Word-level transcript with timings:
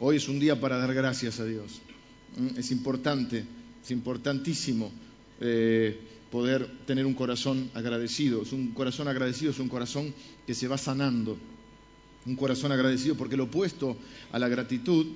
Hoy 0.00 0.16
es 0.16 0.28
un 0.28 0.38
día 0.38 0.60
para 0.60 0.78
dar 0.78 0.94
gracias 0.94 1.40
a 1.40 1.44
Dios. 1.44 1.80
¿Mm? 2.36 2.58
Es 2.58 2.70
importante, 2.70 3.44
es 3.82 3.90
importantísimo 3.90 4.92
eh, 5.40 5.98
poder 6.30 6.70
tener 6.86 7.04
un 7.04 7.14
corazón 7.14 7.70
agradecido. 7.74 8.42
Es 8.42 8.52
un 8.52 8.72
corazón 8.72 9.08
agradecido, 9.08 9.50
es 9.50 9.58
un 9.58 9.68
corazón 9.68 10.14
que 10.46 10.54
se 10.54 10.68
va 10.68 10.78
sanando. 10.78 11.36
Un 12.26 12.36
corazón 12.36 12.70
agradecido, 12.70 13.16
porque 13.16 13.36
lo 13.36 13.44
opuesto 13.44 13.96
a 14.30 14.38
la 14.38 14.48
gratitud 14.48 15.06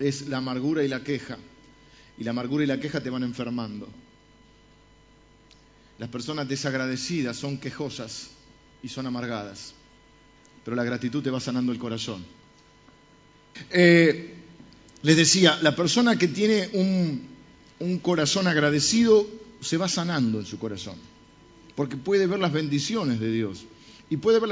es 0.00 0.28
la 0.28 0.38
amargura 0.38 0.82
y 0.82 0.88
la 0.88 1.04
queja. 1.04 1.38
Y 2.16 2.24
la 2.24 2.30
amargura 2.30 2.64
y 2.64 2.66
la 2.66 2.80
queja 2.80 3.00
te 3.00 3.10
van 3.10 3.22
enfermando. 3.22 3.88
Las 5.98 6.08
personas 6.08 6.48
desagradecidas 6.48 7.36
son 7.36 7.58
quejosas 7.58 8.30
y 8.82 8.88
son 8.88 9.06
amargadas, 9.06 9.74
pero 10.64 10.76
la 10.76 10.84
gratitud 10.84 11.22
te 11.22 11.30
va 11.30 11.40
sanando 11.40 11.72
el 11.72 11.78
corazón. 11.78 12.24
Eh, 13.70 14.34
les 15.02 15.16
decía, 15.16 15.58
la 15.62 15.76
persona 15.76 16.16
que 16.16 16.28
tiene 16.28 16.68
un, 16.72 17.98
corazón 18.02 18.46
agradecido 18.46 19.26
se 19.60 19.76
va 19.76 19.88
sanando 19.88 20.40
en 20.40 20.46
su 20.46 20.58
corazón, 20.58 20.96
porque 21.76 21.96
puede 21.96 22.26
ver 22.26 22.40
las 22.40 22.52
bendiciones 22.52 23.20
de 23.20 23.30
Dios. 23.30 23.64
Y 24.10 24.16
puede 24.16 24.40
ver 24.40 24.48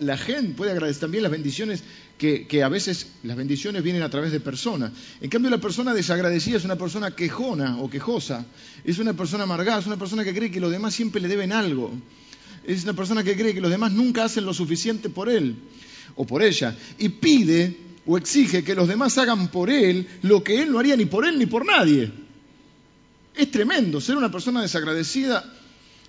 la, 0.00 0.16
gente, 0.16 0.54
puede 0.54 0.72
agradecer 0.72 1.02
también 1.02 1.22
las 1.22 1.30
bendiciones 1.30 1.84
que, 2.18 2.48
que, 2.48 2.64
a 2.64 2.68
veces 2.68 3.06
las 3.22 3.36
bendiciones 3.36 3.84
vienen 3.84 4.02
a 4.02 4.10
través 4.10 4.32
de 4.32 4.40
personas. 4.40 4.90
En 5.20 5.30
cambio, 5.30 5.52
la 5.52 5.60
persona 5.60 5.94
desagradecida 5.94 6.56
es 6.56 6.64
una 6.64 6.76
persona 6.76 7.14
quejona 7.14 7.80
o 7.80 7.88
quejosa, 7.88 8.44
es 8.84 8.98
una 8.98 9.14
persona 9.14 9.44
amargada, 9.44 9.78
es 9.78 9.86
una 9.86 9.98
persona 9.98 10.24
que 10.24 10.34
cree 10.34 10.50
que 10.50 10.58
los 10.58 10.72
demás 10.72 10.94
siempre 10.94 11.20
le 11.20 11.28
deben 11.28 11.52
algo. 11.52 11.92
Es 12.66 12.82
una 12.82 12.92
persona 12.92 13.22
que 13.22 13.36
cree 13.36 13.54
que 13.54 13.60
los 13.60 13.70
demás 13.70 13.92
nunca 13.92 14.24
hacen 14.24 14.44
lo 14.44 14.52
suficiente 14.52 15.08
por 15.08 15.28
él 15.28 15.54
o 16.16 16.26
por 16.26 16.42
ella. 16.42 16.76
Y 16.98 17.08
pide 17.08 17.87
o 18.08 18.18
exige 18.18 18.64
que 18.64 18.74
los 18.74 18.88
demás 18.88 19.16
hagan 19.18 19.48
por 19.48 19.70
él 19.70 20.08
lo 20.22 20.42
que 20.42 20.62
él 20.62 20.72
no 20.72 20.80
haría 20.80 20.96
ni 20.96 21.04
por 21.04 21.24
él 21.24 21.38
ni 21.38 21.46
por 21.46 21.64
nadie. 21.64 22.10
Es 23.36 23.50
tremendo. 23.52 24.00
Ser 24.00 24.16
una 24.16 24.32
persona 24.32 24.62
desagradecida 24.62 25.44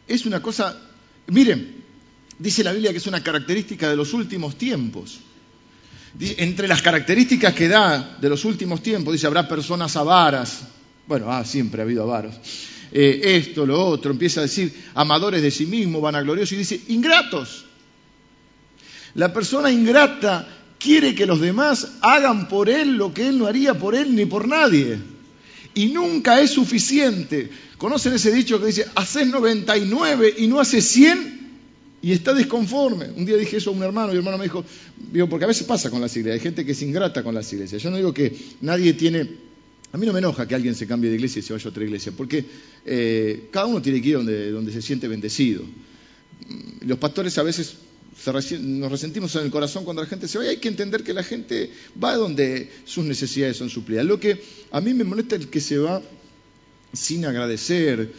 es 0.07 0.25
una 0.25 0.41
cosa... 0.41 0.81
Miren, 1.27 1.79
Dice 2.39 2.63
la 2.63 2.71
Biblia 2.71 2.91
que 2.91 2.97
es 2.97 3.07
una 3.07 3.21
característica 3.21 3.89
de 3.89 3.97
los 3.97 4.13
últimos 4.13 4.57
tiempos. 4.57 5.19
Entre 6.19 6.69
las 6.69 6.81
características 6.81 7.53
que 7.53 7.67
da 7.67 8.17
de 8.19 8.29
los 8.29 8.45
últimos 8.45 8.81
tiempos, 8.81 9.13
dice, 9.13 9.27
habrá 9.27 9.47
personas 9.47 9.95
avaras. 9.97 10.61
Bueno, 11.05 11.29
ah, 11.29 11.43
siempre 11.43 11.81
ha 11.81 11.83
habido 11.83 12.03
avaros. 12.03 12.35
Eh, 12.91 13.21
esto, 13.23 13.65
lo 13.65 13.85
otro, 13.85 14.11
empieza 14.11 14.39
a 14.39 14.43
decir, 14.43 14.73
amadores 14.95 15.41
de 15.41 15.51
sí 15.51 15.65
mismo, 15.65 15.99
vanagloriosos, 15.99 16.53
y 16.53 16.55
dice, 16.55 16.81
ingratos. 16.87 17.65
La 19.15 19.33
persona 19.33 19.69
ingrata 19.69 20.47
quiere 20.79 21.13
que 21.13 21.25
los 21.25 21.39
demás 21.41 21.97
hagan 22.01 22.47
por 22.47 22.69
él 22.69 22.95
lo 22.95 23.13
que 23.13 23.27
él 23.27 23.37
no 23.37 23.45
haría 23.45 23.77
por 23.77 23.95
él 23.95 24.15
ni 24.15 24.25
por 24.25 24.47
nadie. 24.47 24.97
Y 25.75 25.87
nunca 25.87 26.41
es 26.41 26.51
suficiente. 26.51 27.49
¿Conocen 27.77 28.13
ese 28.13 28.31
dicho 28.31 28.59
que 28.59 28.67
dice, 28.67 28.87
haces 28.95 29.27
99 29.27 30.35
y 30.39 30.47
no 30.47 30.59
haces 30.59 30.85
100? 30.87 31.39
y 32.01 32.11
está 32.11 32.33
desconforme. 32.33 33.09
Un 33.15 33.25
día 33.25 33.37
dije 33.37 33.57
eso 33.57 33.71
a 33.71 33.73
un 33.73 33.83
hermano 33.83 34.09
y 34.09 34.11
el 34.11 34.19
hermano 34.19 34.37
me 34.37 34.45
dijo, 34.45 34.63
digo, 35.11 35.27
porque 35.27 35.45
a 35.45 35.47
veces 35.47 35.65
pasa 35.67 35.89
con 35.89 36.01
las 36.01 36.15
iglesias, 36.15 36.39
hay 36.39 36.43
gente 36.43 36.65
que 36.65 36.71
es 36.71 36.81
ingrata 36.81 37.23
con 37.23 37.35
las 37.35 37.51
iglesias. 37.51 37.81
Yo 37.81 37.89
no 37.89 37.97
digo 37.97 38.13
que 38.13 38.35
nadie 38.61 38.93
tiene, 38.93 39.27
a 39.91 39.97
mí 39.97 40.05
no 40.05 40.13
me 40.13 40.19
enoja 40.19 40.47
que 40.47 40.55
alguien 40.55 40.75
se 40.75 40.87
cambie 40.87 41.09
de 41.09 41.17
iglesia 41.17 41.39
y 41.39 41.43
se 41.43 41.53
vaya 41.53 41.65
a 41.65 41.69
otra 41.69 41.83
iglesia, 41.83 42.13
porque 42.15 42.45
eh, 42.85 43.49
cada 43.51 43.65
uno 43.65 43.81
tiene 43.81 44.01
que 44.01 44.09
ir 44.09 44.15
donde, 44.15 44.51
donde 44.51 44.71
se 44.71 44.81
siente 44.81 45.07
bendecido. 45.07 45.63
Los 46.81 46.97
pastores 46.99 47.37
a 47.37 47.43
veces 47.43 47.75
nos 48.61 48.91
resentimos 48.91 49.35
en 49.35 49.43
el 49.43 49.51
corazón 49.51 49.83
cuando 49.83 50.01
la 50.01 50.07
gente 50.07 50.27
se 50.27 50.37
va 50.37 50.45
y 50.45 50.49
hay 50.49 50.57
que 50.57 50.67
entender 50.67 51.03
que 51.03 51.13
la 51.13 51.23
gente 51.23 51.71
va 52.01 52.15
donde 52.15 52.69
sus 52.85 53.05
necesidades 53.05 53.57
son 53.57 53.69
suplidas. 53.69 54.05
Lo 54.05 54.19
que 54.19 54.41
a 54.71 54.81
mí 54.81 54.93
me 54.93 55.03
molesta 55.03 55.35
es 55.35 55.47
que 55.47 55.59
se 55.59 55.77
va 55.77 56.01
sin 56.91 57.25
agradecer, 57.25 58.11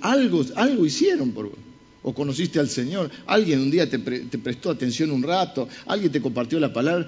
algo, 0.00 0.44
algo 0.56 0.86
hicieron 0.86 1.32
por 1.32 1.50
vos. 1.50 1.58
O 2.02 2.14
conociste 2.14 2.58
al 2.60 2.68
Señor, 2.68 3.10
alguien 3.26 3.60
un 3.60 3.70
día 3.70 3.88
te, 3.88 3.98
prestó 3.98 4.70
atención 4.70 5.10
un 5.10 5.22
rato, 5.22 5.68
alguien 5.86 6.12
te 6.12 6.20
compartió 6.20 6.60
la 6.60 6.70
palabra, 6.70 7.06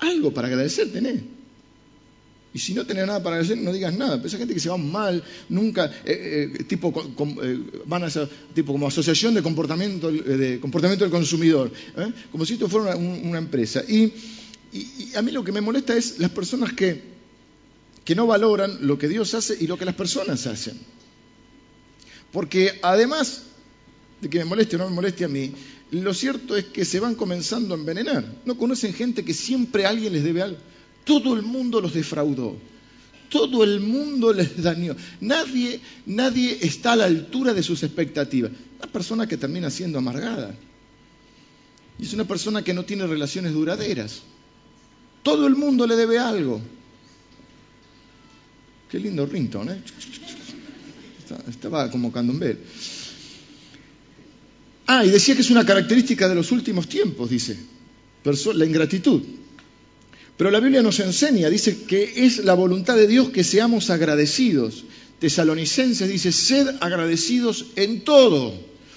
algo 0.00 0.34
para 0.34 0.48
agradecer 0.48 0.92
tenés. 0.92 1.22
Y 2.54 2.60
si 2.60 2.72
no 2.72 2.86
tenés 2.86 3.04
nada 3.04 3.20
para 3.20 3.34
agradecer, 3.34 3.58
no 3.58 3.72
digas 3.72 3.92
nada. 3.94 4.16
Pero 4.16 4.28
esa 4.28 4.38
gente 4.38 4.54
que 4.54 4.60
se 4.60 4.68
va 4.68 4.76
mal, 4.76 5.24
nunca, 5.48 5.86
eh, 6.04 6.52
eh, 6.54 6.64
tipo, 6.64 6.94
eh, 7.42 7.60
van 7.84 8.04
a 8.04 8.10
ser, 8.10 8.30
tipo 8.54 8.72
como 8.72 8.86
asociación 8.86 9.34
de 9.34 9.42
comportamiento, 9.42 10.08
de 10.08 10.60
comportamiento 10.60 11.04
del 11.04 11.10
consumidor, 11.10 11.72
como 12.30 12.46
si 12.46 12.52
esto 12.54 12.68
fuera 12.68 12.94
una, 12.94 13.38
empresa. 13.38 13.82
Y, 13.88 14.12
a 15.16 15.22
mí 15.22 15.32
lo 15.32 15.42
que 15.42 15.50
me 15.50 15.60
molesta 15.60 15.96
es 15.96 16.20
las 16.20 16.30
personas 16.30 16.72
que, 16.72 17.02
que 18.04 18.14
no 18.14 18.28
valoran 18.28 18.86
lo 18.86 18.98
que 18.98 19.08
Dios 19.08 19.34
hace 19.34 19.56
y 19.60 19.66
lo 19.66 19.76
que 19.76 19.84
las 19.84 19.96
personas 19.96 20.46
hacen. 20.46 20.78
Porque 22.30 22.78
además 22.82 23.42
de 24.20 24.30
que 24.30 24.38
me 24.38 24.44
moleste 24.44 24.76
o 24.76 24.78
no 24.78 24.88
me 24.88 24.94
moleste 24.94 25.24
a 25.24 25.28
mí, 25.28 25.52
lo 25.90 26.14
cierto 26.14 26.56
es 26.56 26.66
que 26.66 26.84
se 26.84 27.00
van 27.00 27.16
comenzando 27.16 27.74
a 27.74 27.78
envenenar. 27.78 28.24
No 28.44 28.56
conocen 28.56 28.94
gente 28.94 29.24
que 29.24 29.34
siempre 29.34 29.86
alguien 29.86 30.12
les 30.12 30.22
debe 30.22 30.42
algo. 30.42 30.58
Todo 31.04 31.34
el 31.34 31.42
mundo 31.42 31.80
los 31.80 31.94
defraudó. 31.94 32.56
Todo 33.28 33.64
el 33.64 33.80
mundo 33.80 34.32
les 34.32 34.62
dañó. 34.62 34.94
Nadie, 35.20 35.80
nadie 36.06 36.58
está 36.60 36.92
a 36.92 36.96
la 36.96 37.04
altura 37.04 37.52
de 37.52 37.62
sus 37.62 37.82
expectativas. 37.82 38.52
Una 38.78 38.92
persona 38.92 39.26
que 39.26 39.36
termina 39.36 39.70
siendo 39.70 39.98
amargada. 39.98 40.54
Y 41.98 42.04
es 42.04 42.12
una 42.12 42.24
persona 42.24 42.62
que 42.62 42.74
no 42.74 42.84
tiene 42.84 43.06
relaciones 43.06 43.52
duraderas. 43.52 44.22
Todo 45.22 45.46
el 45.46 45.56
mundo 45.56 45.86
le 45.86 45.96
debe 45.96 46.18
algo. 46.18 46.60
Qué 48.90 49.00
lindo 49.00 49.26
ringtone, 49.26 49.72
¿eh? 49.72 49.82
Estaba 51.48 51.90
como 51.90 52.12
candombe. 52.12 52.58
Ah, 54.86 55.04
y 55.04 55.10
decía 55.10 55.34
que 55.34 55.40
es 55.40 55.50
una 55.50 55.64
característica 55.64 56.28
de 56.28 56.34
los 56.34 56.52
últimos 56.52 56.88
tiempos, 56.88 57.30
dice, 57.30 57.58
la 58.54 58.64
ingratitud. 58.64 59.22
Pero 60.36 60.50
la 60.50 60.60
Biblia 60.60 60.82
nos 60.82 60.98
enseña, 61.00 61.48
dice 61.48 61.84
que 61.86 62.24
es 62.24 62.44
la 62.44 62.54
voluntad 62.54 62.96
de 62.96 63.06
Dios 63.06 63.30
que 63.30 63.44
seamos 63.44 63.90
agradecidos. 63.90 64.84
Tesalonicenses 65.20 66.08
dice, 66.08 66.32
sed 66.32 66.68
agradecidos 66.80 67.66
en 67.76 68.02
todo, 68.02 68.52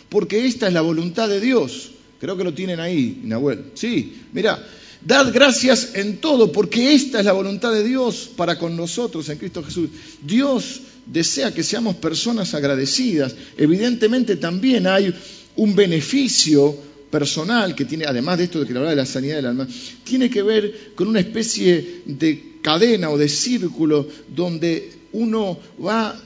porque 0.10 0.48
esta 0.48 0.68
es 0.68 0.74
la 0.74 0.82
voluntad 0.82 1.30
de 1.30 1.40
Dios. 1.40 1.92
Creo 2.20 2.38
que 2.38 2.44
lo 2.44 2.54
tienen 2.54 2.80
ahí, 2.80 3.22
Nahuel. 3.24 3.66
Sí, 3.76 4.18
mira, 4.34 4.66
dad 5.06 5.32
gracias 5.32 5.92
en 5.94 6.18
todo, 6.18 6.52
porque 6.52 6.96
esta 6.96 7.20
es 7.20 7.26
la 7.26 7.34
voluntad 7.34 7.72
de 7.72 7.84
Dios 7.84 8.30
para 8.36 8.58
con 8.58 8.76
nosotros 8.76 9.30
en 9.30 9.38
Cristo 9.38 9.64
Jesús. 9.64 9.92
Dios 10.26 10.82
desea 11.06 11.54
que 11.54 11.62
seamos 11.62 11.98
personas 11.98 12.56
agradecidas. 12.56 13.36
Evidentemente 13.58 14.38
también 14.38 14.88
hay 14.88 15.14
un 15.56 15.76
beneficio 15.76 16.76
personal 17.10 17.76
que 17.76 17.86
tiene, 17.86 18.06
además 18.06 18.38
de 18.38 18.46
esto 18.46 18.60
de 18.60 18.68
que 18.68 18.78
habla 18.78 18.90
de 18.90 18.96
la 18.96 19.06
sanidad 19.06 19.38
del 19.38 19.48
alma, 19.48 19.68
tiene 20.04 20.30
que 20.30 20.42
ver 20.42 20.92
con 20.96 21.08
una 21.08 21.20
especie 21.20 22.02
de 22.06 22.58
cadena 22.62 23.10
o 23.10 23.18
de 23.18 23.30
círculo 23.30 24.08
donde 24.36 24.92
uno 25.14 25.58
va 25.84 26.20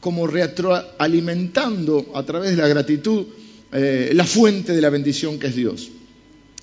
como 0.00 0.26
retroalimentando 0.26 2.10
a 2.14 2.22
través 2.24 2.50
de 2.50 2.56
la 2.56 2.68
gratitud 2.68 3.26
eh, 3.72 4.10
la 4.14 4.24
fuente 4.24 4.72
de 4.72 4.80
la 4.80 4.90
bendición 4.90 5.38
que 5.38 5.48
es 5.48 5.56
Dios. 5.56 5.90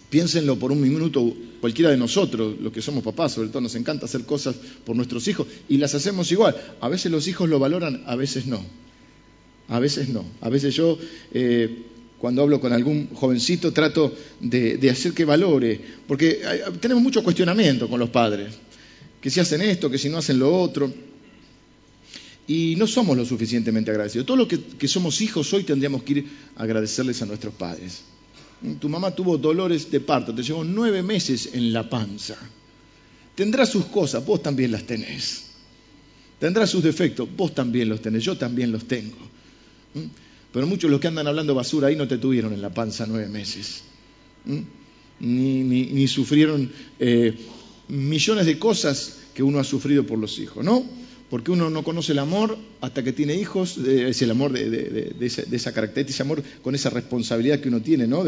Piénsenlo 0.10 0.58
por 0.58 0.72
un 0.72 0.82
minuto, 0.82 1.34
cualquiera 1.60 1.92
de 1.92 1.98
nosotros, 1.98 2.56
los 2.62 2.72
que 2.72 2.82
somos 2.82 3.04
papás, 3.04 3.34
sobre 3.34 3.50
todo 3.50 3.62
nos 3.62 3.76
encanta 3.76 4.06
hacer 4.06 4.24
cosas 4.24 4.56
por 4.86 4.96
nuestros 4.96 5.28
hijos 5.28 5.48
y 5.68 5.78
las 5.78 5.96
hacemos 5.96 6.32
igual. 6.32 6.56
A 6.80 6.88
veces 6.88 7.12
los 7.12 7.28
hijos 7.28 7.50
lo 7.50 7.60
valoran, 7.60 8.04
a 8.06 8.16
veces 8.16 8.46
no. 8.46 8.64
A 9.68 9.80
veces 9.80 10.10
no. 10.10 10.24
A 10.42 10.50
veces 10.50 10.76
yo 10.76 10.98
eh, 11.34 11.84
cuando 12.20 12.42
hablo 12.42 12.60
con 12.60 12.74
algún 12.74 13.10
jovencito 13.14 13.72
trato 13.72 14.14
de, 14.40 14.90
hacer 14.90 15.14
que 15.14 15.26
valore, 15.26 15.80
porque 16.08 16.42
tenemos 16.80 17.04
mucho 17.04 17.24
cuestionamiento 17.24 17.88
con 17.88 18.00
los 18.00 18.10
padres, 18.10 18.56
que 19.22 19.30
si 19.30 19.40
hacen 19.40 19.62
esto, 19.62 19.90
que 19.90 19.98
si 19.98 20.10
no 20.10 20.18
hacen 20.18 20.40
lo 20.40 20.56
otro, 20.56 20.92
y 22.48 22.76
no 22.78 22.88
somos 22.88 23.18
lo 23.18 23.26
suficientemente 23.26 23.92
agradecidos. 23.92 24.26
Todo 24.26 24.38
lo 24.38 24.48
que, 24.48 24.60
que 24.60 24.88
somos 24.88 25.20
hijos 25.22 25.52
hoy 25.54 25.64
tendríamos 25.64 26.04
que 26.04 26.14
ir 26.14 26.28
a 26.56 26.64
agradecerles 26.64 27.22
a 27.22 27.26
nuestros 27.26 27.54
padres. 27.54 28.04
Tu 28.80 28.90
mamá 28.90 29.12
tuvo 29.12 29.38
dolores 29.38 29.92
de 29.92 30.00
parto, 30.00 30.34
te 30.34 30.42
llevó 30.42 30.64
nueve 30.64 31.04
meses 31.04 31.50
en 31.54 31.74
la 31.74 31.88
panza. 31.90 32.38
Tendrá 33.36 33.66
sus 33.66 33.86
cosas, 33.86 34.26
vos 34.26 34.42
también 34.42 34.72
las 34.72 34.84
tenés. 34.84 35.44
Tendrá 36.40 36.66
sus 36.66 36.84
defectos, 36.84 37.28
vos 37.36 37.54
también 37.54 37.90
los 37.90 38.02
tenés, 38.02 38.24
yo 38.24 38.38
también 38.38 38.72
los 38.72 38.88
tengo. 38.88 39.18
Pero 40.58 40.66
muchos 40.66 40.90
los 40.90 41.00
que 41.00 41.08
andan 41.08 41.28
hablando 41.28 41.54
basura 41.54 41.90
ahí 41.90 41.96
no 41.96 42.08
te 42.08 42.18
tuvieron 42.18 42.52
en 42.52 42.64
la 42.64 42.74
panza 42.74 43.06
nueve 43.06 43.28
meses. 43.28 43.84
Ni, 45.20 46.08
sufrieron 46.08 46.72
eh, 47.00 47.36
millones 47.90 48.48
de 48.48 48.58
cosas 48.58 49.18
que 49.36 49.44
uno 49.44 49.60
ha 49.60 49.64
sufrido 49.64 50.08
por 50.08 50.18
los 50.18 50.40
hijos, 50.40 50.66
¿no? 50.66 50.84
Porque 51.30 51.52
uno 51.52 51.70
no 51.70 51.84
conoce 51.84 52.14
el 52.14 52.18
amor 52.18 52.58
hasta 52.82 53.04
que 53.04 53.14
tiene 53.14 53.36
hijos, 53.36 53.78
es 53.78 54.20
el 54.24 54.32
amor 54.32 54.52
de, 54.52 55.16
esa, 55.20 55.72
característica, 55.74 56.16
ese 56.16 56.24
amor 56.24 56.42
con 56.64 56.74
esa 56.74 56.90
responsabilidad 56.90 57.60
que 57.60 57.70
uno 57.70 57.84
tiene, 57.84 58.08
¿no? 58.08 58.26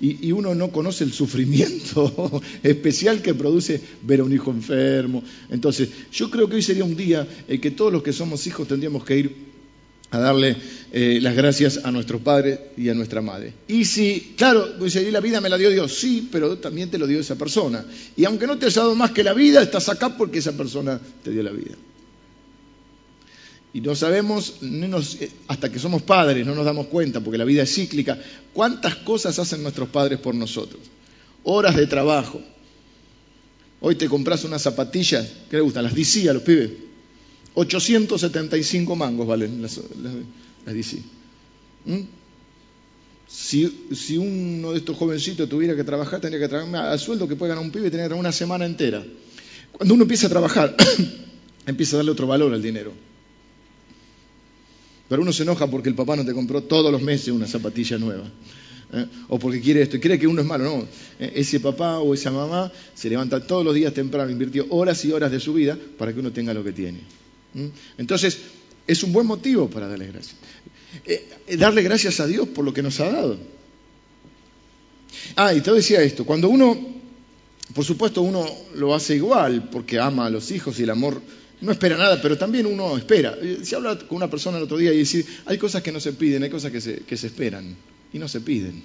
Y, 0.00 0.32
uno 0.32 0.54
no 0.54 0.72
conoce 0.72 1.04
el 1.04 1.12
sufrimiento 1.12 2.40
especial 2.62 3.20
que 3.20 3.34
produce 3.34 3.82
ver 4.00 4.20
a 4.20 4.24
un 4.24 4.32
hijo 4.32 4.50
enfermo. 4.50 5.22
Entonces, 5.50 5.90
yo 6.10 6.30
creo 6.30 6.48
que 6.48 6.56
hoy 6.56 6.62
sería 6.62 6.84
un 6.84 6.96
día 6.96 7.28
en 7.46 7.60
que 7.60 7.70
todos 7.70 7.92
los 7.92 8.02
que 8.02 8.14
somos 8.14 8.46
hijos 8.46 8.66
tendríamos 8.66 9.04
que 9.04 9.18
ir 9.18 9.49
a 10.10 10.18
darle 10.18 10.56
eh, 10.92 11.18
las 11.22 11.36
gracias 11.36 11.80
a 11.84 11.92
nuestro 11.92 12.18
padre 12.18 12.72
y 12.76 12.88
a 12.88 12.94
nuestra 12.94 13.22
madre. 13.22 13.52
Y 13.68 13.84
si, 13.84 14.34
claro, 14.36 14.66
dice, 14.78 15.10
la 15.10 15.20
vida 15.20 15.40
me 15.40 15.48
la 15.48 15.56
dio 15.56 15.70
Dios, 15.70 15.94
sí, 15.94 16.28
pero 16.32 16.58
también 16.58 16.90
te 16.90 16.98
lo 16.98 17.06
dio 17.06 17.20
esa 17.20 17.36
persona. 17.36 17.84
Y 18.16 18.24
aunque 18.24 18.46
no 18.46 18.58
te 18.58 18.66
haya 18.66 18.82
dado 18.82 18.94
más 18.96 19.12
que 19.12 19.22
la 19.22 19.32
vida, 19.32 19.62
estás 19.62 19.88
acá 19.88 20.16
porque 20.16 20.40
esa 20.40 20.56
persona 20.56 21.00
te 21.22 21.30
dio 21.30 21.42
la 21.42 21.52
vida. 21.52 21.76
Y 23.72 23.80
no 23.80 23.94
sabemos, 23.94 24.54
eh, 24.62 25.30
hasta 25.46 25.70
que 25.70 25.78
somos 25.78 26.02
padres, 26.02 26.44
no 26.44 26.56
nos 26.56 26.64
damos 26.64 26.88
cuenta, 26.88 27.20
porque 27.20 27.38
la 27.38 27.44
vida 27.44 27.62
es 27.62 27.72
cíclica, 27.72 28.18
cuántas 28.52 28.96
cosas 28.96 29.38
hacen 29.38 29.62
nuestros 29.62 29.90
padres 29.90 30.18
por 30.18 30.34
nosotros. 30.34 30.80
Horas 31.44 31.76
de 31.76 31.86
trabajo. 31.86 32.40
Hoy 33.80 33.94
te 33.94 34.08
compras 34.08 34.44
unas 34.44 34.62
zapatillas, 34.62 35.26
¿qué 35.48 35.56
le 35.56 35.62
gustan? 35.62 35.84
Las 35.84 35.94
DC 35.94 36.28
a 36.28 36.34
los 36.34 36.42
pibes. 36.42 36.89
875 37.54 38.96
mangos 38.96 39.26
valen 39.26 39.62
las, 39.62 39.80
DC. 40.66 40.98
¿Mm? 41.84 42.00
Si, 43.26 44.18
uno 44.18 44.72
de 44.72 44.78
estos 44.78 44.96
jovencitos 44.96 45.48
tuviera 45.48 45.76
que 45.76 45.84
trabajar, 45.84 46.20
tendría 46.20 46.40
que 46.40 46.48
trabajar 46.48 46.88
al 46.88 46.98
sueldo 46.98 47.28
que 47.28 47.36
puede 47.36 47.50
ganar 47.50 47.64
un 47.64 47.70
pibe, 47.70 47.84
tendría 47.84 48.04
que 48.04 48.08
trabajar 48.08 48.26
una 48.26 48.32
semana 48.32 48.66
entera. 48.66 49.04
Cuando 49.72 49.94
uno 49.94 50.02
empieza 50.02 50.26
a 50.26 50.30
trabajar, 50.30 50.74
empieza 51.66 51.96
a 51.96 51.98
darle 51.98 52.10
otro 52.10 52.26
valor 52.26 52.52
al 52.52 52.62
dinero. 52.62 52.92
Pero 55.08 55.22
uno 55.22 55.32
se 55.32 55.44
enoja 55.44 55.68
porque 55.68 55.88
el 55.88 55.94
papá 55.94 56.16
no 56.16 56.24
te 56.24 56.32
compró 56.32 56.62
todos 56.62 56.90
los 56.90 57.02
meses 57.02 57.28
una 57.28 57.46
zapatilla 57.46 57.98
nueva. 57.98 58.30
¿eh? 58.92 59.06
O 59.28 59.38
porque 59.38 59.60
quiere 59.60 59.82
esto 59.82 59.96
y 59.96 60.00
cree 60.00 60.18
que 60.18 60.26
uno 60.26 60.40
es 60.40 60.46
malo. 60.46 60.64
No, 60.64 60.86
¿eh? 61.18 61.32
ese 61.36 61.60
papá 61.60 61.98
o 61.98 62.14
esa 62.14 62.30
mamá 62.30 62.70
se 62.94 63.08
levanta 63.10 63.44
todos 63.44 63.64
los 63.64 63.74
días 63.74 63.94
temprano, 63.94 64.30
invirtió 64.30 64.66
horas 64.70 65.04
y 65.04 65.12
horas 65.12 65.30
de 65.30 65.40
su 65.40 65.52
vida 65.52 65.78
para 65.98 66.12
que 66.12 66.20
uno 66.20 66.32
tenga 66.32 66.54
lo 66.54 66.64
que 66.64 66.72
tiene. 66.72 67.00
Entonces, 67.98 68.38
es 68.86 69.02
un 69.02 69.12
buen 69.12 69.26
motivo 69.26 69.68
para 69.68 69.88
darle 69.88 70.06
gracias. 70.06 70.36
Eh, 71.04 71.56
darle 71.56 71.82
gracias 71.82 72.20
a 72.20 72.26
Dios 72.26 72.48
por 72.48 72.64
lo 72.64 72.72
que 72.72 72.82
nos 72.82 72.98
ha 73.00 73.10
dado. 73.10 73.38
Ah, 75.36 75.54
y 75.54 75.60
te 75.60 75.72
decía 75.72 76.02
esto, 76.02 76.24
cuando 76.24 76.48
uno, 76.48 76.76
por 77.74 77.84
supuesto 77.84 78.22
uno 78.22 78.46
lo 78.74 78.94
hace 78.94 79.16
igual 79.16 79.68
porque 79.70 79.98
ama 79.98 80.26
a 80.26 80.30
los 80.30 80.50
hijos 80.50 80.78
y 80.80 80.84
el 80.84 80.90
amor 80.90 81.20
no 81.60 81.72
espera 81.72 81.96
nada, 81.96 82.20
pero 82.22 82.38
también 82.38 82.66
uno 82.66 82.96
espera. 82.96 83.36
Se 83.62 83.76
habla 83.76 83.98
con 83.98 84.16
una 84.16 84.30
persona 84.30 84.58
el 84.58 84.64
otro 84.64 84.78
día 84.78 84.92
y 84.92 84.98
dice, 84.98 85.24
hay 85.46 85.58
cosas 85.58 85.82
que 85.82 85.92
no 85.92 86.00
se 86.00 86.12
piden, 86.12 86.42
hay 86.42 86.50
cosas 86.50 86.72
que 86.72 86.80
se 86.80 87.26
esperan 87.26 87.76
y 88.12 88.18
no 88.18 88.28
se 88.28 88.40
piden. 88.40 88.82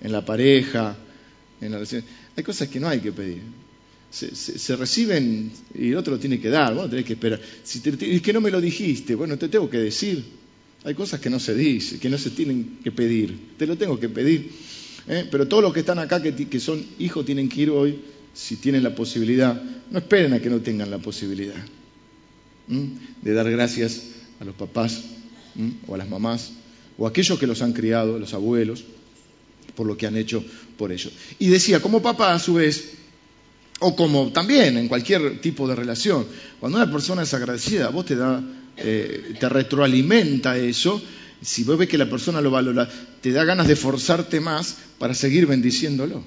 En 0.00 0.12
la 0.12 0.24
pareja, 0.24 0.96
en 1.60 1.72
la 1.72 1.78
relación, 1.78 2.04
hay 2.36 2.44
cosas 2.44 2.68
que 2.68 2.78
no 2.78 2.88
hay 2.88 3.00
que 3.00 3.12
pedir. 3.12 3.42
Se, 4.10 4.76
reciben 4.76 5.50
y 5.74 5.90
el 5.90 5.96
otro 5.96 6.14
lo 6.14 6.18
tiene 6.18 6.40
que 6.40 6.48
dar, 6.48 6.74
bueno, 6.74 6.88
tenés 6.88 7.04
que 7.04 7.12
esperar. 7.12 7.40
Si 7.62 7.82
es 7.84 8.22
que 8.22 8.32
no 8.32 8.40
me 8.40 8.50
lo 8.50 8.60
dijiste, 8.60 9.14
bueno, 9.14 9.36
te 9.36 9.48
tengo 9.48 9.68
que 9.68 9.78
decir. 9.78 10.24
Hay 10.84 10.94
cosas 10.94 11.20
que 11.20 11.28
no 11.28 11.40
se 11.40 11.54
dicen, 11.54 11.98
que 11.98 12.08
no 12.08 12.16
se 12.16 12.30
tienen 12.30 12.78
que 12.82 12.92
pedir. 12.92 13.56
Te 13.58 13.66
lo 13.66 13.76
tengo 13.76 13.98
que 13.98 14.08
pedir. 14.08 14.50
¿eh? 15.08 15.26
Pero 15.30 15.48
todos 15.48 15.62
los 15.62 15.74
que 15.74 15.80
están 15.80 15.98
acá, 15.98 16.22
que, 16.22 16.34
que 16.34 16.60
son 16.60 16.82
hijos, 16.98 17.26
tienen 17.26 17.48
que 17.48 17.62
ir 17.62 17.70
hoy 17.70 17.98
si 18.32 18.56
tienen 18.56 18.84
la 18.84 18.94
posibilidad, 18.94 19.60
no 19.90 19.98
esperen 19.98 20.32
a 20.32 20.40
que 20.40 20.48
no 20.48 20.60
tengan 20.60 20.90
la 20.90 20.98
posibilidad 20.98 21.56
de 22.68 23.32
dar 23.32 23.50
gracias 23.50 24.02
a 24.40 24.44
los 24.44 24.54
papás 24.54 25.02
o 25.86 25.94
a 25.94 25.98
las 25.98 26.08
mamás 26.08 26.52
o 26.96 27.06
a 27.06 27.10
aquellos 27.10 27.38
que 27.38 27.46
los 27.46 27.62
han 27.62 27.72
criado, 27.72 28.18
los 28.18 28.34
abuelos, 28.34 28.84
por 29.74 29.86
lo 29.86 29.96
que 29.96 30.06
han 30.06 30.16
hecho 30.16 30.44
por 30.76 30.92
ellos. 30.92 31.12
Y 31.38 31.48
decía, 31.48 31.80
como 31.80 32.02
papá 32.02 32.34
a 32.34 32.38
su 32.38 32.54
vez, 32.54 32.97
o 33.80 33.94
como 33.94 34.32
también 34.32 34.76
en 34.76 34.88
cualquier 34.88 35.40
tipo 35.40 35.68
de 35.68 35.74
relación, 35.74 36.26
cuando 36.58 36.78
una 36.78 36.90
persona 36.90 37.22
es 37.22 37.34
agradecida, 37.34 37.90
vos 37.90 38.06
te 38.06 38.16
da, 38.16 38.42
eh, 38.76 39.34
te 39.38 39.48
retroalimenta 39.48 40.56
eso, 40.56 41.00
si 41.40 41.62
vos 41.64 41.78
ves 41.78 41.88
que 41.88 41.98
la 41.98 42.10
persona 42.10 42.40
lo 42.40 42.50
valora, 42.50 42.88
te 43.20 43.30
da 43.30 43.44
ganas 43.44 43.68
de 43.68 43.76
forzarte 43.76 44.40
más 44.40 44.76
para 44.98 45.14
seguir 45.14 45.46
bendiciéndolo. 45.46 46.24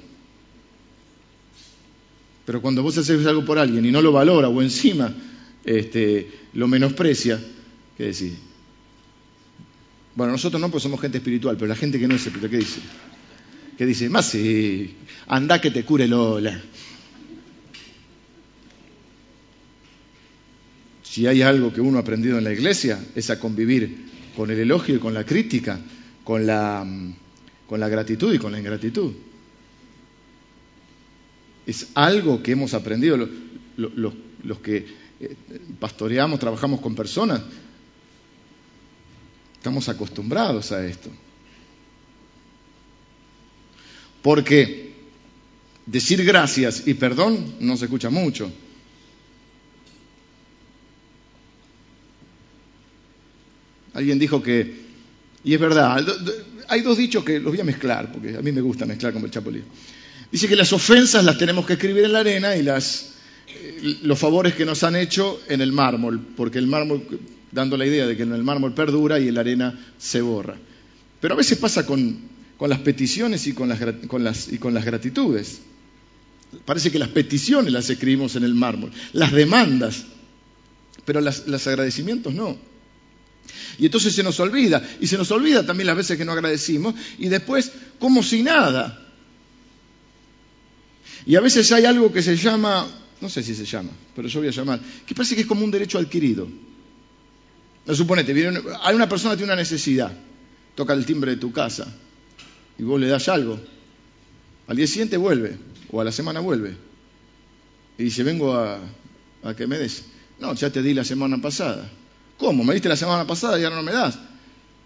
Pero 2.45 2.61
cuando 2.61 2.81
vos 2.81 2.97
haces 2.97 3.25
algo 3.25 3.45
por 3.45 3.59
alguien 3.59 3.85
y 3.85 3.91
no 3.91 4.01
lo 4.01 4.11
valora 4.11 4.47
o 4.47 4.61
encima 4.61 5.13
este, 5.63 6.29
lo 6.53 6.67
menosprecia, 6.67 7.39
¿qué 7.97 8.05
decís? 8.05 8.33
Bueno, 10.15 10.33
nosotros 10.33 10.59
no, 10.59 10.69
pues 10.69 10.83
somos 10.83 10.99
gente 10.99 11.17
espiritual, 11.17 11.55
pero 11.55 11.67
la 11.67 11.75
gente 11.75 11.99
que 11.99 12.07
no 12.07 12.15
es 12.15 12.25
espiritual, 12.25 12.51
¿qué 12.51 12.57
dice? 12.57 12.79
¿Qué 13.77 13.85
dice? 13.85 14.09
Más 14.09 14.27
sí, 14.27 14.95
anda 15.27 15.61
que 15.61 15.71
te 15.71 15.83
cure 15.83 16.07
Lola. 16.07 16.61
Si 21.11 21.27
hay 21.27 21.41
algo 21.41 21.73
que 21.73 21.81
uno 21.81 21.97
ha 21.97 22.01
aprendido 22.03 22.37
en 22.37 22.45
la 22.45 22.53
iglesia, 22.53 22.97
es 23.13 23.29
a 23.29 23.37
convivir 23.37 24.05
con 24.33 24.49
el 24.49 24.57
elogio 24.59 24.95
y 24.95 24.99
con 24.99 25.13
la 25.13 25.25
crítica, 25.25 25.77
con 26.23 26.47
la, 26.47 26.87
con 27.67 27.81
la 27.81 27.89
gratitud 27.89 28.33
y 28.33 28.37
con 28.37 28.53
la 28.53 28.59
ingratitud. 28.59 29.11
Es 31.65 31.89
algo 31.95 32.41
que 32.41 32.53
hemos 32.53 32.73
aprendido 32.73 33.27
los, 33.75 34.59
que 34.59 34.87
eh, 35.19 35.35
pastoreamos, 35.81 36.39
trabajamos 36.39 36.79
con 36.79 36.95
personas. 36.95 37.41
Estamos 39.57 39.89
acostumbrados 39.89 40.71
a 40.71 40.87
esto. 40.87 41.09
Porque 44.21 44.93
decir 45.85 46.23
gracias 46.23 46.87
y 46.87 46.93
perdón 46.93 47.55
no 47.59 47.75
se 47.75 47.83
escucha 47.83 48.09
mucho. 48.09 48.49
Alguien 53.93 54.19
dijo 54.19 54.41
que, 54.41 54.75
y 55.43 55.53
es 55.53 55.59
verdad, 55.59 56.05
hay 56.67 56.81
dos 56.81 56.97
dichos 56.97 57.23
que 57.23 57.39
los 57.39 57.51
voy 57.51 57.59
a 57.59 57.65
mezclar, 57.65 58.11
porque 58.11 58.37
a 58.37 58.41
mí 58.41 58.51
me 58.51 58.61
gusta 58.61 58.85
mezclar 58.85 59.11
con 59.13 59.23
el 59.23 59.31
chapulín. 59.31 59.63
Dice 60.31 60.47
que 60.47 60.55
las 60.55 60.71
ofensas 60.71 61.25
las 61.25 61.37
tenemos 61.37 61.65
que 61.65 61.73
escribir 61.73 62.05
en 62.05 62.13
la 62.13 62.19
arena 62.19 62.55
y 62.55 62.63
las, 62.63 63.15
eh, 63.49 63.97
los 64.03 64.17
favores 64.17 64.55
que 64.55 64.63
nos 64.63 64.83
han 64.83 64.95
hecho 64.95 65.41
en 65.49 65.59
el 65.59 65.73
mármol, 65.73 66.21
porque 66.37 66.57
el 66.57 66.67
mármol, 66.67 67.03
dando 67.51 67.75
la 67.75 67.85
idea 67.85 68.07
de 68.07 68.15
que 68.15 68.23
en 68.23 68.31
el 68.31 68.43
mármol 68.43 68.73
perdura 68.73 69.19
y 69.19 69.27
en 69.27 69.33
la 69.33 69.41
arena 69.41 69.93
se 69.97 70.21
borra. 70.21 70.55
Pero 71.19 71.33
a 71.33 71.37
veces 71.37 71.57
pasa 71.57 71.85
con, 71.85 72.31
las 72.61 72.79
peticiones 72.79 73.45
y 73.47 73.53
con 73.53 73.67
las, 73.67 73.79
con, 74.07 74.23
las, 74.23 74.53
y 74.53 74.57
con 74.57 74.73
las 74.73 74.85
gratitudes. 74.85 75.61
Parece 76.63 76.91
que 76.91 76.99
las 76.99 77.09
peticiones 77.09 77.73
las 77.73 77.89
escribimos 77.89 78.37
en 78.37 78.43
el 78.43 78.53
mármol, 78.53 78.91
las 79.11 79.33
demandas, 79.33 80.05
pero 81.03 81.19
los 81.19 81.67
agradecimientos 81.67 82.33
no. 82.33 82.70
Y 83.77 83.85
entonces 83.85 84.13
se 84.13 84.23
nos 84.23 84.39
olvida, 84.39 84.81
y 84.99 85.07
se 85.07 85.17
nos 85.17 85.31
olvida 85.31 85.65
también 85.65 85.87
las 85.87 85.97
veces 85.97 86.17
que 86.17 86.25
no 86.25 86.31
agradecimos, 86.31 86.95
y 87.17 87.29
después, 87.29 87.71
como 87.99 88.21
si 88.21 88.43
nada, 88.43 89.01
y 91.25 91.35
a 91.35 91.41
veces 91.41 91.71
hay 91.71 91.85
algo 91.85 92.11
que 92.11 92.21
se 92.21 92.35
llama, 92.35 92.87
no 93.19 93.29
sé 93.29 93.43
si 93.43 93.53
se 93.55 93.65
llama, 93.65 93.91
pero 94.15 94.27
yo 94.27 94.39
voy 94.39 94.49
a 94.49 94.51
llamar, 94.51 94.79
que 95.05 95.13
parece 95.13 95.35
que 95.35 95.41
es 95.41 95.47
como 95.47 95.63
un 95.63 95.71
derecho 95.71 95.99
adquirido. 95.99 96.47
No 97.85 97.95
suponete, 97.95 98.33
hay 98.81 98.95
una 98.95 99.09
persona 99.09 99.33
que 99.33 99.37
tiene 99.37 99.53
una 99.53 99.61
necesidad, 99.61 100.11
toca 100.75 100.93
el 100.93 101.05
timbre 101.05 101.31
de 101.31 101.37
tu 101.37 101.51
casa 101.51 101.87
y 102.77 102.83
vos 102.83 102.99
le 102.99 103.07
das 103.07 103.27
algo. 103.27 103.59
Al 104.67 104.77
día 104.77 104.87
siguiente 104.87 105.17
vuelve, 105.17 105.57
o 105.91 105.99
a 105.99 106.03
la 106.03 106.11
semana 106.11 106.39
vuelve. 106.39 106.75
Y 107.97 108.03
dice, 108.03 108.23
vengo 108.23 108.53
a, 108.55 108.79
a 109.43 109.55
que 109.55 109.67
me 109.67 109.77
des. 109.77 110.05
No, 110.39 110.53
ya 110.53 110.69
te 110.69 110.81
di 110.81 110.93
la 110.93 111.03
semana 111.03 111.41
pasada. 111.41 111.89
¿Cómo? 112.41 112.63
¿Me 112.63 112.73
diste 112.73 112.89
la 112.89 112.95
semana 112.95 113.27
pasada 113.27 113.59
y 113.59 113.63
ahora 113.63 113.75
no 113.75 113.83
me 113.83 113.91
das? 113.91 114.17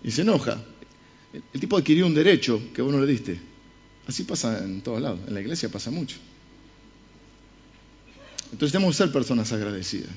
Y 0.04 0.12
se 0.12 0.24
enoja. 0.24 0.62
El 1.54 1.60
tipo 1.62 1.78
adquirió 1.78 2.06
un 2.06 2.14
derecho 2.14 2.62
que 2.74 2.82
vos 2.82 2.94
no 2.94 3.00
le 3.00 3.08
diste. 3.08 3.40
Así 4.08 4.24
pasa 4.26 4.62
en 4.62 4.82
todos 4.82 5.02
lados, 5.02 5.22
en 5.26 5.34
la 5.34 5.40
iglesia 5.40 5.70
pasa 5.70 5.90
mucho. 5.90 6.18
Entonces 8.52 8.74
tenemos 8.74 8.94
que 8.94 9.04
ser 9.04 9.14
personas 9.14 9.54
agradecidas. 9.54 10.10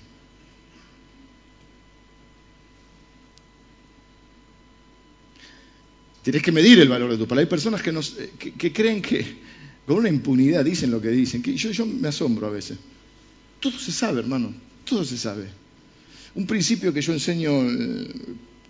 Tienes 6.24 6.42
que 6.42 6.50
medir 6.50 6.80
el 6.80 6.88
valor 6.88 7.12
de 7.12 7.18
tu 7.18 7.28
palabra. 7.28 7.42
Hay 7.42 7.48
personas 7.48 7.82
que, 7.82 7.92
nos, 7.92 8.16
que, 8.58 8.72
creen 8.72 9.00
que 9.00 9.38
con 9.86 9.98
una 9.98 10.08
impunidad 10.08 10.64
dicen 10.64 10.90
lo 10.90 11.00
que 11.00 11.10
dicen. 11.10 11.40
Que 11.40 11.54
yo, 11.54 11.70
yo 11.70 11.86
me 11.86 12.08
asombro 12.08 12.48
a 12.48 12.50
veces. 12.50 12.78
Todo 13.60 13.78
se 13.78 13.92
sabe, 13.92 14.18
hermano. 14.18 14.52
Todo 14.84 15.04
se 15.04 15.16
sabe. 15.16 15.67
Un 16.34 16.46
principio 16.46 16.92
que 16.92 17.00
yo 17.00 17.12
enseño 17.12 17.50
eh, 17.70 18.08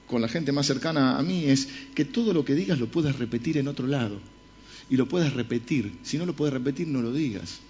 con 0.07 0.23
la 0.23 0.29
gente 0.29 0.53
más 0.53 0.67
cercana 0.67 1.19
a 1.19 1.23
mí 1.23 1.45
es 1.45 1.69
que 1.95 2.05
todo 2.05 2.33
lo 2.33 2.45
que 2.45 2.55
digas 2.55 2.79
lo 2.79 2.91
puedes 2.91 3.17
repetir 3.17 3.59
en 3.59 3.69
otro 3.69 3.87
lado 3.87 4.19
y 4.91 4.97
lo 4.97 5.09
puedes 5.09 5.33
repetir. 5.33 5.93
Si 6.03 6.19
no 6.19 6.27
lo 6.27 6.35
puedes 6.35 6.53
repetir, 6.53 6.89
no 6.89 7.03
lo 7.03 7.13
digas. 7.13 7.61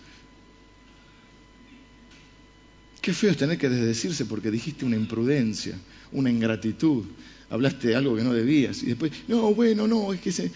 Qué 3.01 3.13
feo 3.13 3.31
es 3.31 3.37
tener 3.37 3.59
que 3.59 3.69
desdecirse 3.69 4.27
porque 4.27 4.51
dijiste 4.51 4.85
una 4.85 4.97
imprudencia, 4.97 5.79
una 6.13 6.31
ingratitud, 6.31 7.05
hablaste 7.51 7.89
de 7.89 7.97
algo 7.97 8.17
que 8.17 8.25
no 8.25 8.33
debías 8.33 8.83
y 8.83 8.87
después, 8.87 9.13
no, 9.29 9.55
bueno, 9.55 9.87
no, 9.87 10.13
es 10.13 10.21
que. 10.21 10.31
Eh, 10.31 10.53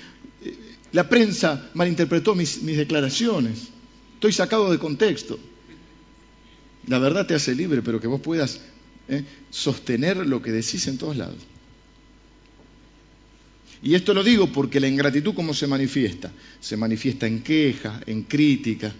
La 0.92 1.08
prensa 1.08 1.70
malinterpretó 1.74 2.34
mis, 2.34 2.62
mis 2.62 2.76
declaraciones. 2.76 3.68
Estoy 4.14 4.32
sacado 4.32 4.70
de 4.70 4.78
contexto. 4.78 5.38
La 6.86 6.98
verdad 6.98 7.26
te 7.26 7.34
hace 7.34 7.54
libre, 7.54 7.80
pero 7.80 8.00
que 8.00 8.06
vos 8.08 8.20
puedas 8.20 8.60
¿eh? 9.08 9.24
sostener 9.50 10.16
lo 10.18 10.42
que 10.42 10.52
decís 10.52 10.86
en 10.86 10.98
todos 10.98 11.16
lados. 11.16 11.38
Y 13.82 13.94
esto 13.94 14.14
lo 14.14 14.22
digo 14.22 14.46
porque 14.46 14.78
la 14.78 14.86
ingratitud, 14.86 15.34
¿cómo 15.34 15.54
se 15.54 15.66
manifiesta? 15.66 16.32
Se 16.60 16.76
manifiesta 16.76 17.26
en 17.26 17.42
queja, 17.42 18.00
en 18.06 18.22
crítica, 18.22 18.92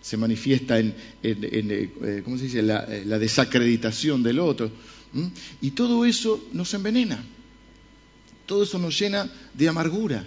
se 0.00 0.16
manifiesta 0.16 0.78
en, 0.78 0.94
eh, 1.22 2.22
¿cómo 2.24 2.36
se 2.36 2.44
dice? 2.44 2.62
La, 2.62 2.84
eh, 2.88 3.04
desacreditación 3.18 4.22
del 4.22 4.40
otro. 4.40 4.70
Y 5.60 5.70
todo 5.70 6.04
eso 6.04 6.48
nos 6.52 6.74
envenena. 6.74 7.24
Todo 8.46 8.64
eso 8.64 8.78
nos 8.78 8.98
llena 8.98 9.30
de 9.54 9.68
amargura. 9.68 10.26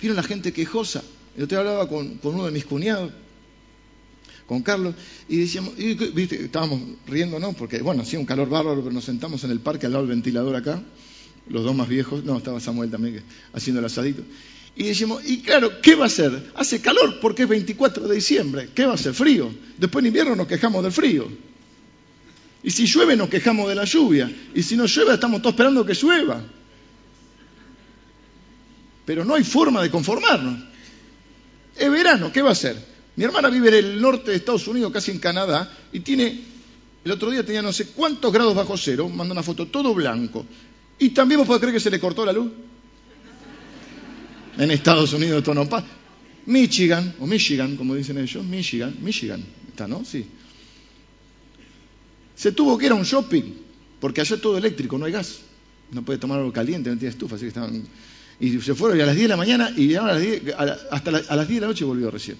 Vieron 0.00 0.16
la 0.16 0.22
gente 0.22 0.52
quejosa. 0.52 1.02
Yo 1.36 1.48
te 1.48 1.56
hablaba 1.56 1.88
con, 1.88 2.20
uno 2.22 2.44
de 2.44 2.52
mis 2.52 2.64
cuñados, 2.64 3.12
con 4.46 4.62
Carlos, 4.62 4.94
y 5.28 5.38
decíamos, 5.38 5.74
¿viste? 5.76 6.44
estábamos 6.44 6.80
riendo, 7.06 7.38
¿no? 7.38 7.52
Porque, 7.52 7.82
bueno, 7.82 8.02
hacía 8.02 8.18
un 8.18 8.26
calor 8.26 8.48
bárbaro, 8.48 8.80
pero 8.80 8.92
nos 8.92 9.04
sentamos 9.04 9.42
en 9.44 9.50
el 9.50 9.60
parque 9.60 9.86
al 9.86 9.92
lado 9.92 10.04
del 10.04 10.14
ventilador 10.14 10.54
acá, 10.54 10.82
los 11.48 11.64
dos 11.64 11.74
más 11.74 11.88
viejos, 11.88 12.24
no, 12.24 12.38
estaba 12.38 12.60
Samuel 12.60 12.90
también 12.90 13.22
haciendo 13.52 13.80
el 13.80 13.86
asadito. 13.86 14.22
Y 14.76 14.84
decimos, 14.84 15.22
y 15.24 15.40
claro, 15.40 15.80
¿qué 15.80 15.94
va 15.94 16.04
a 16.04 16.06
hacer? 16.06 16.52
Hace 16.54 16.80
calor 16.82 17.18
porque 17.20 17.44
es 17.44 17.48
24 17.48 18.06
de 18.06 18.14
diciembre. 18.14 18.68
¿Qué 18.74 18.84
va 18.84 18.92
a 18.92 18.94
hacer? 18.96 19.14
Frío. 19.14 19.50
Después 19.78 20.02
en 20.02 20.08
invierno 20.08 20.36
nos 20.36 20.46
quejamos 20.46 20.82
del 20.82 20.92
frío. 20.92 21.26
Y 22.62 22.70
si 22.70 22.84
llueve 22.84 23.16
nos 23.16 23.30
quejamos 23.30 23.70
de 23.70 23.74
la 23.74 23.84
lluvia. 23.84 24.30
Y 24.54 24.62
si 24.62 24.76
no 24.76 24.84
llueve 24.84 25.14
estamos 25.14 25.40
todos 25.40 25.54
esperando 25.54 25.86
que 25.86 25.94
llueva. 25.94 26.44
Pero 29.06 29.24
no 29.24 29.34
hay 29.34 29.44
forma 29.44 29.82
de 29.82 29.90
conformarnos. 29.90 30.62
Es 31.74 31.90
verano, 31.90 32.30
¿qué 32.30 32.42
va 32.42 32.50
a 32.50 32.52
hacer? 32.52 32.76
Mi 33.16 33.24
hermana 33.24 33.48
vive 33.48 33.68
en 33.68 33.74
el 33.74 34.00
norte 34.00 34.30
de 34.30 34.36
Estados 34.36 34.68
Unidos, 34.68 34.92
casi 34.92 35.10
en 35.10 35.18
Canadá, 35.18 35.70
y 35.92 36.00
tiene, 36.00 36.38
el 37.04 37.10
otro 37.10 37.30
día 37.30 37.44
tenía 37.44 37.62
no 37.62 37.72
sé 37.72 37.88
cuántos 37.88 38.30
grados 38.32 38.54
bajo 38.54 38.76
cero, 38.76 39.08
manda 39.08 39.32
una 39.32 39.42
foto 39.42 39.66
todo 39.66 39.94
blanco. 39.94 40.44
Y 40.98 41.10
también 41.10 41.38
vos 41.38 41.46
podés 41.46 41.60
creer 41.60 41.74
que 41.74 41.80
se 41.80 41.90
le 41.90 41.98
cortó 41.98 42.26
la 42.26 42.32
luz. 42.32 42.50
En 44.58 44.70
Estados 44.70 45.12
Unidos 45.14 45.38
esto 45.38 45.54
no 45.54 45.66
pasa. 45.68 45.86
Michigan, 46.46 47.14
o 47.18 47.26
Michigan, 47.26 47.76
como 47.76 47.94
dicen 47.94 48.18
ellos, 48.18 48.44
Michigan, 48.44 48.96
Michigan, 49.00 49.44
está, 49.68 49.88
¿no? 49.88 50.04
Sí. 50.04 50.26
Se 52.34 52.52
tuvo 52.52 52.76
que 52.76 52.86
ir 52.86 52.92
a 52.92 52.94
un 52.94 53.02
shopping, 53.02 53.44
porque 53.98 54.20
allá 54.20 54.36
es 54.36 54.42
todo 54.42 54.58
eléctrico, 54.58 54.98
no 54.98 55.06
hay 55.06 55.12
gas. 55.12 55.40
No 55.90 56.02
puede 56.04 56.18
tomar 56.18 56.38
algo 56.38 56.52
caliente, 56.52 56.90
no 56.90 56.96
tiene 56.96 57.10
estufa, 57.10 57.36
así 57.36 57.44
que 57.44 57.48
estaban... 57.48 57.82
Y 58.38 58.60
se 58.60 58.74
fueron 58.74 59.00
a 59.00 59.06
las 59.06 59.14
10 59.14 59.24
de 59.24 59.28
la 59.28 59.36
mañana 59.38 59.72
y 59.74 59.94
a 59.94 60.02
las 60.02 60.20
10, 60.20 60.42
hasta 60.90 61.10
a 61.10 61.36
las 61.36 61.48
10 61.48 61.48
de 61.48 61.60
la 61.62 61.66
noche 61.68 61.84
volvió 61.86 62.10
recién. 62.10 62.36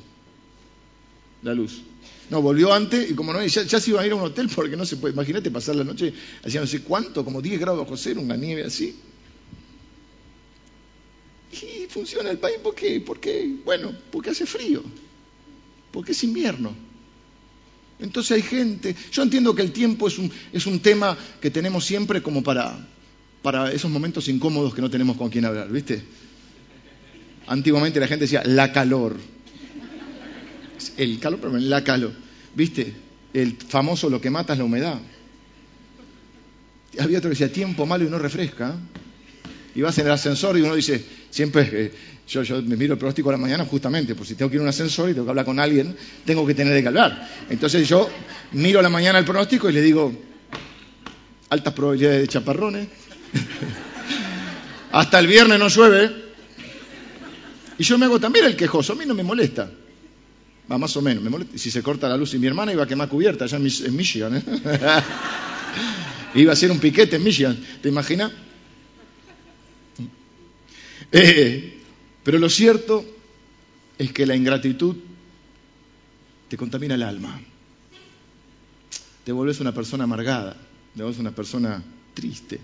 La 1.43 1.55
luz. 1.55 1.83
No, 2.28 2.43
volvió 2.43 2.73
antes 2.73 3.11
y 3.11 3.14
como 3.14 3.33
no, 3.33 3.45
ya, 3.45 3.62
ya, 3.62 3.78
se 3.78 3.90
iba 3.90 4.00
a 4.00 4.07
ir 4.07 4.12
a 4.12 4.16
un 4.16 4.23
hotel 4.23 4.49
porque 4.55 4.76
no 4.76 4.85
se 4.85 4.97
puede. 4.97 5.14
Imagínate 5.14 5.50
pasar 5.50 5.76
la 5.76 5.85
noche, 5.85 6.12
hacía 6.45 6.61
no 6.61 6.66
sé 6.66 6.83
cuánto, 6.83 7.25
como 7.25 7.40
10 7.40 7.61
grados 7.61 7.81
bajo 7.81 7.97
cero, 7.97 8.21
una 8.21 8.37
nieve 8.37 8.64
así. 8.64 8.97
Y 11.52 11.87
funciona 11.88 12.31
el 12.31 12.38
país, 12.38 12.59
¿por 12.62 12.75
qué? 12.75 13.00
Porque, 13.00 13.57
bueno, 13.64 13.93
porque 14.11 14.31
hace 14.31 14.45
frío, 14.45 14.83
porque 15.93 16.12
es 16.12 16.25
invierno. 16.25 16.75
Entonces 17.99 18.33
hay 18.33 18.43
gente, 18.43 18.95
yo 19.11 19.23
entiendo 19.23 19.55
que 19.55 19.62
el 19.62 19.73
tiempo 19.73 20.09
es 20.09 20.19
un, 20.19 20.31
es 20.52 20.66
un 20.66 20.81
tema 20.81 21.16
que 21.40 21.50
tenemos 21.50 21.85
siempre 21.85 22.23
como 22.23 22.43
para, 22.43 22.87
para 23.40 23.73
esos 23.73 23.90
momentos 23.90 24.28
incómodos 24.28 24.75
que 24.75 24.83
no 24.83 24.90
tenemos 24.90 25.16
con 25.16 25.31
quién 25.31 25.45
hablar, 25.45 25.71
¿viste? 25.71 26.02
Antiguamente 27.47 28.00
la 28.00 28.09
gente 28.09 28.25
decía, 28.25 28.43
la 28.45 28.73
calor 28.73 29.16
el 30.97 31.18
calor, 31.18 31.40
pero 31.40 31.56
la 31.56 31.85
calor. 31.85 32.12
¿Viste? 32.54 32.92
El 33.33 33.56
famoso 33.56 34.09
lo 34.09 34.21
que 34.21 34.30
mata 34.30 34.52
es 34.52 34.59
la 34.59 34.64
humedad. 34.64 34.99
Había 36.99 37.18
otro 37.18 37.30
que 37.30 37.35
decía 37.35 37.52
tiempo 37.52 37.87
malo 37.87 38.04
y 38.04 38.09
no 38.09 38.18
refresca. 38.18 38.75
Y 39.75 39.83
vas 39.83 39.99
en 39.99 40.06
el 40.06 40.12
ascensor 40.12 40.56
y 40.56 40.62
uno 40.62 40.75
dice, 40.75 41.04
siempre, 41.28 41.68
eh, 41.71 41.92
yo, 42.26 42.42
yo 42.42 42.62
me 42.62 42.76
miro 42.76 42.95
el 42.95 42.99
pronóstico 42.99 43.28
a 43.28 43.33
la 43.33 43.38
mañana 43.38 43.66
justamente, 43.66 44.14
por 44.14 44.26
si 44.26 44.35
tengo 44.35 44.50
que 44.50 44.56
ir 44.56 44.61
a 44.61 44.62
un 44.62 44.71
ascensor 44.71 45.11
y 45.11 45.12
tengo 45.12 45.26
que 45.26 45.30
hablar 45.30 45.45
con 45.45 45.61
alguien, 45.61 45.95
tengo 46.25 46.47
que 46.47 46.54
tener 46.54 46.80
que 46.80 46.88
hablar. 46.88 47.28
Entonces 47.50 47.87
yo 47.87 48.09
miro 48.52 48.80
a 48.80 48.83
la 48.83 48.88
mañana 48.88 49.18
el 49.18 49.26
pronóstico 49.26 49.68
y 49.68 49.75
le 49.75 49.83
digo, 49.83 50.14
altas 51.50 51.75
probabilidades 51.75 52.23
de 52.23 52.28
chaparrones. 52.28 52.88
Hasta 54.92 55.18
el 55.18 55.26
viernes 55.26 55.59
no 55.59 55.68
llueve. 55.68 56.25
Y 57.78 57.85
yo 57.85 57.99
me 57.99 58.06
hago 58.06 58.18
también 58.18 58.47
el 58.47 58.56
quejoso, 58.56 58.95
a 58.95 58.97
mí 58.97 59.04
no 59.04 59.14
me 59.14 59.23
molesta. 59.23 59.71
Va, 60.70 60.78
más 60.78 60.96
o 60.96 61.02
menos. 61.02 61.23
Me 61.23 61.58
si 61.58 61.70
se 61.70 61.82
corta 61.82 62.08
la 62.08 62.16
luz 62.16 62.35
y 62.35 62.38
mi 62.38 62.46
hermana 62.46 62.73
iba 62.73 62.82
a 62.82 62.87
quemar 62.87 63.08
cubierta 63.08 63.44
allá 63.44 63.58
en, 63.58 63.96
Michigan. 63.96 64.37
¿eh? 64.37 64.42
iba 66.35 66.52
a 66.52 66.56
ser 66.56 66.70
un 66.70 66.80
piquete 66.80 67.16
en 67.16 67.25
Michigan. 67.25 67.56
¿Te 67.80 67.88
imaginas? 67.88 68.32
Eh, 71.12 71.80
pero 72.25 72.38
lo 72.38 72.49
cierto 72.49 73.04
es 73.96 74.12
que 74.12 74.26
la 74.26 74.35
ingratitud 74.35 74.96
te 76.49 76.56
contamina 76.56 76.96
el 76.96 77.02
alma. 77.02 77.40
Te 79.25 79.32
vuelves 79.32 79.61
una 79.61 79.73
persona 79.73 80.04
amargada, 80.04 80.56
te 80.94 81.02
vuelves 81.02 81.20
una 81.20 81.32
persona 81.32 81.82
triste. 82.14 82.61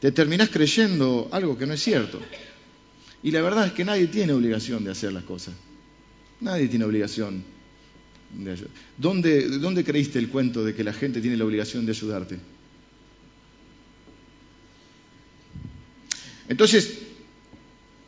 Te 0.00 0.10
terminás 0.10 0.48
creyendo 0.48 1.28
algo 1.30 1.56
que 1.56 1.66
no 1.66 1.74
es 1.74 1.82
cierto. 1.82 2.20
Y 3.22 3.30
la 3.30 3.42
verdad 3.42 3.66
es 3.66 3.72
que 3.72 3.84
nadie 3.84 4.08
tiene 4.08 4.32
obligación 4.32 4.82
de 4.82 4.90
hacer 4.90 5.12
las 5.12 5.22
cosas. 5.22 5.54
Nadie 6.42 6.66
tiene 6.66 6.84
obligación 6.84 7.44
de 8.34 8.50
ayudar. 8.50 8.70
¿Dónde, 8.98 9.58
¿Dónde 9.58 9.84
creíste 9.84 10.18
el 10.18 10.28
cuento 10.28 10.64
de 10.64 10.74
que 10.74 10.82
la 10.82 10.92
gente 10.92 11.20
tiene 11.20 11.36
la 11.36 11.44
obligación 11.44 11.86
de 11.86 11.92
ayudarte? 11.92 12.38
Entonces, 16.48 16.98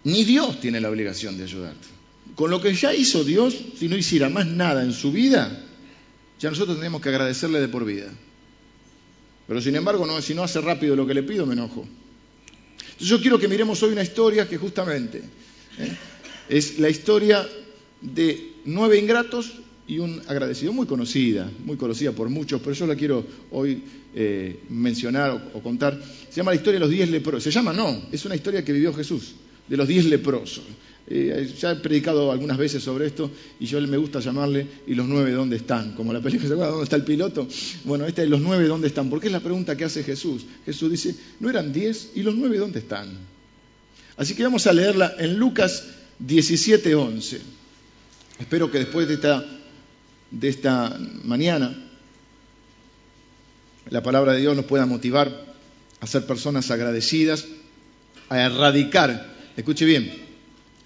ni 0.02 0.24
Dios 0.24 0.60
tiene 0.60 0.80
la 0.80 0.90
obligación 0.90 1.38
de 1.38 1.44
ayudarte. 1.44 1.86
Con 2.34 2.50
lo 2.50 2.60
que 2.60 2.74
ya 2.74 2.92
hizo 2.92 3.22
Dios, 3.22 3.56
si 3.78 3.88
no 3.88 3.96
hiciera 3.96 4.28
más 4.28 4.46
nada 4.46 4.82
en 4.82 4.92
su 4.92 5.12
vida, 5.12 5.64
ya 6.40 6.50
nosotros 6.50 6.76
tenemos 6.78 7.00
que 7.00 7.10
agradecerle 7.10 7.60
de 7.60 7.68
por 7.68 7.84
vida. 7.84 8.12
Pero 9.46 9.60
sin 9.60 9.76
embargo, 9.76 10.06
no, 10.06 10.20
si 10.20 10.34
no 10.34 10.42
hace 10.42 10.60
rápido 10.60 10.96
lo 10.96 11.06
que 11.06 11.14
le 11.14 11.22
pido, 11.22 11.46
me 11.46 11.52
enojo. 11.52 11.86
Entonces 12.80 13.08
yo 13.08 13.20
quiero 13.20 13.38
que 13.38 13.46
miremos 13.46 13.80
hoy 13.84 13.92
una 13.92 14.02
historia 14.02 14.48
que 14.48 14.56
justamente 14.56 15.18
¿eh? 15.78 15.96
es 16.48 16.80
la 16.80 16.90
historia 16.90 17.46
de 18.04 18.52
nueve 18.64 18.98
ingratos 18.98 19.54
y 19.86 19.98
un 19.98 20.22
agradecido, 20.26 20.72
muy 20.72 20.86
conocida, 20.86 21.50
muy 21.64 21.76
conocida 21.76 22.12
por 22.12 22.28
muchos, 22.28 22.60
pero 22.60 22.74
yo 22.74 22.86
la 22.86 22.96
quiero 22.96 23.24
hoy 23.50 23.82
eh, 24.14 24.60
mencionar 24.70 25.50
o, 25.52 25.62
contar. 25.62 26.00
Se 26.30 26.36
llama 26.36 26.52
la 26.52 26.56
historia 26.56 26.74
de 26.74 26.86
los 26.86 26.90
diez 26.90 27.10
leprosos. 27.10 27.42
Se 27.42 27.50
llama, 27.50 27.72
no, 27.72 28.02
es 28.10 28.24
una 28.24 28.34
historia 28.34 28.64
que 28.64 28.72
vivió 28.72 28.94
Jesús, 28.94 29.34
de 29.68 29.76
los 29.76 29.88
diez 29.88 30.06
leprosos. 30.06 30.64
Eh, 31.06 31.52
ya 31.60 31.72
he 31.72 31.76
predicado 31.76 32.32
algunas 32.32 32.56
veces 32.56 32.82
sobre 32.82 33.06
esto 33.06 33.30
y 33.60 33.66
yo 33.66 33.78
me 33.82 33.98
gusta 33.98 34.20
llamarle 34.20 34.66
¿y 34.86 34.94
los 34.94 35.06
nueve 35.06 35.32
dónde 35.32 35.56
están? 35.56 35.94
Como 35.94 36.14
la 36.14 36.22
película, 36.22 36.48
¿se 36.54 36.54
¿Dónde 36.54 36.84
está 36.84 36.96
el 36.96 37.04
piloto? 37.04 37.46
Bueno, 37.84 38.06
esta 38.06 38.22
es 38.22 38.30
los 38.30 38.40
nueve 38.40 38.66
dónde 38.66 38.88
están, 38.88 39.10
porque 39.10 39.26
es 39.26 39.32
la 39.32 39.40
pregunta 39.40 39.76
que 39.76 39.84
hace 39.84 40.02
Jesús. 40.02 40.46
Jesús 40.64 40.90
dice, 40.90 41.14
¿no 41.40 41.50
eran 41.50 41.74
diez? 41.74 42.12
¿Y 42.14 42.22
los 42.22 42.34
nueve 42.34 42.56
dónde 42.56 42.78
están? 42.78 43.08
Así 44.16 44.34
que 44.34 44.44
vamos 44.44 44.66
a 44.66 44.72
leerla 44.72 45.14
en 45.18 45.36
Lucas 45.36 45.84
17, 46.20 46.94
11. 46.94 47.63
Espero 48.38 48.70
que 48.70 48.78
después 48.78 49.06
de 49.06 49.14
esta, 49.14 49.44
de 50.30 50.48
esta 50.48 50.98
mañana 51.22 51.74
la 53.90 54.02
palabra 54.02 54.32
de 54.32 54.40
Dios 54.40 54.56
nos 54.56 54.64
pueda 54.64 54.86
motivar 54.86 55.54
a 56.00 56.06
ser 56.06 56.26
personas 56.26 56.70
agradecidas, 56.70 57.46
a 58.28 58.40
erradicar, 58.40 59.34
escuche 59.56 59.84
bien, 59.84 60.12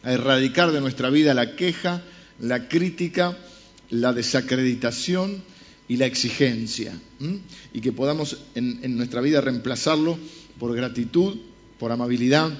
a 0.02 0.12
erradicar 0.12 0.72
de 0.72 0.80
nuestra 0.80 1.08
vida 1.10 1.32
la 1.32 1.56
queja, 1.56 2.02
la 2.40 2.68
crítica, 2.68 3.36
la 3.90 4.12
desacreditación 4.12 5.42
y 5.88 5.96
la 5.96 6.06
exigencia. 6.06 6.92
Y 7.72 7.80
que 7.80 7.92
podamos 7.92 8.38
en, 8.54 8.80
en, 8.82 8.96
nuestra 8.96 9.20
vida 9.20 9.40
reemplazarlo 9.40 10.18
por 10.58 10.76
gratitud, 10.76 11.38
por 11.78 11.92
amabilidad, 11.92 12.50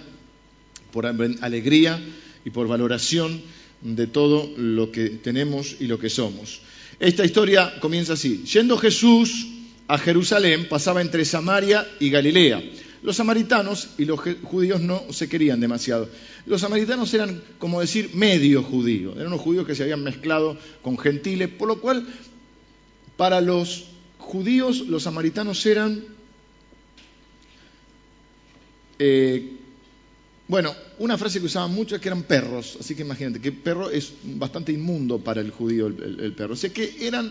por 0.93 1.07
alegría 1.07 2.01
y 2.45 2.51
por 2.51 2.69
valoración 2.69 3.43
de 3.83 4.07
todo 4.07 4.51
lo 4.57 4.91
que 4.91 5.11
tenemos 5.11 5.77
y 5.81 5.87
lo 5.87 5.99
que 5.99 6.11
somos. 6.11 6.61
Esta 6.99 7.25
historia 7.25 7.79
comienza 7.81 8.15
así. 8.15 8.45
Yendo 8.45 8.77
Jesús 8.77 9.47
a 9.87 9.99
Jerusalén, 9.99 10.69
pasaba 10.69 11.01
entre 11.01 11.25
Samaria 11.25 11.87
y 12.01 12.11
Galilea. 12.11 12.63
Los 13.03 13.17
samaritanos 13.17 13.91
y 13.97 14.05
los 14.05 14.21
judíos 14.43 14.81
no 14.81 15.05
se 15.11 15.29
querían 15.29 15.61
demasiado. 15.61 16.09
Los 16.47 16.63
samaritanos 16.63 17.15
eran, 17.15 17.41
como 17.59 17.81
decir, 17.81 18.11
medio 18.15 18.63
judíos. 18.65 19.15
Eran 19.15 19.29
unos 19.29 19.41
judíos 19.41 19.67
que 19.67 19.77
se 19.77 19.85
habían 19.85 20.03
mezclado 20.03 20.59
con 20.83 20.99
gentiles, 20.99 21.49
por 21.49 21.69
lo 21.69 21.81
cual, 21.81 22.07
para 23.17 23.41
los 23.41 23.85
judíos, 24.19 24.81
los 24.89 25.05
samaritanos 25.05 25.65
eran 25.65 26.05
eh, 28.99 29.58
Bueno, 30.49 30.75
una 30.99 31.19
frase 31.19 31.41
que 31.41 31.47
usaban 31.47 31.73
mucho 31.73 31.95
es 31.95 32.01
que 32.01 32.09
eran 32.09 32.23
perros, 32.23 32.79
así 32.81 32.95
que 32.95 33.03
imagínate, 33.03 33.39
que 33.39 33.53
perro 33.53 33.91
es 33.91 34.15
bastante 34.25 34.73
inmundo 34.73 35.19
para 35.19 35.43
el 35.43 35.51
judío 35.51 35.87
el, 35.89 36.33
perro. 36.35 36.55
O 36.55 36.57
sea 36.57 36.71
que 36.71 37.07
eran 37.07 37.31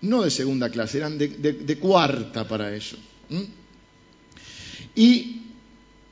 no 0.00 0.22
de 0.22 0.30
segunda 0.30 0.68
clase, 0.68 0.98
eran 0.98 1.16
de, 1.16 1.78
cuarta 1.80 2.46
para 2.46 2.74
ellos. 2.74 2.96
Y 4.96 5.42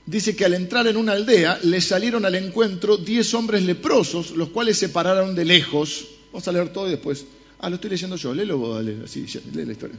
dice 0.07 0.37
que 0.37 0.45
al 0.45 0.55
entrar 0.55 0.87
en 0.87 0.97
una 0.97 1.13
aldea 1.13 1.59
le 1.65 1.81
salieron 1.81 2.25
al 2.25 2.37
encuentro 2.37 2.97
diez 2.97 3.35
hombres 3.35 3.65
leprosos, 3.65 4.31
los 4.31 4.51
cuales 4.51 4.79
se 4.79 4.91
pararon 4.91 5.35
de 5.35 5.45
lejos. 5.45 6.07
Vamos 6.33 6.47
a 6.47 6.53
leer 6.53 6.73
todo 6.73 6.87
y 6.87 6.93
después. 6.93 7.27
Ah, 7.59 7.69
lo 7.69 7.77
estoy 7.77 7.91
leyendo 7.91 8.17
yo, 8.17 8.33
léelo 8.33 8.59
vos, 8.59 8.77
dale, 8.77 9.05
así, 9.05 9.27
lee 9.53 9.65
la 9.65 9.73
historia. 9.73 9.97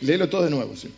Léelo 0.00 0.28
todo 0.28 0.44
de 0.44 0.50
nuevo, 0.50 0.76
sí. 0.76 0.88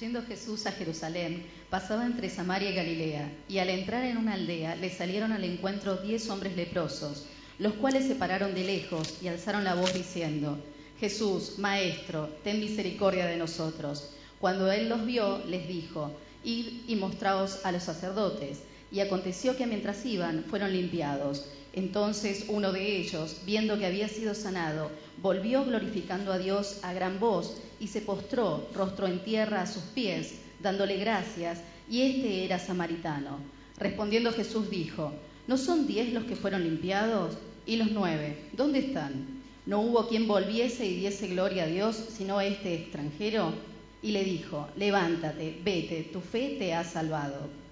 Yendo 0.00 0.22
Jesús 0.22 0.66
a 0.66 0.72
Jerusalén, 0.72 1.46
pasaba 1.70 2.04
entre 2.04 2.28
Samaria 2.28 2.70
y 2.70 2.74
Galilea, 2.74 3.32
y 3.48 3.58
al 3.58 3.70
entrar 3.70 4.04
en 4.04 4.18
una 4.18 4.34
aldea 4.34 4.76
le 4.76 4.90
salieron 4.90 5.32
al 5.32 5.42
encuentro 5.42 5.96
diez 5.96 6.28
hombres 6.28 6.54
leprosos, 6.54 7.24
los 7.58 7.72
cuales 7.74 8.06
se 8.06 8.14
pararon 8.14 8.54
de 8.54 8.64
lejos 8.64 9.14
y 9.22 9.28
alzaron 9.28 9.64
la 9.64 9.74
voz 9.74 9.94
diciendo, 9.94 10.58
Jesús, 11.00 11.58
Maestro, 11.58 12.28
ten 12.44 12.60
misericordia 12.60 13.24
de 13.24 13.38
nosotros. 13.38 14.10
Cuando 14.38 14.70
él 14.70 14.88
los 14.90 15.06
vio, 15.06 15.42
les 15.46 15.66
dijo, 15.66 16.12
Id 16.44 16.88
y 16.88 16.96
mostraos 16.96 17.64
a 17.64 17.72
los 17.72 17.82
sacerdotes. 17.82 18.60
Y 18.92 19.00
aconteció 19.00 19.56
que 19.56 19.66
mientras 19.66 20.06
iban, 20.06 20.44
fueron 20.44 20.72
limpiados. 20.72 21.46
Entonces 21.76 22.46
uno 22.48 22.72
de 22.72 22.96
ellos, 22.96 23.42
viendo 23.44 23.78
que 23.78 23.84
había 23.84 24.08
sido 24.08 24.34
sanado, 24.34 24.90
volvió 25.22 25.62
glorificando 25.62 26.32
a 26.32 26.38
Dios 26.38 26.80
a 26.82 26.94
gran 26.94 27.20
voz 27.20 27.58
y 27.78 27.88
se 27.88 28.00
postró 28.00 28.66
rostro 28.74 29.06
en 29.06 29.22
tierra 29.22 29.60
a 29.60 29.66
sus 29.66 29.82
pies, 29.82 30.36
dándole 30.60 30.96
gracias, 30.96 31.60
y 31.90 32.00
este 32.00 32.46
era 32.46 32.58
samaritano. 32.58 33.38
Respondiendo 33.78 34.32
Jesús 34.32 34.70
dijo, 34.70 35.12
¿no 35.46 35.58
son 35.58 35.86
diez 35.86 36.14
los 36.14 36.24
que 36.24 36.34
fueron 36.34 36.64
limpiados? 36.64 37.36
¿Y 37.66 37.76
los 37.76 37.90
nueve? 37.90 38.38
¿Dónde 38.54 38.78
están? 38.78 39.42
¿No 39.66 39.82
hubo 39.82 40.08
quien 40.08 40.26
volviese 40.26 40.86
y 40.86 40.96
diese 40.96 41.28
gloria 41.28 41.64
a 41.64 41.66
Dios, 41.66 41.94
sino 42.16 42.40
este 42.40 42.72
extranjero? 42.72 43.52
Y 44.00 44.12
le 44.12 44.24
dijo, 44.24 44.66
levántate, 44.76 45.60
vete, 45.62 46.08
tu 46.10 46.22
fe 46.22 46.56
te 46.58 46.72
ha 46.72 46.84
salvado. 46.84 47.65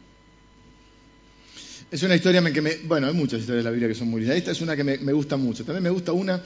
Es 1.94 2.02
una 2.02 2.16
historia 2.16 2.42
que 2.52 2.60
me... 2.60 2.74
Bueno, 2.88 3.06
hay 3.06 3.14
muchas 3.14 3.38
historias 3.38 3.62
de 3.62 3.70
la 3.70 3.70
Biblia 3.70 3.88
que 3.88 3.94
son 3.94 4.08
muy 4.08 4.22
lindas. 4.22 4.36
Esta 4.36 4.50
es 4.50 4.60
una 4.60 4.74
que 4.74 4.82
me, 4.82 5.12
gusta 5.12 5.36
mucho. 5.36 5.64
También 5.64 5.84
me 5.84 5.90
gusta 5.90 6.10
una 6.10 6.42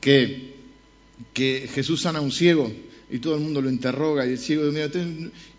que, 0.00 0.54
que 1.34 1.68
Jesús 1.74 2.02
sana 2.02 2.20
a 2.20 2.22
un 2.22 2.30
ciego 2.30 2.72
y 3.10 3.18
todo 3.18 3.34
el 3.34 3.40
mundo 3.40 3.60
lo 3.60 3.68
interroga 3.68 4.24
y 4.24 4.30
el 4.30 4.38
ciego 4.38 4.70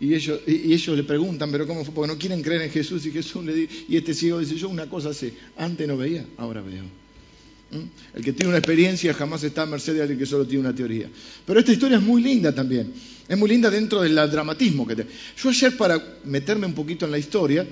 y 0.00 0.14
ellos, 0.14 0.40
y 0.46 0.72
ellos 0.72 0.96
le 0.96 1.04
preguntan, 1.04 1.52
pero 1.52 1.66
¿cómo 1.66 1.84
fue? 1.84 1.92
Porque 1.92 2.10
no 2.10 2.18
quieren 2.18 2.40
creer 2.40 2.62
en 2.62 2.70
Jesús 2.70 3.04
y 3.04 3.10
Jesús 3.10 3.44
le 3.44 3.52
dice, 3.52 3.84
y 3.90 3.98
este 3.98 4.14
ciego 4.14 4.38
dice, 4.38 4.54
yo 4.56 4.70
una 4.70 4.88
cosa 4.88 5.12
sé, 5.12 5.34
antes 5.58 5.86
no 5.86 5.98
veía, 5.98 6.24
ahora 6.38 6.62
veo. 6.62 6.84
¿Mm? 6.84 8.16
El 8.16 8.24
que 8.24 8.32
tiene 8.32 8.48
una 8.48 8.58
experiencia 8.58 9.12
jamás 9.12 9.44
está 9.44 9.64
a 9.64 9.66
merced 9.66 9.92
de 9.92 10.00
alguien 10.00 10.18
que 10.18 10.24
solo 10.24 10.46
tiene 10.46 10.60
una 10.60 10.74
teoría. 10.74 11.06
Pero 11.44 11.60
esta 11.60 11.72
historia 11.72 11.98
es 11.98 12.02
muy 12.02 12.22
linda 12.22 12.54
también, 12.54 12.94
es 13.28 13.36
muy 13.36 13.50
linda 13.50 13.68
dentro 13.68 14.00
del 14.00 14.14
dramatismo 14.14 14.86
que 14.86 14.94
tiene. 14.94 15.10
Yo 15.36 15.50
ayer 15.50 15.76
para 15.76 16.16
meterme 16.24 16.64
un 16.64 16.72
poquito 16.72 17.04
en 17.04 17.10
la 17.10 17.18
historia, 17.18 17.66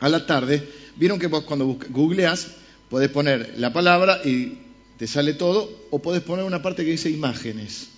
a 0.00 0.08
la 0.08 0.26
tarde, 0.26 0.66
vieron 0.96 1.18
que 1.18 1.26
vos 1.26 1.44
cuando 1.44 1.78
googleas 1.90 2.48
podés 2.88 3.10
poner 3.10 3.54
la 3.58 3.72
palabra 3.72 4.20
y 4.24 4.58
te 4.96 5.06
sale 5.06 5.34
todo, 5.34 5.86
o 5.90 6.02
podés 6.02 6.22
poner 6.22 6.44
una 6.44 6.60
parte 6.60 6.84
que 6.84 6.90
dice 6.90 7.08
imágenes. 7.08 7.88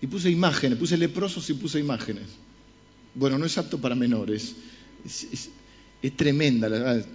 Y 0.00 0.06
puse 0.06 0.30
imágenes, 0.30 0.78
puse 0.78 0.96
leprosos 0.96 1.48
y 1.50 1.54
puse 1.54 1.78
imágenes. 1.78 2.24
Bueno, 3.14 3.38
no 3.38 3.46
es 3.46 3.56
apto 3.58 3.78
para 3.78 3.94
menores. 3.94 4.54
Es, 5.04 5.50
tremenda, 6.16 6.68
la 6.68 6.78
verdad. 6.78 7.06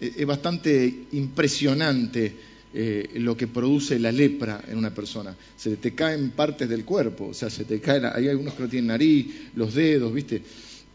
Es, 0.00 0.26
bastante 0.26 1.06
impresionante 1.12 2.34
eh, 2.74 3.10
lo 3.16 3.36
que 3.36 3.46
produce 3.46 3.98
la 3.98 4.12
lepra 4.12 4.64
en 4.68 4.78
una 4.78 4.94
persona. 4.94 5.36
Se 5.56 5.76
te 5.76 5.94
caen 5.94 6.30
partes 6.30 6.68
del 6.68 6.84
cuerpo, 6.84 7.28
o 7.28 7.34
sea, 7.34 7.50
se 7.50 7.64
te 7.64 7.80
caen, 7.80 8.04
hay 8.04 8.28
algunos 8.28 8.54
que 8.54 8.62
no 8.62 8.68
tienen 8.68 8.88
nariz, 8.88 9.26
los 9.54 9.74
dedos, 9.74 10.12
¿viste? 10.12 10.42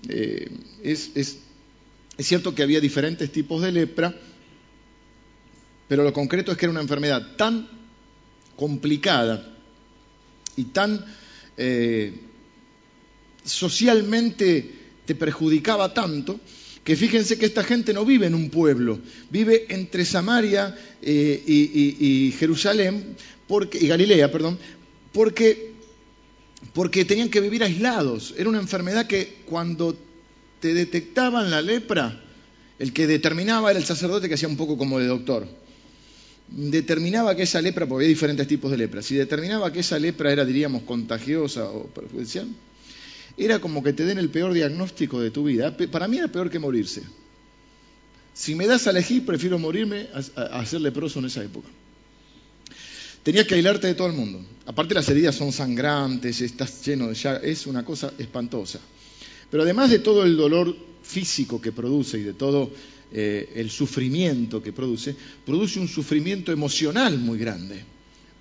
Eh, 0.09 0.49
es, 0.83 1.11
es 1.15 1.39
cierto 2.19 2.53
que 2.53 2.63
había 2.63 2.79
diferentes 2.79 3.31
tipos 3.31 3.61
de 3.61 3.71
lepra, 3.71 4.13
pero 5.87 6.03
lo 6.03 6.13
concreto 6.13 6.51
es 6.51 6.57
que 6.57 6.65
era 6.65 6.71
una 6.71 6.81
enfermedad 6.81 7.35
tan 7.35 7.67
complicada 8.55 9.57
y 10.55 10.65
tan 10.65 11.03
eh, 11.57 12.13
socialmente 13.43 14.71
te 15.05 15.15
perjudicaba 15.15 15.93
tanto 15.93 16.39
que 16.83 16.95
fíjense 16.95 17.37
que 17.37 17.45
esta 17.45 17.63
gente 17.63 17.93
no 17.93 18.05
vive 18.05 18.27
en 18.27 18.35
un 18.35 18.49
pueblo, 18.49 18.99
vive 19.29 19.65
entre 19.69 20.03
Samaria 20.03 20.77
eh, 21.01 21.43
y, 21.45 22.33
Jerusalén 22.37 23.15
y 23.73 23.87
Galilea, 23.87 24.31
perdón, 24.31 24.59
porque, 25.13 25.71
porque 26.73 27.05
tenían 27.05 27.29
que 27.29 27.39
vivir 27.39 27.63
aislados. 27.63 28.33
Era 28.37 28.49
una 28.49 28.59
enfermedad 28.59 29.07
que 29.07 29.37
cuando 29.45 29.97
te 30.63 30.73
detectaban 30.73 31.51
la 31.51 31.61
lepra, 31.61 32.23
el 32.79 32.93
que 32.93 33.05
determinaba 33.05 33.69
era 33.69 33.79
el 33.79 33.85
sacerdote 33.85 34.29
que 34.29 34.35
hacía 34.35 34.47
un 34.47 34.57
poco 34.57 34.77
como 34.77 34.97
de 34.97 35.07
doctor 35.07 35.45
determinaba 36.47 37.35
que 37.35 37.43
esa 37.43 37.61
lepra, 37.61 37.87
porque 37.87 38.05
hay 38.05 38.09
diferentes 38.09 38.47
tipos 38.47 38.69
de 38.71 38.77
lepra, 38.77 39.01
si 39.01 39.15
determinaba 39.15 39.71
que 39.71 39.79
esa 39.79 39.97
lepra 39.97 40.31
era, 40.31 40.45
diríamos, 40.45 40.83
contagiosa 40.83 41.65
o 41.69 41.87
perjudicial, 41.87 42.47
era 43.37 43.59
como 43.59 43.83
que 43.83 43.93
te 43.93 44.05
den 44.05 44.19
el 44.19 44.29
peor 44.29 44.53
diagnóstico 44.53 45.19
de 45.19 45.31
tu 45.31 45.45
vida. 45.45 45.75
Para 45.75 46.07
mí 46.07 46.17
era 46.19 46.27
peor 46.27 46.51
que 46.51 46.59
morirse. 46.59 47.01
Si 48.33 48.53
me 48.53 48.67
das 48.67 48.85
a 48.85 48.91
elegir, 48.91 49.25
prefiero 49.25 49.57
morirme 49.57 50.07
a, 50.35 50.65
ser 50.65 50.81
leproso 50.81 51.19
en 51.19 51.25
esa 51.25 51.43
época. 51.43 51.67
Tenías 53.23 53.47
que 53.47 53.55
aislarte 53.55 53.87
de 53.87 53.95
todo 53.95 54.07
el 54.07 54.13
mundo. 54.13 54.45
Aparte 54.65 54.93
las 54.93 55.09
heridas 55.09 55.33
son 55.33 55.51
sangrantes, 55.51 56.41
estás 56.41 56.85
lleno 56.85 57.07
de 57.07 57.15
llagas, 57.15 57.43
es 57.43 57.65
una 57.65 57.83
cosa 57.83 58.13
espantosa. 58.19 58.79
Pero 59.53 59.61
además 59.61 59.91
de 59.91 59.99
todo 59.99 60.23
el 60.23 60.35
dolor 60.35 60.75
físico 61.03 61.61
que 61.61 61.71
produce 61.71 62.17
y 62.17 62.23
de 62.23 62.33
todo 62.33 62.71
eh, 63.11 63.51
el 63.53 63.69
sufrimiento 63.69 64.63
que 64.63 64.73
produce, 64.73 65.15
produce 65.45 65.79
un 65.79 65.87
sufrimiento 65.87 66.51
emocional 66.51 67.19
muy 67.19 67.37
grande, 67.37 67.85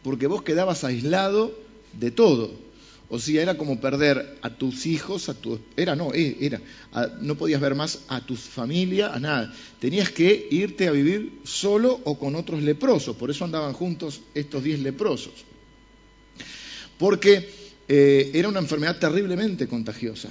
porque 0.03 0.27
vos 0.27 0.40
quedabas 0.40 0.85
aislado 0.85 1.55
de 1.92 2.12
todo. 2.12 2.51
O 3.11 3.18
sea, 3.18 3.42
era 3.42 3.59
como 3.59 3.79
perder 3.79 4.38
a 4.40 4.57
tus 4.57 4.87
hijos, 4.87 5.29
a 5.29 5.35
tu, 5.35 5.61
era 5.77 5.94
no, 5.94 6.14
eh, 6.14 6.38
era, 6.40 6.62
no 7.20 7.37
podías 7.37 7.61
ver 7.61 7.75
más 7.75 8.05
a 8.09 8.25
tu 8.25 8.35
familia, 8.35 9.12
a 9.12 9.20
nada. 9.20 9.55
Tenías 9.81 10.09
que 10.09 10.48
irte 10.51 10.88
a 10.88 10.92
vivir 10.92 11.40
solo 11.44 12.01
o 12.05 12.18
con 12.18 12.37
otros 12.37 12.62
leprosos. 12.62 13.16
Por 13.16 13.31
eso 13.31 13.44
andaban 13.44 13.75
juntos 13.75 14.22
estos 14.35 14.64
diez 14.64 14.81
leprosos. 14.81 15.44
Porque 16.96 17.51
eh, 17.87 18.31
era 18.33 18.48
una 18.48 18.61
enfermedad 18.61 18.98
terriblemente 18.98 19.68
contagiosa. 19.68 20.31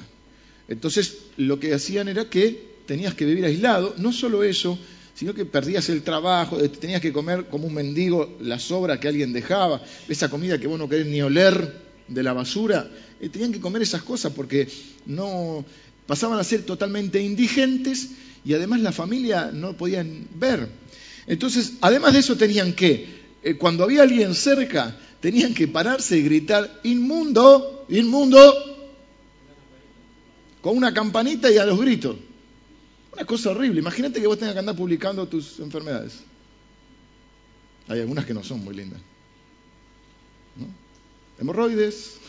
Entonces, 0.71 1.17
lo 1.35 1.59
que 1.59 1.73
hacían 1.73 2.07
era 2.07 2.29
que 2.29 2.71
tenías 2.85 3.13
que 3.13 3.25
vivir 3.25 3.43
aislado, 3.43 3.93
no 3.97 4.13
solo 4.13 4.41
eso, 4.41 4.79
sino 5.13 5.33
que 5.33 5.43
perdías 5.43 5.89
el 5.89 6.01
trabajo, 6.01 6.61
eh, 6.61 6.69
tenías 6.69 7.01
que 7.01 7.11
comer 7.11 7.47
como 7.49 7.67
un 7.67 7.73
mendigo 7.73 8.37
la 8.39 8.57
sobra 8.57 8.97
que 8.97 9.09
alguien 9.09 9.33
dejaba, 9.33 9.83
esa 10.07 10.29
comida 10.29 10.59
que 10.61 10.67
vos 10.67 10.79
no 10.79 10.87
querés 10.87 11.07
ni 11.07 11.21
oler 11.21 11.75
de 12.07 12.23
la 12.23 12.31
basura, 12.31 12.89
eh, 13.19 13.27
tenían 13.27 13.51
que 13.51 13.59
comer 13.59 13.81
esas 13.81 14.01
cosas 14.03 14.31
porque 14.31 14.69
no 15.07 15.65
pasaban 16.07 16.39
a 16.39 16.43
ser 16.45 16.61
totalmente 16.61 17.21
indigentes 17.21 18.11
y 18.45 18.53
además 18.53 18.79
la 18.79 18.93
familia 18.93 19.51
no 19.53 19.75
podían 19.75 20.25
ver. 20.35 20.69
Entonces, 21.27 21.73
además 21.81 22.13
de 22.13 22.19
eso 22.19 22.37
tenían 22.37 22.71
que, 22.71 23.09
eh, 23.43 23.57
cuando 23.57 23.83
había 23.83 24.03
alguien 24.03 24.33
cerca, 24.35 24.97
tenían 25.19 25.53
que 25.53 25.67
pararse 25.67 26.17
y 26.17 26.23
gritar, 26.23 26.79
inmundo, 26.83 27.85
inmundo, 27.89 28.70
con 30.61 30.77
una 30.77 30.93
campanita 30.93 31.51
y 31.51 31.57
a 31.57 31.65
los 31.65 31.79
gritos. 31.79 32.17
Una 33.13 33.25
cosa 33.25 33.51
horrible. 33.51 33.79
Imagínate 33.79 34.21
que 34.21 34.27
vos 34.27 34.37
tengas 34.37 34.53
que 34.53 34.59
andar 34.59 34.75
publicando 34.75 35.27
tus 35.27 35.59
enfermedades. 35.59 36.19
Hay 37.87 37.99
algunas 37.99 38.25
que 38.25 38.33
no 38.33 38.43
son 38.43 38.63
muy 38.63 38.75
lindas. 38.75 39.01
Hemorroides. 41.39 42.13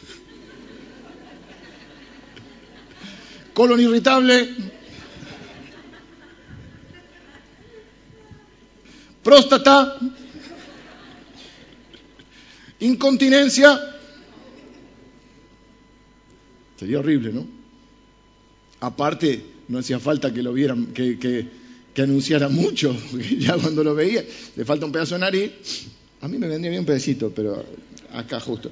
Colon 3.55 3.81
irritable. 3.81 4.49
Próstata. 9.23 9.99
Incontinencia. 12.81 13.79
Sería 16.77 16.99
horrible, 16.99 17.33
¿no? 17.33 17.62
Aparte, 18.83 19.43
no 19.69 19.79
hacía 19.79 19.99
falta 19.99 20.33
que 20.33 20.43
lo 20.43 20.53
vieran, 20.53 20.87
que, 20.93 21.49
anunciara 21.97 22.49
mucho, 22.49 22.97
ya 23.39 23.57
cuando 23.57 23.83
lo 23.83 23.95
veía, 23.95 24.25
le 24.57 24.65
falta 24.65 24.87
un 24.87 24.93
pedazo 24.93 25.15
de 25.15 25.21
nariz, 25.21 25.53
a 26.21 26.29
mí 26.29 26.37
me 26.39 26.49
vendría 26.49 26.71
bien 26.71 26.81
un 26.81 26.87
pedacito, 26.87 27.33
pero 27.35 27.65
acá 28.13 28.41
justo. 28.41 28.71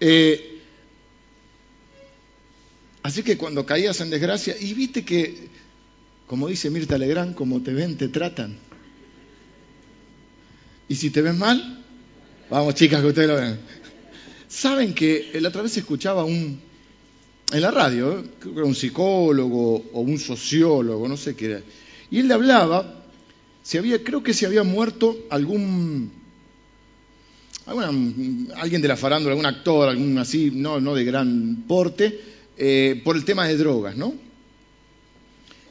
Eh, 0.00 0.58
Así 3.08 3.22
que 3.22 3.38
cuando 3.38 3.64
caías 3.64 4.00
en 4.02 4.10
desgracia, 4.10 4.54
y 4.60 4.74
viste 4.74 5.02
que, 5.02 5.48
como 6.26 6.48
dice 6.48 6.68
Mirta 6.68 6.98
Legrand, 6.98 7.34
como 7.34 7.62
te 7.62 7.72
ven, 7.72 7.96
te 7.96 8.08
tratan. 8.08 8.58
Y 10.88 10.94
si 10.94 11.08
te 11.08 11.22
ven 11.22 11.38
mal, 11.38 11.84
vamos 12.50 12.74
chicas, 12.74 13.00
que 13.00 13.06
ustedes 13.06 13.28
lo 13.28 13.36
ven. 13.36 13.58
Saben 14.48 14.94
que 14.94 15.30
la 15.40 15.48
otra 15.48 15.62
vez 15.62 15.76
escuchaba 15.78 16.24
un, 16.24 16.60
en 17.50 17.60
la 17.60 17.70
radio, 17.70 18.24
creo 18.38 18.52
que 18.52 18.58
era 18.58 18.68
un 18.68 18.74
psicólogo 18.74 19.76
o 19.92 20.00
un 20.00 20.18
sociólogo, 20.18 21.08
no 21.08 21.16
sé 21.16 21.34
qué 21.34 21.46
era, 21.46 21.62
y 22.10 22.20
él 22.20 22.28
le 22.28 22.34
hablaba, 22.34 23.04
si 23.62 23.78
había, 23.78 24.02
creo 24.02 24.22
que 24.22 24.34
se 24.34 24.46
había 24.46 24.62
muerto 24.62 25.16
algún, 25.30 26.10
alguien 28.56 28.82
de 28.82 28.88
la 28.88 28.96
farándula, 28.96 29.32
algún 29.32 29.46
actor, 29.46 29.88
algún 29.88 30.18
así, 30.18 30.50
no, 30.52 30.80
no 30.80 30.94
de 30.94 31.04
gran 31.04 31.64
porte, 31.66 32.20
eh, 32.56 33.00
por 33.04 33.16
el 33.16 33.24
tema 33.24 33.46
de 33.46 33.56
drogas, 33.56 33.96
¿no? 33.96 34.14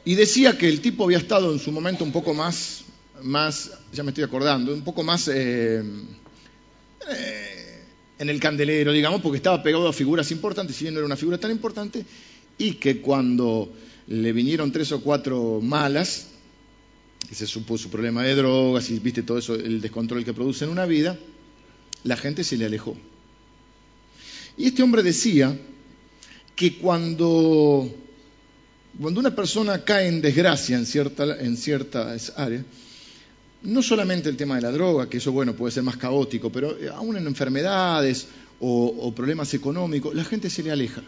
Y 0.04 0.14
decía 0.14 0.56
que 0.56 0.68
el 0.68 0.80
tipo 0.80 1.04
había 1.04 1.18
estado 1.18 1.52
en 1.52 1.58
su 1.58 1.70
momento 1.70 2.02
un 2.02 2.12
poco 2.12 2.32
más, 2.34 2.84
más 3.22 3.72
ya 3.92 4.02
me 4.02 4.10
estoy 4.10 4.24
acordando, 4.24 4.72
un 4.72 4.82
poco 4.82 5.02
más 5.02 5.28
eh, 5.28 5.82
eh, 7.10 7.57
en 8.18 8.28
el 8.28 8.40
candelero, 8.40 8.92
digamos, 8.92 9.20
porque 9.20 9.36
estaba 9.36 9.62
pegado 9.62 9.88
a 9.88 9.92
figuras 9.92 10.30
importantes, 10.30 10.76
si 10.76 10.84
bien 10.84 10.94
no 10.94 11.00
era 11.00 11.06
una 11.06 11.16
figura 11.16 11.38
tan 11.38 11.50
importante, 11.50 12.04
y 12.58 12.72
que 12.74 13.00
cuando 13.00 13.72
le 14.08 14.32
vinieron 14.32 14.72
tres 14.72 14.90
o 14.92 15.00
cuatro 15.00 15.60
malas, 15.62 16.28
que 17.28 17.34
se 17.34 17.46
supo 17.46 17.76
su 17.76 17.90
problema 17.90 18.22
de 18.22 18.34
drogas 18.34 18.90
y 18.90 18.98
viste 18.98 19.22
todo 19.22 19.38
eso, 19.38 19.54
el 19.54 19.80
descontrol 19.80 20.24
que 20.24 20.32
produce 20.32 20.64
en 20.64 20.70
una 20.70 20.86
vida, 20.86 21.18
la 22.04 22.16
gente 22.16 22.42
se 22.42 22.56
le 22.56 22.66
alejó. 22.66 22.96
Y 24.56 24.66
este 24.66 24.82
hombre 24.82 25.02
decía 25.02 25.56
que 26.56 26.76
cuando, 26.78 27.88
cuando 29.00 29.20
una 29.20 29.34
persona 29.34 29.84
cae 29.84 30.08
en 30.08 30.20
desgracia 30.20 30.76
en, 30.76 30.86
cierta, 30.86 31.38
en 31.38 31.56
ciertas 31.56 32.32
áreas, 32.36 32.64
no 33.62 33.82
solamente 33.82 34.28
el 34.28 34.36
tema 34.36 34.56
de 34.56 34.62
la 34.62 34.70
droga, 34.70 35.08
que 35.08 35.18
eso 35.18 35.32
bueno 35.32 35.54
puede 35.54 35.72
ser 35.72 35.82
más 35.82 35.96
caótico, 35.96 36.50
pero 36.50 36.78
eh, 36.78 36.88
aún 36.88 37.16
en 37.16 37.26
enfermedades 37.26 38.28
o, 38.60 39.12
problemas 39.14 39.54
económicos, 39.54 40.14
la 40.14 40.24
gente 40.24 40.50
se 40.50 40.62
le 40.62 40.70
aleja. 40.70 41.02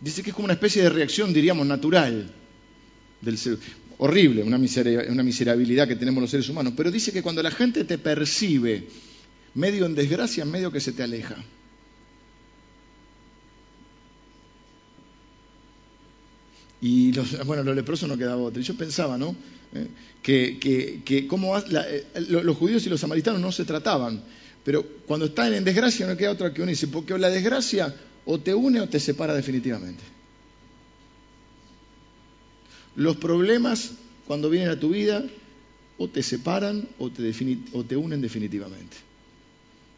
Dice 0.00 0.22
que 0.22 0.30
es 0.30 0.36
como 0.36 0.46
una 0.46 0.54
especie 0.54 0.82
de 0.82 0.90
reacción, 0.90 1.32
diríamos, 1.32 1.66
natural 1.66 2.30
del 3.20 3.38
ser. 3.38 3.58
Horrible, 4.02 4.42
una, 4.42 4.56
una 4.56 5.22
miserabilidad 5.22 5.86
que 5.86 5.96
tenemos 5.96 6.22
los 6.22 6.30
seres 6.30 6.48
humanos, 6.48 6.72
pero 6.74 6.90
dice 6.90 7.12
que 7.12 7.22
cuando 7.22 7.42
la 7.42 7.50
gente 7.50 7.84
te 7.84 7.98
percibe 7.98 8.88
medio 9.54 9.84
en 9.84 9.94
desgracia, 9.94 10.46
medio 10.46 10.72
que 10.72 10.80
se 10.80 10.92
te 10.92 11.02
aleja. 11.02 11.36
Y 16.80 17.12
los, 17.12 17.44
bueno, 17.46 17.62
los 17.62 17.76
leprosos 17.76 18.08
no 18.08 18.16
quedaba 18.16 18.40
otro. 18.42 18.60
Y 18.60 18.64
yo 18.64 18.74
pensaba, 18.74 19.18
¿no? 19.18 19.36
Eh, 19.74 19.86
que, 20.22 20.58
que, 20.58 21.02
que 21.04 21.26
cómo 21.26 21.56
eh, 21.58 22.06
los 22.16 22.56
judíos 22.56 22.86
y 22.86 22.90
los 22.90 23.00
samaritanos 23.00 23.40
no 23.40 23.52
se 23.52 23.64
trataban. 23.64 24.22
Pero 24.64 24.84
cuando 25.06 25.26
están 25.26 25.54
en 25.54 25.64
desgracia 25.64 26.06
no 26.06 26.16
queda 26.16 26.32
otra 26.32 26.52
que 26.52 26.62
unirse. 26.62 26.88
Porque 26.88 27.18
la 27.18 27.28
desgracia 27.28 27.94
o 28.24 28.38
te 28.38 28.54
une 28.54 28.80
o 28.80 28.88
te 28.88 29.00
separa 29.00 29.34
definitivamente. 29.34 30.02
Los 32.96 33.16
problemas 33.16 33.92
cuando 34.26 34.50
vienen 34.50 34.70
a 34.70 34.78
tu 34.78 34.90
vida 34.90 35.24
o 35.98 36.08
te 36.08 36.22
separan 36.22 36.88
o 36.98 37.10
te 37.10 37.96
unen 37.96 38.20
definitivamente. 38.20 38.96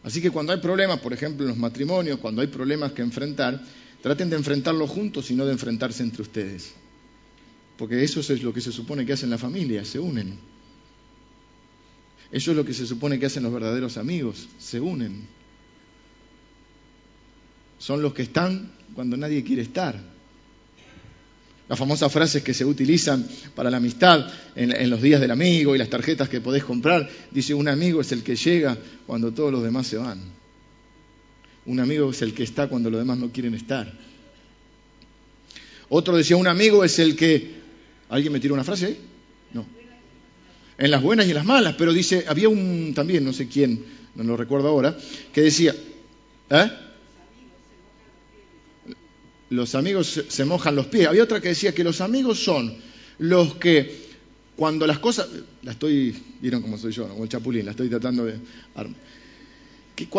Así 0.02 0.20
que 0.20 0.30
cuando 0.30 0.52
hay 0.52 0.58
problemas, 0.58 0.98
por 0.98 1.12
ejemplo 1.12 1.44
en 1.44 1.50
los 1.50 1.58
matrimonios, 1.58 2.18
cuando 2.18 2.42
hay 2.42 2.48
problemas 2.48 2.92
que 2.92 3.02
enfrentar, 3.02 3.62
Traten 4.02 4.28
de 4.30 4.36
enfrentarlo 4.36 4.88
juntos 4.88 5.30
y 5.30 5.34
no 5.34 5.46
de 5.46 5.52
enfrentarse 5.52 6.02
entre 6.02 6.22
ustedes. 6.22 6.74
Porque 7.78 8.02
eso 8.02 8.20
es 8.20 8.42
lo 8.42 8.52
que 8.52 8.60
se 8.60 8.72
supone 8.72 9.06
que 9.06 9.12
hacen 9.12 9.30
la 9.30 9.38
familia, 9.38 9.84
se 9.84 10.00
unen. 10.00 10.36
Eso 12.32 12.50
es 12.50 12.56
lo 12.56 12.64
que 12.64 12.74
se 12.74 12.86
supone 12.86 13.18
que 13.18 13.26
hacen 13.26 13.44
los 13.44 13.52
verdaderos 13.52 13.96
amigos, 13.96 14.48
se 14.58 14.80
unen. 14.80 15.26
Son 17.78 18.02
los 18.02 18.12
que 18.12 18.22
están 18.22 18.72
cuando 18.94 19.16
nadie 19.16 19.44
quiere 19.44 19.62
estar. 19.62 20.00
Las 21.68 21.78
famosas 21.78 22.12
frases 22.12 22.42
que 22.42 22.54
se 22.54 22.64
utilizan 22.64 23.26
para 23.54 23.70
la 23.70 23.76
amistad 23.76 24.26
en, 24.56 24.72
en, 24.72 24.90
los 24.90 25.00
días 25.00 25.20
del 25.20 25.30
amigo 25.30 25.74
y 25.74 25.78
las 25.78 25.88
tarjetas 25.88 26.28
que 26.28 26.40
podés 26.40 26.64
comprar, 26.64 27.08
dice 27.30 27.54
un 27.54 27.68
amigo 27.68 28.00
es 28.00 28.10
el 28.12 28.22
que 28.22 28.34
llega 28.34 28.76
cuando 29.06 29.32
todos 29.32 29.52
los 29.52 29.62
demás 29.62 29.86
se 29.86 29.96
van. 29.96 30.41
Un 31.66 31.80
amigo 31.80 32.10
es 32.10 32.22
el 32.22 32.34
que 32.34 32.42
está 32.42 32.68
cuando 32.68 32.90
los 32.90 33.00
demás 33.00 33.18
no 33.18 33.30
quieren 33.30 33.54
estar. 33.54 33.92
Otro 35.88 36.16
decía, 36.16 36.36
un 36.36 36.48
amigo 36.48 36.84
es 36.84 36.98
el 36.98 37.14
que... 37.16 37.62
¿Alguien 38.08 38.32
me 38.32 38.40
tiró 38.40 38.54
una 38.54 38.64
frase 38.64 38.86
ahí? 38.86 38.98
No. 39.52 39.66
En 40.78 40.90
las 40.90 41.02
buenas 41.02 41.26
y 41.26 41.30
en 41.30 41.36
las 41.36 41.44
malas, 41.44 41.74
pero 41.78 41.92
dice, 41.92 42.24
había 42.26 42.48
un 42.48 42.92
también, 42.94 43.24
no 43.24 43.32
sé 43.32 43.48
quién, 43.48 43.84
no 44.14 44.24
lo 44.24 44.36
recuerdo 44.36 44.68
ahora, 44.68 44.96
que 45.32 45.42
decía, 45.42 45.74
¿eh? 46.50 46.70
Los 49.50 49.74
amigos 49.74 50.24
se 50.28 50.44
mojan 50.44 50.76
los 50.76 50.86
pies. 50.86 51.06
Había 51.06 51.22
otra 51.22 51.40
que 51.40 51.48
decía 51.48 51.74
que 51.74 51.84
los 51.84 52.00
amigos 52.00 52.42
son 52.42 52.74
los 53.18 53.56
que 53.56 54.12
cuando 54.56 54.86
las 54.86 54.98
cosas, 54.98 55.28
la 55.62 55.72
estoy, 55.72 56.14
vieron 56.40 56.62
cómo 56.62 56.78
soy 56.78 56.92
yo, 56.92 57.08
como 57.08 57.24
el 57.24 57.28
chapulín, 57.28 57.66
la 57.66 57.72
estoy 57.72 57.88
tratando 57.88 58.24
de 58.24 58.34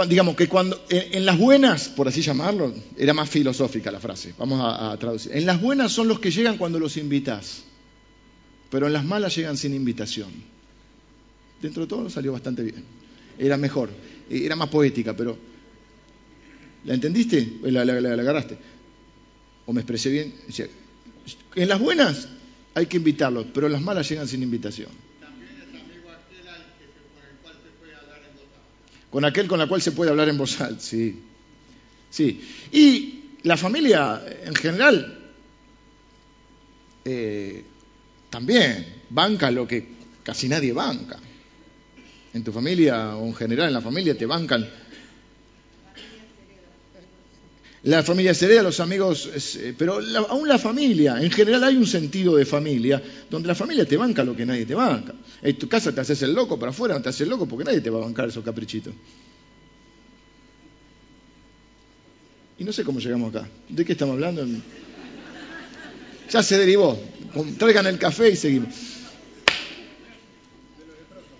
digamos 0.07 0.35
que 0.35 0.47
cuando, 0.47 0.85
en, 0.89 1.25
las 1.25 1.37
buenas, 1.37 1.89
por 1.89 2.07
así 2.07 2.21
llamarlo, 2.21 2.73
era 2.97 3.13
más 3.13 3.29
filosófica 3.29 3.91
la 3.91 3.99
frase, 3.99 4.33
vamos 4.37 4.61
a, 4.63 4.95
traducir. 4.97 5.35
En 5.35 5.45
las 5.45 5.61
buenas 5.61 5.91
son 5.91 6.07
los 6.07 6.19
que 6.19 6.31
llegan 6.31 6.57
cuando 6.57 6.79
los 6.79 6.97
invitas, 6.97 7.63
pero 8.69 8.87
en 8.87 8.93
las 8.93 9.03
malas 9.03 9.35
llegan 9.35 9.57
sin 9.57 9.73
invitación. 9.73 10.29
Dentro 11.61 11.83
de 11.83 11.87
todo 11.87 12.09
salió 12.09 12.33
bastante 12.33 12.61
bien. 12.61 12.83
Era 13.37 13.57
mejor, 13.57 13.89
era 14.29 14.55
más 14.55 14.69
poética, 14.69 15.15
pero 15.15 15.37
¿la 16.85 16.93
entendiste? 16.93 17.59
¿La, 17.63 17.83
la, 17.83 17.99
la 17.99 18.21
agarraste? 18.21 18.57
¿O 19.65 19.73
me 19.73 19.81
expresé 19.81 20.09
bien? 20.09 20.33
En 21.55 21.69
las 21.69 21.79
buenas 21.79 22.27
hay 22.75 22.85
que 22.85 22.97
invitarlos, 22.97 23.47
pero 23.53 23.67
en 23.67 23.73
las 23.73 23.81
malas 23.81 24.07
llegan 24.09 24.27
sin 24.27 24.43
invitación. 24.43 24.89
Con 29.13 29.23
aquel 29.25 29.47
con 29.47 29.59
la 29.59 29.67
cual 29.67 29.79
se 29.79 29.91
puede 29.91 30.09
hablar 30.09 30.27
en 30.27 30.39
voz 30.39 30.59
alta. 30.59 30.81
Sí. 30.81 31.21
sí. 32.09 32.41
Y 32.71 33.37
la 33.43 33.55
familia 33.57 34.23
en 34.43 34.55
general 34.55 35.19
eh, 37.05 37.63
también 38.31 39.03
banca 39.11 39.51
lo 39.51 39.67
que 39.67 39.87
casi 40.23 40.49
nadie 40.49 40.73
banca. 40.73 41.19
En 42.33 42.43
tu 42.43 42.51
familia 42.51 43.15
o 43.15 43.27
en 43.27 43.35
general 43.35 43.67
en 43.67 43.73
la 43.75 43.81
familia 43.81 44.17
te 44.17 44.25
bancan 44.25 44.67
la 47.83 48.01
familia 48.01 48.33
se 48.33 48.63
los 48.63 48.79
amigos, 48.79 49.29
eh, 49.57 49.75
pero 49.77 49.99
aún 50.29 50.47
la 50.47 50.57
familia, 50.57 51.21
en 51.21 51.29
general 51.29 51.65
hay 51.65 51.75
un 51.75 51.85
sentido 51.85 52.37
de 52.37 52.45
familia 52.45 53.03
donde 53.29 53.49
la 53.49 53.55
familia 53.55 53.85
te 53.85 53.97
banca 53.97 54.23
lo 54.23 54.35
que 54.35 54.45
nadie 54.45 54.65
te 54.65 54.73
banca. 54.73 55.13
En 55.43 55.57
tu 55.57 55.67
casa 55.67 55.93
te 55.93 55.99
haces 55.99 56.21
el 56.21 56.33
loco, 56.33 56.57
para 56.57 56.71
afuera 56.71 56.95
no 56.95 57.01
te 57.01 57.09
haces 57.09 57.21
el 57.21 57.29
loco 57.29 57.45
porque 57.45 57.65
nadie 57.65 57.81
te 57.81 57.89
va 57.89 57.99
a 57.99 58.05
bancar 58.05 58.29
esos 58.29 58.45
caprichitos. 58.45 58.93
Y 62.57 62.63
no 62.63 62.71
sé 62.71 62.85
cómo 62.85 62.99
llegamos 62.99 63.35
acá. 63.35 63.49
¿De 63.67 63.83
qué 63.83 63.91
estamos 63.91 64.13
hablando? 64.13 64.45
Ya 66.31 66.41
se 66.41 66.57
derivó. 66.57 66.97
Traigan 67.57 67.87
el 67.87 67.97
café 67.97 68.29
y 68.29 68.37
seguimos. 68.37 68.73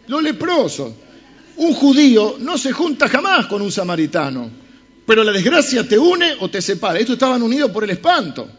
Lo 0.08 0.20
leproso. 0.20 0.98
Un 1.56 1.74
judío 1.74 2.36
no 2.40 2.58
se 2.58 2.74
junta 2.74 3.08
jamás 3.08 3.46
con 3.46 3.62
un 3.62 3.72
samaritano. 3.72 4.52
Pero 5.06 5.24
la 5.24 5.32
desgracia 5.32 5.88
te 5.88 5.98
une 5.98 6.34
o 6.42 6.50
te 6.50 6.62
separa. 6.62 7.00
Estos 7.00 7.14
estaban 7.14 7.42
unidos 7.42 7.72
por 7.72 7.86
el 7.86 7.92
espanto. 7.92 8.50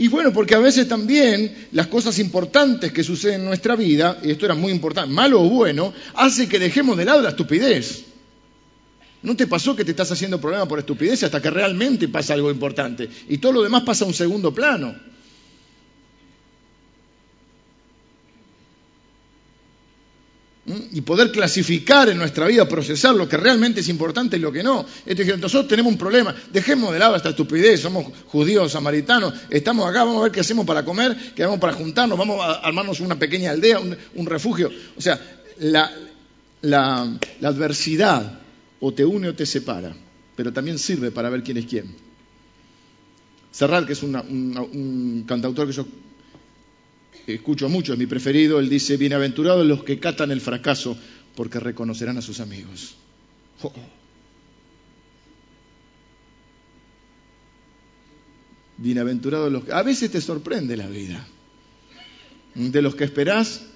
Y 0.00 0.06
bueno, 0.06 0.32
porque 0.32 0.54
a 0.54 0.60
veces 0.60 0.86
también 0.86 1.66
las 1.72 1.88
cosas 1.88 2.20
importantes 2.20 2.92
que 2.92 3.02
suceden 3.02 3.40
en 3.40 3.46
nuestra 3.46 3.74
vida, 3.74 4.16
y 4.22 4.30
esto 4.30 4.44
era 4.44 4.54
muy 4.54 4.70
importante, 4.70 5.12
malo 5.12 5.42
o 5.42 5.48
bueno, 5.48 5.92
hace 6.14 6.48
que 6.48 6.60
dejemos 6.60 6.96
de 6.96 7.04
lado 7.04 7.20
la 7.20 7.30
estupidez. 7.30 8.04
¿No 9.22 9.34
te 9.34 9.48
pasó 9.48 9.74
que 9.74 9.84
te 9.84 9.90
estás 9.90 10.12
haciendo 10.12 10.40
problema 10.40 10.68
por 10.68 10.78
estupidez 10.78 11.24
hasta 11.24 11.42
que 11.42 11.50
realmente 11.50 12.06
pasa 12.06 12.34
algo 12.34 12.48
importante? 12.48 13.08
Y 13.28 13.38
todo 13.38 13.54
lo 13.54 13.62
demás 13.64 13.82
pasa 13.82 14.04
a 14.04 14.06
un 14.06 14.14
segundo 14.14 14.54
plano. 14.54 14.94
Y 20.92 21.00
poder 21.00 21.30
clasificar 21.30 22.08
en 22.08 22.18
nuestra 22.18 22.46
vida, 22.46 22.68
procesar 22.68 23.14
lo 23.14 23.28
que 23.28 23.36
realmente 23.36 23.80
es 23.80 23.88
importante 23.88 24.36
y 24.36 24.40
lo 24.40 24.52
que 24.52 24.62
no. 24.62 24.84
Entonces, 25.06 25.38
nosotros 25.38 25.68
tenemos 25.68 25.92
un 25.92 25.98
problema, 25.98 26.34
dejemos 26.52 26.92
de 26.92 26.98
lado 26.98 27.16
esta 27.16 27.30
estupidez, 27.30 27.80
somos 27.80 28.06
judíos, 28.26 28.72
samaritanos, 28.72 29.34
estamos 29.50 29.88
acá, 29.88 30.04
vamos 30.04 30.20
a 30.20 30.22
ver 30.24 30.32
qué 30.32 30.40
hacemos 30.40 30.66
para 30.66 30.84
comer, 30.84 31.16
qué 31.34 31.42
hacemos 31.42 31.60
para 31.60 31.72
juntarnos, 31.72 32.18
vamos 32.18 32.40
a 32.40 32.54
armarnos 32.54 33.00
una 33.00 33.18
pequeña 33.18 33.50
aldea, 33.50 33.80
un, 33.80 34.26
refugio. 34.26 34.70
O 34.96 35.00
sea, 35.00 35.20
la, 35.58 35.90
la 36.62 37.18
adversidad 37.42 38.40
o 38.80 38.92
te 38.92 39.04
une 39.04 39.28
o 39.28 39.34
te 39.34 39.46
separa, 39.46 39.94
pero 40.36 40.52
también 40.52 40.78
sirve 40.78 41.10
para 41.10 41.30
ver 41.30 41.42
quién 41.42 41.56
es 41.56 41.66
quién. 41.66 41.94
Serrat, 43.50 43.86
que 43.86 43.94
es 43.94 44.02
un 44.02 45.24
cantautor 45.26 45.66
que 45.66 45.72
yo 45.72 45.86
escucho 47.34 47.68
mucho, 47.68 47.92
es 47.92 47.98
mi 47.98 48.06
preferido, 48.06 48.58
él 48.58 48.68
dice, 48.68 48.96
bienaventurados 48.96 49.66
los 49.66 49.84
que 49.84 49.98
catan 49.98 50.30
el 50.30 50.40
fracaso 50.40 50.96
porque 51.34 51.60
reconocerán 51.60 52.16
a 52.18 52.22
sus 52.22 52.40
amigos. 52.40 52.96
Oh. 53.62 53.72
Bienaventurados 58.78 59.52
los 59.52 59.64
que... 59.64 59.72
A 59.72 59.82
veces 59.82 60.10
te 60.10 60.20
sorprende 60.20 60.76
la 60.76 60.86
vida. 60.86 61.26
De 62.54 62.80
los 62.80 62.94
que 62.94 63.04
esperás, 63.04 63.66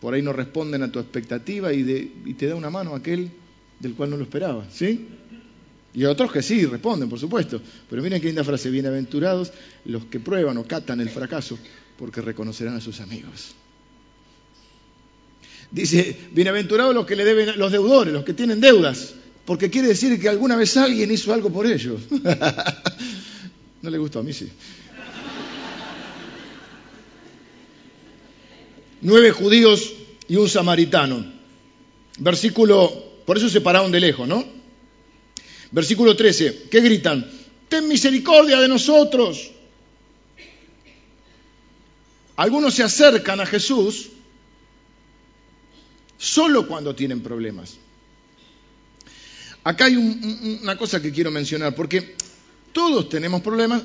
por 0.00 0.14
ahí 0.14 0.22
no 0.22 0.32
responden 0.32 0.82
a 0.82 0.90
tu 0.90 0.98
expectativa 0.98 1.72
y, 1.72 2.34
te 2.36 2.46
da 2.46 2.54
una 2.54 2.70
mano 2.70 2.94
aquel 2.94 3.30
del 3.78 3.94
cual 3.94 4.10
no 4.10 4.16
lo 4.16 4.22
esperaba, 4.22 4.66
¿sí? 4.70 5.08
Y 5.94 6.04
otros 6.04 6.32
que 6.32 6.42
sí 6.42 6.64
responden, 6.64 7.08
por 7.08 7.18
supuesto. 7.18 7.60
Pero 7.90 8.02
miren 8.02 8.20
qué 8.20 8.28
linda 8.28 8.44
frase, 8.44 8.70
bienaventurados 8.70 9.52
los 9.84 10.06
que 10.06 10.20
prueban 10.20 10.56
o 10.56 10.64
catan 10.64 11.00
el 11.00 11.10
fracaso 11.10 11.58
porque 12.02 12.20
reconocerán 12.20 12.74
a 12.74 12.80
sus 12.80 12.98
amigos. 12.98 13.54
Dice, 15.70 16.16
bienaventurados 16.32 16.92
los 16.92 17.06
que 17.06 17.14
le 17.14 17.24
deben, 17.24 17.56
los 17.56 17.70
deudores, 17.70 18.12
los 18.12 18.24
que 18.24 18.34
tienen 18.34 18.60
deudas, 18.60 19.14
porque 19.44 19.70
quiere 19.70 19.86
decir 19.86 20.20
que 20.20 20.28
alguna 20.28 20.56
vez 20.56 20.76
alguien 20.76 21.12
hizo 21.12 21.32
algo 21.32 21.52
por 21.52 21.64
ellos. 21.64 22.00
no 23.82 23.88
le 23.88 23.98
gustó 23.98 24.18
a 24.18 24.24
mí, 24.24 24.32
sí. 24.32 24.48
Nueve 29.02 29.30
judíos 29.30 29.92
y 30.26 30.34
un 30.34 30.48
samaritano. 30.48 31.24
Versículo, 32.18 33.20
por 33.24 33.36
eso 33.36 33.48
se 33.48 33.60
pararon 33.60 33.92
de 33.92 34.00
lejos, 34.00 34.26
¿no? 34.26 34.44
Versículo 35.70 36.16
13, 36.16 36.64
¿qué 36.68 36.80
gritan? 36.80 37.30
Ten 37.68 37.86
misericordia 37.86 38.58
de 38.58 38.66
nosotros. 38.66 39.52
Algunos 42.36 42.74
se 42.74 42.82
acercan 42.82 43.40
a 43.40 43.46
Jesús 43.46 44.08
solo 46.18 46.66
cuando 46.66 46.94
tienen 46.94 47.20
problemas. 47.20 47.76
Acá 49.64 49.84
hay 49.84 49.96
una 49.96 50.76
cosa 50.76 51.00
que 51.00 51.12
quiero 51.12 51.30
mencionar, 51.30 51.74
porque 51.74 52.16
todos 52.72 53.08
tenemos 53.08 53.42
problemas 53.42 53.82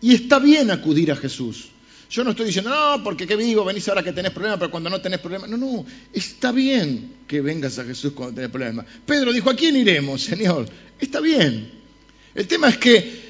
y 0.00 0.14
está 0.14 0.38
bien 0.38 0.70
acudir 0.70 1.12
a 1.12 1.16
Jesús. 1.16 1.70
Yo 2.10 2.24
no 2.24 2.30
estoy 2.30 2.46
diciendo, 2.46 2.70
no, 2.70 3.04
porque 3.04 3.26
qué 3.26 3.36
digo, 3.36 3.64
venís 3.64 3.86
ahora 3.88 4.02
que 4.02 4.12
tenés 4.12 4.32
problemas, 4.32 4.58
pero 4.58 4.70
cuando 4.70 4.88
no 4.88 5.00
tenés 5.00 5.20
problemas. 5.20 5.50
No, 5.50 5.58
no, 5.58 5.84
está 6.12 6.52
bien 6.52 7.16
que 7.26 7.42
vengas 7.42 7.78
a 7.78 7.84
Jesús 7.84 8.12
cuando 8.14 8.36
tenés 8.36 8.50
problemas. 8.50 8.86
Pedro 9.04 9.32
dijo, 9.32 9.50
¿a 9.50 9.54
quién 9.54 9.76
iremos, 9.76 10.22
Señor? 10.22 10.66
Está 10.98 11.20
bien. 11.20 11.70
El 12.34 12.46
tema 12.46 12.70
es 12.70 12.78
que 12.78 13.27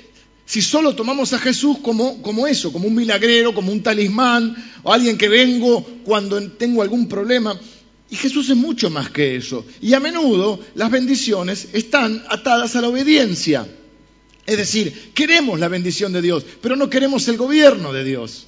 si 0.49 0.63
solo 0.63 0.95
tomamos 0.95 1.35
a 1.35 1.39
Jesús 1.39 1.77
como, 1.83 2.23
como 2.23 2.47
eso, 2.47 2.73
como 2.73 2.89
un 2.89 2.95
milagrero, 2.95 3.53
como 3.53 3.71
un 3.71 3.83
talismán, 3.83 4.57
o 4.83 4.91
alguien 4.91 5.19
que 5.19 5.29
vengo 5.29 5.87
cuando 6.05 6.43
tengo 6.53 6.81
algún 6.81 7.07
problema. 7.07 7.61
Y 8.09 8.17
Jesús 8.17 8.49
es 8.49 8.57
mucho 8.57 8.89
más 8.89 9.11
que 9.11 9.37
eso. 9.37 9.67
Y 9.83 9.93
a 9.93 10.01
menudo 10.01 10.59
las 10.75 10.91
bendiciones 10.91 11.69
están 11.75 12.25
atadas 12.31 12.75
a 12.77 12.81
la 12.81 12.89
obediencia. 12.89 13.69
Es 14.47 14.57
decir, 14.57 15.11
queremos 15.13 15.61
la 15.61 15.69
bendición 15.69 16.15
de 16.15 16.23
Dios, 16.23 16.47
pero 16.63 16.77
no 16.77 16.89
queremos 16.89 17.29
el 17.29 17.37
gobierno 17.37 17.93
de 17.93 18.05
Dios. 18.05 18.47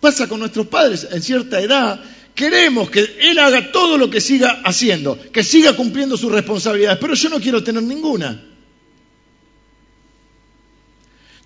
Pasa 0.00 0.26
con 0.30 0.40
nuestros 0.40 0.68
padres 0.68 1.08
en 1.10 1.20
cierta 1.20 1.60
edad, 1.60 2.02
queremos 2.34 2.88
que 2.88 3.06
Él 3.20 3.38
haga 3.38 3.70
todo 3.70 3.98
lo 3.98 4.08
que 4.08 4.22
siga 4.22 4.62
haciendo, 4.64 5.20
que 5.30 5.44
siga 5.44 5.76
cumpliendo 5.76 6.16
sus 6.16 6.32
responsabilidades, 6.32 6.98
pero 6.98 7.12
yo 7.12 7.28
no 7.28 7.38
quiero 7.38 7.62
tener 7.62 7.82
ninguna. 7.82 8.46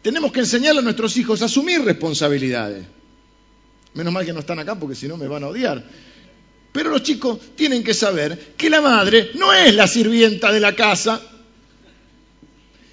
Tenemos 0.05 0.33
que 0.33 0.41
enseñarle 0.41 0.81
a 0.81 0.83
nuestros 0.83 1.17
hijos 1.17 1.41
a 1.41 1.47
asumir 1.47 1.81
responsabilidades. 1.81 2.85
Menos 3.95 4.13
mal 4.13 4.27
que 4.27 4.35
no 4.35 4.41
están 4.41 4.59
acá 4.59 4.79
porque 4.79 4.95
si 4.95 5.09
no 5.09 5.17
me 5.17 5.27
van 5.27 5.45
a 5.45 5.49
odiar. 5.49 5.83
Pero 6.73 6.91
los 6.91 7.03
chicos 7.03 7.39
tienen 7.57 7.83
que 7.83 7.95
saber 7.95 8.53
que 8.55 8.69
la 8.69 8.83
madre 8.83 9.31
no 9.37 9.51
es 9.55 9.75
la 9.75 9.87
sirvienta 9.87 10.53
de 10.53 10.61
la 10.61 10.77
casa 10.77 11.23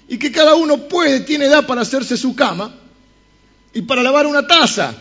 y 0.08 0.16
que 0.16 0.32
cada 0.32 0.54
uno 0.54 0.88
puede, 0.88 1.20
tiene 1.20 1.44
edad 1.44 1.66
para 1.66 1.82
hacerse 1.82 2.16
su 2.16 2.34
cama 2.34 2.74
y 3.74 3.82
para 3.82 4.02
lavar 4.02 4.26
una 4.26 4.46
taza 4.46 4.94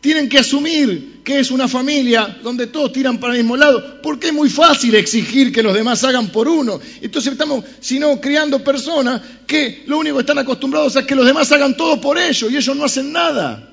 tienen 0.00 0.28
que 0.28 0.38
asumir 0.38 1.13
que 1.24 1.40
es 1.40 1.50
una 1.50 1.66
familia 1.66 2.38
donde 2.42 2.66
todos 2.66 2.92
tiran 2.92 3.18
para 3.18 3.32
el 3.32 3.40
mismo 3.40 3.56
lado, 3.56 4.02
porque 4.02 4.28
es 4.28 4.34
muy 4.34 4.50
fácil 4.50 4.94
exigir 4.94 5.50
que 5.50 5.62
los 5.62 5.72
demás 5.72 6.04
hagan 6.04 6.28
por 6.28 6.46
uno. 6.46 6.78
Entonces 7.00 7.32
estamos, 7.32 7.64
si 7.80 7.98
no, 7.98 8.20
criando 8.20 8.62
personas 8.62 9.22
que 9.46 9.84
lo 9.86 9.98
único 9.98 10.16
que 10.16 10.20
están 10.20 10.38
acostumbrados 10.38 10.94
es 10.96 11.06
que 11.06 11.14
los 11.14 11.24
demás 11.24 11.50
hagan 11.50 11.74
todo 11.76 11.98
por 11.98 12.18
ellos 12.18 12.52
y 12.52 12.56
ellos 12.58 12.76
no 12.76 12.84
hacen 12.84 13.10
nada. 13.10 13.70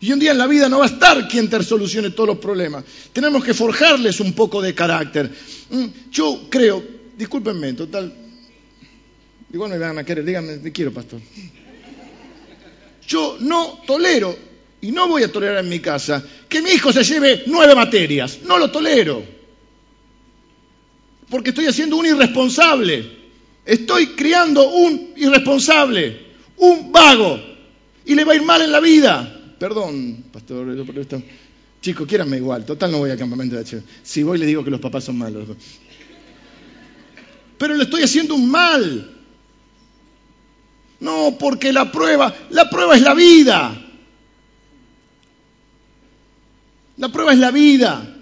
Y 0.00 0.12
un 0.12 0.18
día 0.18 0.32
en 0.32 0.38
la 0.38 0.48
vida 0.48 0.68
no 0.68 0.80
va 0.80 0.86
a 0.86 0.88
estar 0.88 1.28
quien 1.28 1.48
te 1.48 1.62
solucione 1.62 2.10
todos 2.10 2.28
los 2.28 2.38
problemas. 2.38 2.84
Tenemos 3.12 3.44
que 3.44 3.54
forjarles 3.54 4.18
un 4.18 4.32
poco 4.32 4.60
de 4.60 4.74
carácter. 4.74 5.30
Mm, 5.70 5.86
yo 6.10 6.48
creo, 6.50 6.82
discúlpenme, 7.16 7.72
total, 7.74 8.12
igual 9.52 9.70
me 9.70 9.78
van 9.78 9.98
a 9.98 10.04
querer, 10.04 10.24
díganme, 10.24 10.58
te 10.58 10.72
quiero, 10.72 10.92
pastor. 10.92 11.20
Yo 13.06 13.36
no 13.40 13.80
tolero 13.86 14.47
y 14.80 14.92
no 14.92 15.08
voy 15.08 15.24
a 15.24 15.32
tolerar 15.32 15.64
en 15.64 15.68
mi 15.68 15.80
casa 15.80 16.24
que 16.48 16.62
mi 16.62 16.70
hijo 16.70 16.92
se 16.92 17.02
lleve 17.02 17.42
nueve 17.46 17.74
materias. 17.74 18.40
No 18.44 18.58
lo 18.58 18.70
tolero. 18.70 19.22
Porque 21.28 21.50
estoy 21.50 21.66
haciendo 21.66 21.96
un 21.96 22.06
irresponsable. 22.06 23.18
Estoy 23.64 24.08
criando 24.08 24.68
un 24.70 25.12
irresponsable, 25.16 26.18
un 26.56 26.92
vago. 26.92 27.40
Y 28.06 28.14
le 28.14 28.24
va 28.24 28.32
a 28.32 28.36
ir 28.36 28.42
mal 28.42 28.62
en 28.62 28.72
la 28.72 28.80
vida. 28.80 29.54
Perdón, 29.58 30.24
pastor. 30.32 30.66
Chicos, 31.82 32.06
quiéranme 32.06 32.36
igual. 32.36 32.64
Total, 32.64 32.90
no 32.90 32.98
voy 32.98 33.10
al 33.10 33.18
campamento 33.18 33.56
de 33.56 33.62
H. 33.62 33.82
Si 34.02 34.22
voy, 34.22 34.38
le 34.38 34.46
digo 34.46 34.64
que 34.64 34.70
los 34.70 34.80
papás 34.80 35.04
son 35.04 35.18
malos. 35.18 35.48
Pero 37.58 37.74
le 37.74 37.82
estoy 37.82 38.04
haciendo 38.04 38.36
un 38.36 38.48
mal. 38.48 39.16
No, 41.00 41.36
porque 41.38 41.72
la 41.72 41.90
prueba, 41.90 42.34
la 42.50 42.70
prueba 42.70 42.96
es 42.96 43.02
la 43.02 43.14
vida. 43.14 43.87
La 46.98 47.08
prueba 47.08 47.32
es 47.32 47.38
la 47.38 47.50
vida. 47.50 48.14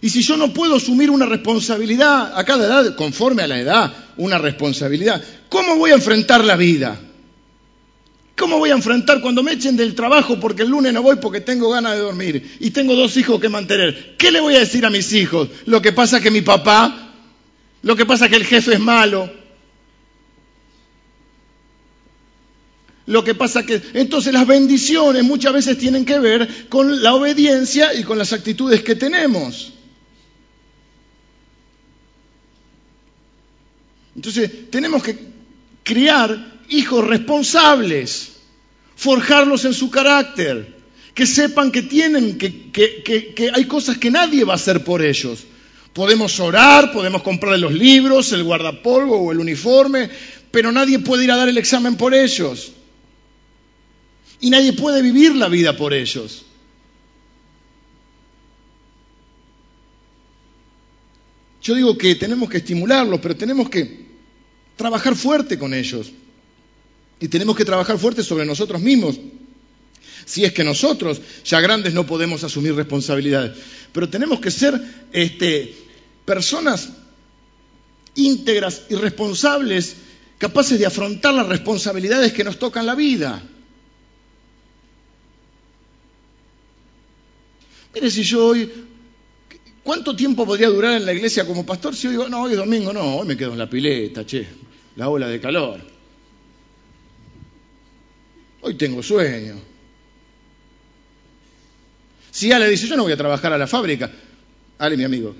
Y 0.00 0.10
si 0.10 0.22
yo 0.22 0.36
no 0.36 0.52
puedo 0.52 0.76
asumir 0.76 1.10
una 1.10 1.26
responsabilidad 1.26 2.38
a 2.38 2.44
cada 2.44 2.66
edad, 2.66 2.94
conforme 2.94 3.42
a 3.42 3.48
la 3.48 3.58
edad, 3.58 3.92
una 4.16 4.38
responsabilidad, 4.38 5.22
¿cómo 5.48 5.76
voy 5.76 5.90
a 5.90 5.94
enfrentar 5.94 6.44
la 6.44 6.54
vida? 6.54 7.00
¿Cómo 8.36 8.58
voy 8.58 8.70
a 8.70 8.74
enfrentar 8.74 9.20
cuando 9.20 9.42
me 9.42 9.52
echen 9.52 9.76
del 9.76 9.96
trabajo 9.96 10.38
porque 10.38 10.62
el 10.62 10.68
lunes 10.68 10.92
no 10.92 11.02
voy 11.02 11.16
porque 11.16 11.40
tengo 11.40 11.70
ganas 11.70 11.94
de 11.94 11.98
dormir 11.98 12.56
y 12.60 12.70
tengo 12.70 12.94
dos 12.94 13.16
hijos 13.16 13.40
que 13.40 13.48
mantener? 13.48 14.14
¿Qué 14.16 14.30
le 14.30 14.40
voy 14.40 14.54
a 14.54 14.60
decir 14.60 14.86
a 14.86 14.90
mis 14.90 15.12
hijos? 15.12 15.48
Lo 15.66 15.82
que 15.82 15.90
pasa 15.90 16.18
es 16.18 16.22
que 16.22 16.30
mi 16.30 16.42
papá, 16.42 17.14
lo 17.82 17.96
que 17.96 18.06
pasa 18.06 18.26
es 18.26 18.30
que 18.30 18.36
el 18.36 18.44
jefe 18.44 18.74
es 18.74 18.80
malo, 18.80 19.28
Lo 23.08 23.24
que 23.24 23.34
pasa 23.34 23.64
que 23.64 23.80
entonces 23.94 24.34
las 24.34 24.46
bendiciones 24.46 25.24
muchas 25.24 25.54
veces 25.54 25.78
tienen 25.78 26.04
que 26.04 26.18
ver 26.18 26.68
con 26.68 27.02
la 27.02 27.14
obediencia 27.14 27.94
y 27.94 28.04
con 28.04 28.18
las 28.18 28.34
actitudes 28.34 28.82
que 28.82 28.96
tenemos. 28.96 29.72
Entonces 34.14 34.70
tenemos 34.70 35.02
que 35.02 35.16
criar 35.82 36.60
hijos 36.68 37.06
responsables, 37.06 38.32
forjarlos 38.94 39.64
en 39.64 39.72
su 39.72 39.90
carácter, 39.90 40.76
que 41.14 41.24
sepan 41.24 41.72
que 41.72 41.80
tienen, 41.80 42.36
que, 42.36 42.70
que, 42.70 43.50
hay 43.54 43.64
cosas 43.64 43.96
que 43.96 44.10
nadie 44.10 44.44
va 44.44 44.52
a 44.52 44.56
hacer 44.56 44.84
por 44.84 45.00
ellos. 45.00 45.44
Podemos 45.94 46.38
orar, 46.40 46.92
podemos 46.92 47.22
comprarle 47.22 47.56
los 47.56 47.72
libros, 47.72 48.32
el 48.32 48.44
guardapolvo 48.44 49.16
o 49.16 49.32
el 49.32 49.40
uniforme, 49.40 50.10
pero 50.50 50.72
nadie 50.72 50.98
puede 50.98 51.24
ir 51.24 51.32
a 51.32 51.36
dar 51.36 51.48
el 51.48 51.56
examen 51.56 51.96
por 51.96 52.12
ellos. 52.12 52.72
Y 54.40 54.50
nadie 54.50 54.72
puede 54.72 55.02
vivir 55.02 55.34
la 55.34 55.48
vida 55.48 55.76
por 55.76 55.92
ellos. 55.92 56.44
Yo 61.62 61.74
digo 61.74 61.98
que 61.98 62.14
tenemos 62.14 62.48
que 62.48 62.58
estimularlos, 62.58 63.20
pero 63.20 63.36
tenemos 63.36 63.68
que 63.68 64.06
trabajar 64.76 65.14
fuerte 65.16 65.58
con 65.58 65.74
ellos. 65.74 66.10
Y 67.20 67.28
tenemos 67.28 67.56
que 67.56 67.64
trabajar 67.64 67.98
fuerte 67.98 68.22
sobre 68.22 68.46
nosotros 68.46 68.80
mismos. 68.80 69.18
Si 70.24 70.44
es 70.44 70.52
que 70.52 70.62
nosotros, 70.62 71.20
ya 71.44 71.60
grandes, 71.60 71.94
no 71.94 72.06
podemos 72.06 72.44
asumir 72.44 72.74
responsabilidades. 72.74 73.58
Pero 73.92 74.08
tenemos 74.08 74.40
que 74.40 74.50
ser 74.50 74.80
este, 75.12 75.74
personas 76.24 76.90
íntegras 78.14 78.82
y 78.88 78.94
responsables, 78.94 79.96
capaces 80.38 80.78
de 80.78 80.86
afrontar 80.86 81.34
las 81.34 81.46
responsabilidades 81.46 82.32
que 82.32 82.44
nos 82.44 82.58
tocan 82.58 82.86
la 82.86 82.94
vida. 82.94 83.42
Mire, 87.94 88.10
si 88.10 88.22
yo 88.22 88.46
hoy, 88.46 88.70
¿cuánto 89.82 90.14
tiempo 90.14 90.44
podría 90.44 90.68
durar 90.68 90.94
en 90.94 91.06
la 91.06 91.12
iglesia 91.12 91.46
como 91.46 91.64
pastor 91.64 91.94
si 91.94 92.06
hoy 92.06 92.12
digo, 92.12 92.28
no, 92.28 92.42
hoy 92.42 92.52
es 92.52 92.58
domingo, 92.58 92.92
no, 92.92 93.16
hoy 93.16 93.26
me 93.26 93.36
quedo 93.36 93.52
en 93.52 93.58
la 93.58 93.68
pileta, 93.68 94.26
che, 94.26 94.46
la 94.96 95.08
ola 95.08 95.28
de 95.28 95.40
calor. 95.40 95.80
Hoy 98.60 98.74
tengo 98.74 99.02
sueño. 99.02 99.56
Si 102.30 102.52
Ale 102.52 102.68
dice, 102.68 102.86
yo 102.86 102.96
no 102.96 103.04
voy 103.04 103.12
a 103.12 103.16
trabajar 103.16 103.52
a 103.52 103.58
la 103.58 103.66
fábrica, 103.66 104.10
Ale, 104.78 104.96
mi 104.96 105.04
amigo, 105.04 105.34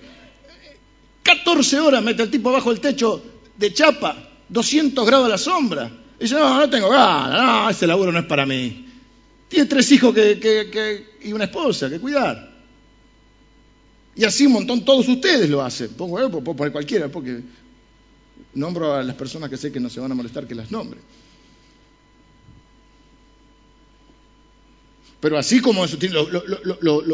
14 1.22 1.80
horas 1.80 2.02
mete 2.02 2.22
el 2.22 2.30
tipo 2.30 2.50
bajo 2.50 2.72
el 2.72 2.80
techo 2.80 3.22
de 3.56 3.72
chapa, 3.72 4.16
200 4.48 5.06
grados 5.06 5.26
a 5.26 5.28
la 5.28 5.38
sombra. 5.38 5.90
Y 6.18 6.22
dice, 6.22 6.34
no, 6.34 6.58
no 6.58 6.70
tengo 6.70 6.88
ganas, 6.88 7.42
no, 7.42 7.70
ese 7.70 7.86
laburo 7.86 8.10
no 8.10 8.20
es 8.20 8.24
para 8.24 8.46
mí. 8.46 8.87
Tiene 9.48 9.66
tres 9.66 9.90
hijos 9.92 10.14
y 11.22 11.32
una 11.32 11.44
esposa 11.44 11.88
que 11.88 11.98
cuidar. 11.98 12.58
Y 14.14 14.24
así 14.24 14.46
un 14.46 14.52
montón, 14.52 14.84
todos 14.84 15.08
ustedes 15.08 15.48
lo 15.48 15.62
hacen. 15.62 15.90
Pongo, 15.90 16.20
eh, 16.20 16.28
puedo 16.28 16.56
poner 16.56 16.72
cualquiera, 16.72 17.08
porque 17.08 17.40
nombro 18.54 18.94
a 18.94 19.02
las 19.02 19.14
personas 19.14 19.48
que 19.48 19.56
sé 19.56 19.70
que 19.70 19.78
no 19.78 19.88
se 19.88 20.00
van 20.00 20.10
a 20.10 20.14
molestar 20.14 20.46
que 20.46 20.56
las 20.56 20.70
nombre. 20.70 20.98
Pero 25.20 25.36
así 25.36 25.60
como 25.60 25.84
eso, 25.84 25.96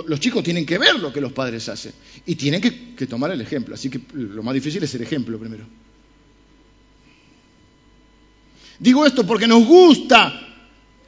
los 0.06 0.20
chicos 0.20 0.42
tienen 0.42 0.66
que 0.66 0.78
ver 0.78 0.98
lo 0.98 1.12
que 1.12 1.20
los 1.20 1.32
padres 1.32 1.68
hacen 1.68 1.92
y 2.26 2.34
tienen 2.34 2.60
que, 2.60 3.06
tomar 3.06 3.30
el 3.30 3.40
ejemplo. 3.40 3.74
Así 3.74 3.88
que 3.88 4.00
lo 4.14 4.42
más 4.42 4.54
difícil 4.54 4.82
es 4.82 4.94
el 4.94 5.02
ejemplo 5.02 5.38
primero. 5.38 5.64
Digo 8.78 9.06
esto 9.06 9.26
porque 9.26 9.46
nos 9.46 9.64
gusta 9.64 10.40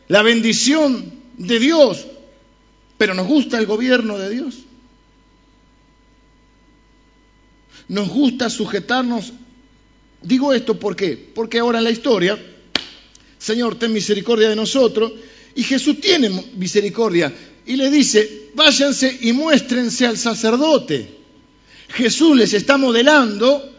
la 0.08 0.22
bendición 0.22 1.15
de 1.36 1.58
Dios, 1.58 2.06
pero 2.98 3.14
nos 3.14 3.26
gusta 3.26 3.58
el 3.58 3.66
gobierno 3.66 4.18
de 4.18 4.30
Dios. 4.30 4.54
Nos 7.88 8.08
gusta 8.08 8.50
sujetarnos. 8.50 9.32
Digo 10.22 10.52
esto 10.52 10.78
¿por 10.78 10.96
qué? 10.96 11.16
Porque 11.34 11.58
ahora 11.58 11.78
en 11.78 11.84
la 11.84 11.90
historia, 11.90 12.38
Señor, 13.38 13.78
ten 13.78 13.92
misericordia 13.92 14.48
de 14.48 14.56
nosotros 14.56 15.12
y 15.54 15.62
Jesús 15.62 16.00
tiene 16.00 16.30
misericordia 16.56 17.32
y 17.64 17.76
le 17.76 17.90
dice, 17.90 18.50
váyanse 18.54 19.18
y 19.22 19.32
muéstrense 19.32 20.06
al 20.06 20.16
sacerdote. 20.16 21.16
Jesús 21.88 22.36
les 22.36 22.54
está 22.54 22.76
modelando 22.76 23.72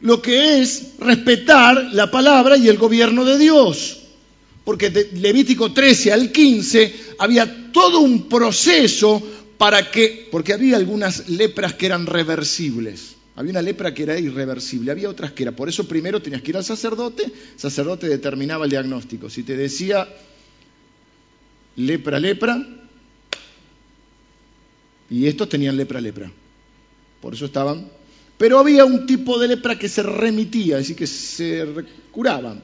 lo 0.00 0.20
que 0.20 0.60
es 0.60 0.94
respetar 0.98 1.90
la 1.92 2.10
palabra 2.10 2.56
y 2.56 2.68
el 2.68 2.76
gobierno 2.76 3.24
de 3.24 3.38
Dios. 3.38 4.01
Porque 4.64 4.90
de 4.90 5.10
Levítico 5.14 5.72
13 5.72 6.12
al 6.12 6.30
15 6.30 6.94
había 7.18 7.72
todo 7.72 8.00
un 8.00 8.28
proceso 8.28 9.22
para 9.58 9.90
que, 9.90 10.28
porque 10.30 10.52
había 10.52 10.76
algunas 10.76 11.28
lepras 11.28 11.74
que 11.74 11.86
eran 11.86 12.06
reversibles. 12.06 13.16
Había 13.34 13.52
una 13.52 13.62
lepra 13.62 13.94
que 13.94 14.02
era 14.02 14.18
irreversible, 14.18 14.90
había 14.90 15.08
otras 15.08 15.32
que 15.32 15.44
era. 15.44 15.52
Por 15.52 15.68
eso 15.68 15.88
primero 15.88 16.20
tenías 16.20 16.42
que 16.42 16.50
ir 16.50 16.56
al 16.56 16.64
sacerdote, 16.64 17.24
el 17.24 17.32
sacerdote 17.60 18.08
determinaba 18.08 18.64
el 18.64 18.70
diagnóstico. 18.70 19.30
Si 19.30 19.42
te 19.42 19.56
decía 19.56 20.06
lepra, 21.76 22.18
lepra, 22.18 22.66
y 25.08 25.26
estos 25.26 25.48
tenían 25.48 25.76
lepra, 25.76 26.00
lepra. 26.00 26.30
Por 27.20 27.34
eso 27.34 27.44
estaban. 27.44 27.88
Pero 28.38 28.58
había 28.58 28.84
un 28.84 29.06
tipo 29.06 29.38
de 29.38 29.48
lepra 29.48 29.78
que 29.78 29.88
se 29.88 30.02
remitía, 30.02 30.78
es 30.78 30.88
decir, 30.88 30.96
que 30.96 31.06
se 31.06 31.66
curaban. 32.10 32.62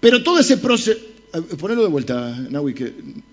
Pero 0.00 0.22
todo 0.22 0.38
ese 0.38 0.56
proceso, 0.56 0.98
ponelo 1.58 1.82
de 1.82 1.88
vuelta, 1.88 2.36
Nahui, 2.50 2.74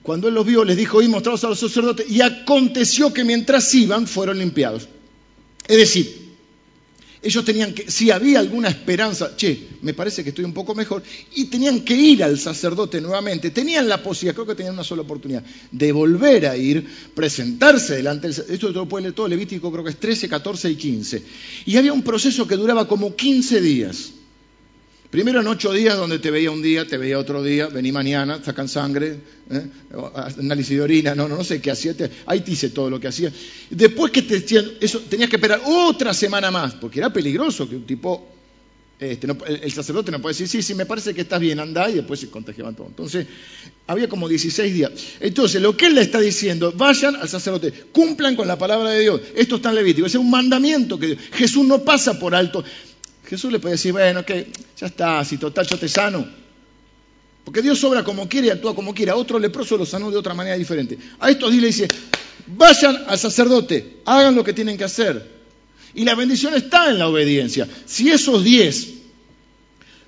cuando 0.04 0.28
él 0.28 0.34
los 0.34 0.46
vio 0.46 0.64
les 0.64 0.78
dijo, 0.78 1.02
y 1.02 1.08
mostrados 1.08 1.44
a 1.46 1.50
los 1.50 1.60
sacerdotes, 1.60 2.10
y 2.10 2.22
aconteció 2.22 3.14
que 3.14 3.24
mientras 3.24 3.74
iban 3.74 4.06
fueron 4.06 4.38
limpiados. 4.40 4.88
Es 5.68 5.78
decir, 5.78 6.28
ellos 7.22 7.44
tenían 7.44 7.74
que, 7.74 7.90
si 7.90 8.12
había 8.12 8.40
alguna 8.40 8.70
esperanza, 8.70 9.36
che, 9.36 9.68
me 9.82 9.94
parece 9.94 10.24
que 10.24 10.30
estoy 10.30 10.46
un 10.46 10.54
poco 10.54 10.76
mejor, 10.76 11.02
y 11.36 11.46
tenían 11.46 11.82
que 11.82 11.96
ir 11.96 12.24
al 12.24 12.38
sacerdote 12.38 13.02
nuevamente, 13.02 13.50
tenían 13.50 13.88
la 13.90 14.04
posibilidad, 14.04 14.36
creo 14.36 14.48
que 14.48 14.56
tenían 14.56 14.76
una 14.76 14.84
sola 14.84 15.02
oportunidad, 15.02 15.44
de 15.72 15.92
volver 15.92 16.48
a 16.48 16.56
ir, 16.56 16.86
presentarse 17.16 17.96
delante 17.96 18.28
del 18.28 18.46
esto 18.50 18.70
lo 18.70 18.88
puede 18.88 19.04
leer 19.04 19.16
todo 19.16 19.28
Levítico, 19.28 19.72
creo 19.72 19.84
que 19.84 19.92
es 19.92 20.00
13, 20.00 20.30
14 20.30 20.70
y 20.70 20.76
15. 20.76 21.24
Y 21.66 21.78
había 21.78 21.94
un 21.94 22.04
proceso 22.04 22.48
que 22.48 22.56
duraba 22.56 22.88
como 22.88 23.16
15 23.16 23.62
días. 23.62 24.12
Primero 25.10 25.40
en 25.40 25.48
ocho 25.48 25.72
días 25.72 25.96
donde 25.96 26.20
te 26.20 26.32
veía 26.32 26.52
un 26.52 26.62
día, 26.62 26.86
te 26.86 26.98
veía 26.98 27.18
otro 27.18 27.42
día, 27.42 27.68
vení 27.68 27.94
mañana, 27.94 28.44
sacan 28.44 28.68
sangre, 28.68 29.20
¿eh? 29.50 29.68
análisis 30.38 30.76
de 30.76 30.82
orina, 30.82 31.16
no, 31.16 31.30
no, 31.30 31.38
no 31.38 31.44
sé 31.46 31.62
qué 31.62 31.72
hacía, 31.72 31.96
ahí 32.26 32.42
te 32.42 32.52
hice 32.52 32.72
todo 32.72 32.90
lo 32.90 33.00
que 33.00 33.08
hacía. 33.08 33.32
Después 33.70 34.12
que 34.12 34.24
te 34.24 34.44
eso 34.82 35.00
tenías 35.10 35.30
que 35.30 35.38
esperar 35.38 35.62
otra 35.66 36.14
semana 36.14 36.52
más, 36.52 36.76
porque 36.76 37.00
era 37.00 37.12
peligroso 37.12 37.70
que 37.70 37.78
un 37.78 37.86
tipo, 37.86 38.28
este, 39.00 39.28
el, 39.48 39.72
sacerdote 39.72 40.12
no 40.12 40.22
puede 40.22 40.34
decir, 40.34 40.50
sí, 40.50 40.62
sí, 40.62 40.76
me 40.76 40.86
parece 40.86 41.14
que 41.14 41.22
estás 41.22 41.40
bien, 41.40 41.62
anda, 41.62 41.90
y 41.90 41.94
después 41.94 42.20
se 42.20 42.30
contagiaban 42.30 42.76
todo. 42.76 42.88
Entonces, 42.88 43.28
había 43.86 44.10
como 44.10 44.28
16 44.28 44.74
días. 44.74 44.92
Entonces, 45.22 45.62
lo 45.62 45.78
que 45.78 45.86
él 45.86 45.96
le 45.96 46.02
está 46.02 46.20
diciendo, 46.20 46.74
vayan 46.76 47.16
al 47.16 47.30
sacerdote, 47.30 47.72
cumplan 47.94 48.36
con 48.36 48.48
la 48.48 48.58
palabra 48.58 48.90
de 48.90 49.00
Dios. 49.00 49.22
Esto 49.36 49.56
está 49.56 49.70
en 49.70 49.76
Levítico, 49.76 50.06
es 50.06 50.16
un 50.16 50.30
mandamiento 50.30 51.00
que 51.00 51.16
Jesús 51.16 51.66
no 51.66 51.84
pasa 51.84 52.20
por 52.20 52.36
alto. 52.36 52.64
Jesús 53.28 53.52
le 53.52 53.60
puede 53.60 53.74
decir, 53.74 53.92
bueno, 53.92 54.26
que 54.26 54.52
ya 54.78 54.88
está, 54.88 55.24
si 55.26 55.38
total 55.38 55.68
yo 55.68 55.78
te 55.78 55.90
sano. 55.90 56.26
Porque 57.44 57.62
Dios 57.62 57.84
obra 57.84 58.04
como 58.04 58.28
quiere 58.28 58.48
y 58.48 58.50
actúa 58.52 58.74
como 58.74 58.94
quiere. 58.94 59.12
A 59.12 59.16
otro 59.16 59.38
leproso 59.38 59.78
lo 59.78 59.86
sanó 59.86 60.10
de 60.10 60.18
otra 60.18 60.34
manera 60.34 60.58
diferente. 60.58 60.98
A 61.20 61.30
estos 61.30 61.54
le 61.54 61.68
dice, 61.68 61.88
vayan 62.48 63.04
al 63.08 63.18
sacerdote, 63.18 63.98
hagan 64.06 64.36
lo 64.36 64.44
que 64.44 64.54
tienen 64.54 64.78
que 64.78 64.86
hacer. 64.86 65.38
Y 65.94 66.06
la 66.06 66.16
bendición 66.16 66.54
está 66.56 66.90
en 66.90 67.00
la 67.00 67.10
obediencia. 67.10 67.68
Si 67.86 68.10
esos 68.10 68.44
diez 68.44 68.94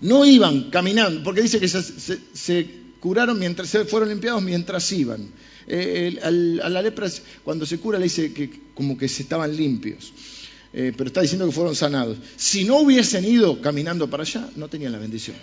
no 0.02 0.26
iban 0.26 0.70
caminando, 0.70 1.22
porque 1.24 1.42
dice 1.42 1.60
que 1.60 1.68
se, 1.68 2.70
curaron 3.02 3.38
mientras 3.38 3.70
se 3.70 3.86
fueron 3.86 4.10
limpiados 4.10 4.42
mientras 4.42 4.90
iban. 4.94 5.30
Eh, 5.68 6.18
a 6.24 6.70
la 6.70 6.82
lepra 6.82 7.08
cuando 7.44 7.66
se 7.66 7.80
cura 7.80 8.00
le 8.00 8.06
dice 8.06 8.34
que 8.34 8.50
como 8.74 8.98
que 8.98 9.08
se 9.08 9.24
estaban 9.24 9.56
limpios. 9.56 10.14
Eh, 10.72 10.94
pero 10.96 11.08
está 11.08 11.22
diciendo 11.22 11.46
que 11.46 11.52
fueron 11.52 11.76
sanados. 11.76 12.18
Si 12.36 12.64
no 12.64 12.78
hubiesen 12.78 13.26
ido 13.26 13.62
caminando 13.62 14.10
para 14.10 14.24
allá, 14.24 14.50
no 14.56 14.68
tenían 14.68 14.92
la 14.92 15.00
bendición. 15.00 15.36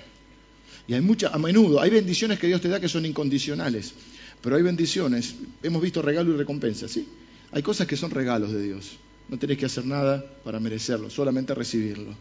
Y 0.89 0.95
hay 0.95 1.01
mucha, 1.01 1.29
a 1.29 1.39
menudo, 1.39 1.81
hay 1.81 1.91
bendiciones 1.91 2.39
que 2.39 2.47
Dios 2.47 2.61
te 2.61 2.69
da 2.69 2.79
que 2.79 2.89
son 2.89 3.05
incondicionales, 3.05 3.93
pero 4.41 4.57
hay 4.57 4.63
bendiciones, 4.63 5.35
hemos 5.63 5.83
visto 5.83 6.01
regalo 6.01 6.33
y 6.33 6.37
recompensa, 6.37 6.87
¿sí? 6.87 7.09
Hay 7.51 7.63
cosas 7.63 7.87
que 7.89 7.97
son 7.97 8.11
regalos 8.11 8.53
de 8.53 8.63
Dios. 8.63 8.93
No 9.29 9.39
tenés 9.39 9.59
que 9.59 9.67
hacer 9.67 9.85
nada 9.85 10.25
para 10.45 10.61
merecerlo, 10.61 11.11
solamente 11.11 11.55
recibirlo. 11.55 12.15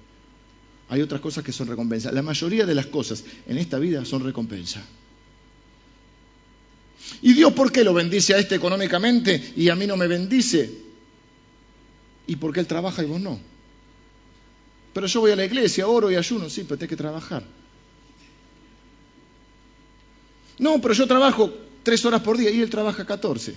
Hay 0.89 1.01
otras 1.01 1.21
cosas 1.21 1.43
que 1.43 1.51
son 1.51 1.67
recompensa. 1.67 2.11
La 2.11 2.23
mayoría 2.23 2.65
de 2.65 2.73
las 2.73 2.87
cosas 2.87 3.23
en 3.47 3.57
esta 3.57 3.77
vida 3.77 4.05
son 4.05 4.23
recompensa. 4.23 4.83
¿Y 7.21 7.33
Dios 7.33 7.53
por 7.53 7.71
qué 7.71 7.83
lo 7.83 7.93
bendice 7.93 8.33
a 8.33 8.39
este 8.39 8.55
económicamente 8.55 9.53
y 9.55 9.69
a 9.69 9.75
mí 9.75 9.85
no 9.85 9.97
me 9.97 10.07
bendice? 10.07 10.84
¿Y 12.27 12.35
por 12.37 12.53
qué 12.53 12.59
él 12.59 12.67
trabaja 12.67 13.03
y 13.03 13.05
vos 13.05 13.21
no? 13.21 13.39
Pero 14.93 15.07
yo 15.07 15.19
voy 15.21 15.31
a 15.31 15.35
la 15.35 15.45
iglesia, 15.45 15.87
oro 15.87 16.09
y 16.09 16.15
ayuno, 16.15 16.49
sí, 16.49 16.63
pero 16.63 16.77
tengo 16.77 16.89
que 16.89 16.95
trabajar. 16.95 17.43
No, 20.57 20.79
pero 20.81 20.93
yo 20.93 21.05
trabajo 21.05 21.53
tres 21.83 22.03
horas 22.05 22.21
por 22.21 22.37
día 22.37 22.49
y 22.49 22.61
él 22.61 22.69
trabaja 22.69 23.05
catorce. 23.05 23.55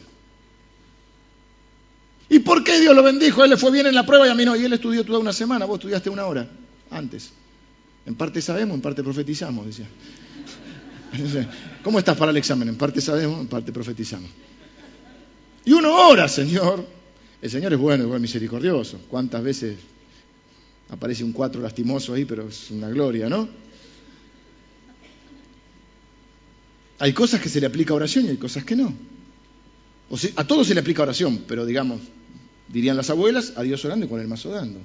¿Y 2.28 2.40
por 2.40 2.62
qué 2.62 2.80
Dios 2.80 2.94
lo 2.94 3.02
bendijo? 3.02 3.42
él 3.42 3.50
le 3.50 3.56
fue 3.56 3.70
bien 3.70 3.86
en 3.86 3.94
la 3.94 4.04
prueba 4.04 4.26
y 4.26 4.30
a 4.30 4.34
mí 4.34 4.44
no. 4.44 4.54
Y 4.56 4.64
él 4.64 4.72
estudió 4.72 5.04
toda 5.04 5.18
una 5.18 5.32
semana, 5.32 5.64
vos 5.64 5.78
estudiaste 5.78 6.10
una 6.10 6.26
hora 6.26 6.48
antes. 6.90 7.30
En 8.04 8.14
parte 8.14 8.42
sabemos, 8.42 8.74
en 8.74 8.82
parte 8.82 9.02
profetizamos, 9.02 9.66
decía. 9.66 9.86
¿Cómo 11.82 11.98
estás 11.98 12.16
para 12.16 12.30
el 12.30 12.36
examen? 12.36 12.68
En 12.68 12.76
parte 12.76 13.00
sabemos, 13.00 13.40
en 13.40 13.46
parte 13.46 13.72
profetizamos. 13.72 14.30
Y 15.64 15.72
uno 15.72 16.08
ora, 16.08 16.28
Señor. 16.28 16.97
El 17.40 17.50
Señor 17.50 17.72
es 17.72 17.78
bueno, 17.78 18.14
es 18.14 18.20
misericordioso. 18.20 18.98
¿Cuántas 19.08 19.42
veces 19.42 19.76
aparece 20.88 21.22
un 21.22 21.32
cuatro 21.32 21.60
lastimoso 21.60 22.14
ahí, 22.14 22.24
pero 22.24 22.48
es 22.48 22.70
una 22.70 22.88
gloria, 22.88 23.28
¿no? 23.28 23.48
Hay 26.98 27.12
cosas 27.12 27.40
que 27.40 27.48
se 27.48 27.60
le 27.60 27.66
aplica 27.66 27.94
oración 27.94 28.26
y 28.26 28.30
hay 28.30 28.36
cosas 28.36 28.64
que 28.64 28.74
no. 28.74 28.92
O 30.10 30.16
a 30.36 30.44
todos 30.46 30.66
se 30.66 30.74
le 30.74 30.80
aplica 30.80 31.02
oración, 31.02 31.44
pero 31.46 31.64
digamos, 31.64 32.00
dirían 32.68 32.96
las 32.96 33.10
abuelas, 33.10 33.52
a 33.56 33.62
Dios 33.62 33.84
orando 33.84 34.06
y 34.06 34.08
con 34.08 34.20
el 34.20 34.26
mazo 34.26 34.50
dando. 34.50 34.80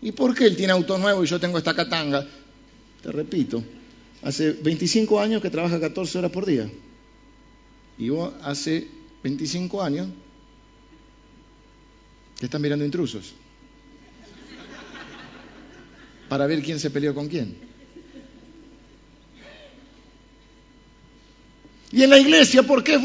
¿Y 0.00 0.12
por 0.12 0.34
qué 0.34 0.44
él 0.44 0.56
tiene 0.56 0.72
auto 0.72 0.98
nuevo 0.98 1.24
y 1.24 1.26
yo 1.26 1.40
tengo 1.40 1.58
esta 1.58 1.74
catanga? 1.74 2.24
Te 3.02 3.10
repito, 3.10 3.64
hace 4.22 4.52
25 4.52 5.18
años 5.20 5.42
que 5.42 5.50
trabaja 5.50 5.80
14 5.80 6.18
horas 6.18 6.30
por 6.30 6.46
día. 6.46 6.70
Y 7.98 8.10
vos 8.10 8.32
hace 8.42 8.86
25 9.24 9.82
años 9.82 10.08
te 12.38 12.46
están 12.46 12.62
mirando 12.62 12.84
intrusos. 12.84 13.34
Para 16.28 16.46
ver 16.46 16.62
quién 16.62 16.78
se 16.78 16.90
peleó 16.90 17.14
con 17.14 17.28
quién. 17.28 17.56
Y 21.90 22.02
en 22.02 22.10
la 22.10 22.18
iglesia, 22.18 22.62
¿por 22.62 22.84
qué 22.84 22.98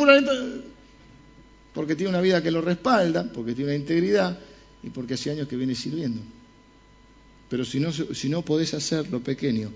Porque 1.73 1.95
tiene 1.95 2.09
una 2.09 2.21
vida 2.21 2.43
que 2.43 2.51
lo 2.51 2.61
respalda, 2.61 3.31
porque 3.31 3.53
tiene 3.53 3.71
una 3.71 3.79
integridad 3.79 4.37
y 4.83 4.89
porque 4.89 5.13
hace 5.13 5.31
años 5.31 5.47
que 5.47 5.55
viene 5.55 5.73
sirviendo. 5.73 6.21
Pero 7.49 7.63
si 7.65 7.79
no, 7.79 7.91
si 7.91 8.29
no 8.29 8.43
podés 8.43 8.73
hacer 8.73 9.09
lo 9.09 9.21
pequeño, 9.21 9.71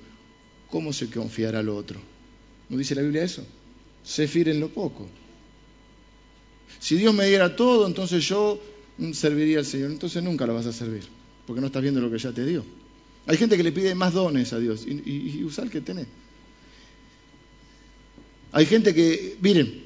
¿cómo 0.69 0.91
se 0.91 1.09
confiará 1.09 1.59
al 1.59 1.69
otro? 1.69 1.99
¿No 2.69 2.77
dice 2.77 2.95
la 2.95 3.01
Biblia 3.01 3.23
eso? 3.23 3.45
Se 4.03 4.25
en 4.25 4.59
lo 4.59 4.69
poco. 4.69 5.07
Si 6.79 6.95
Dios 6.95 7.13
me 7.13 7.27
diera 7.27 7.55
todo, 7.55 7.87
entonces 7.87 8.27
yo 8.27 8.61
serviría 9.13 9.59
al 9.59 9.65
Señor. 9.65 9.91
Entonces 9.91 10.23
nunca 10.23 10.45
lo 10.45 10.53
vas 10.53 10.65
a 10.65 10.73
servir, 10.73 11.03
porque 11.45 11.61
no 11.61 11.67
estás 11.67 11.81
viendo 11.81 12.01
lo 12.01 12.11
que 12.11 12.17
ya 12.17 12.31
te 12.31 12.45
dio. 12.45 12.63
Hay 13.25 13.37
gente 13.37 13.57
que 13.57 13.63
le 13.63 13.71
pide 13.71 13.93
más 13.93 14.13
dones 14.13 14.53
a 14.53 14.59
Dios 14.59 14.85
y, 14.87 15.43
usar 15.43 15.65
el 15.65 15.71
que 15.71 15.81
tenés. 15.81 16.07
Hay 18.53 18.65
gente 18.65 18.93
que, 18.93 19.37
miren, 19.41 19.83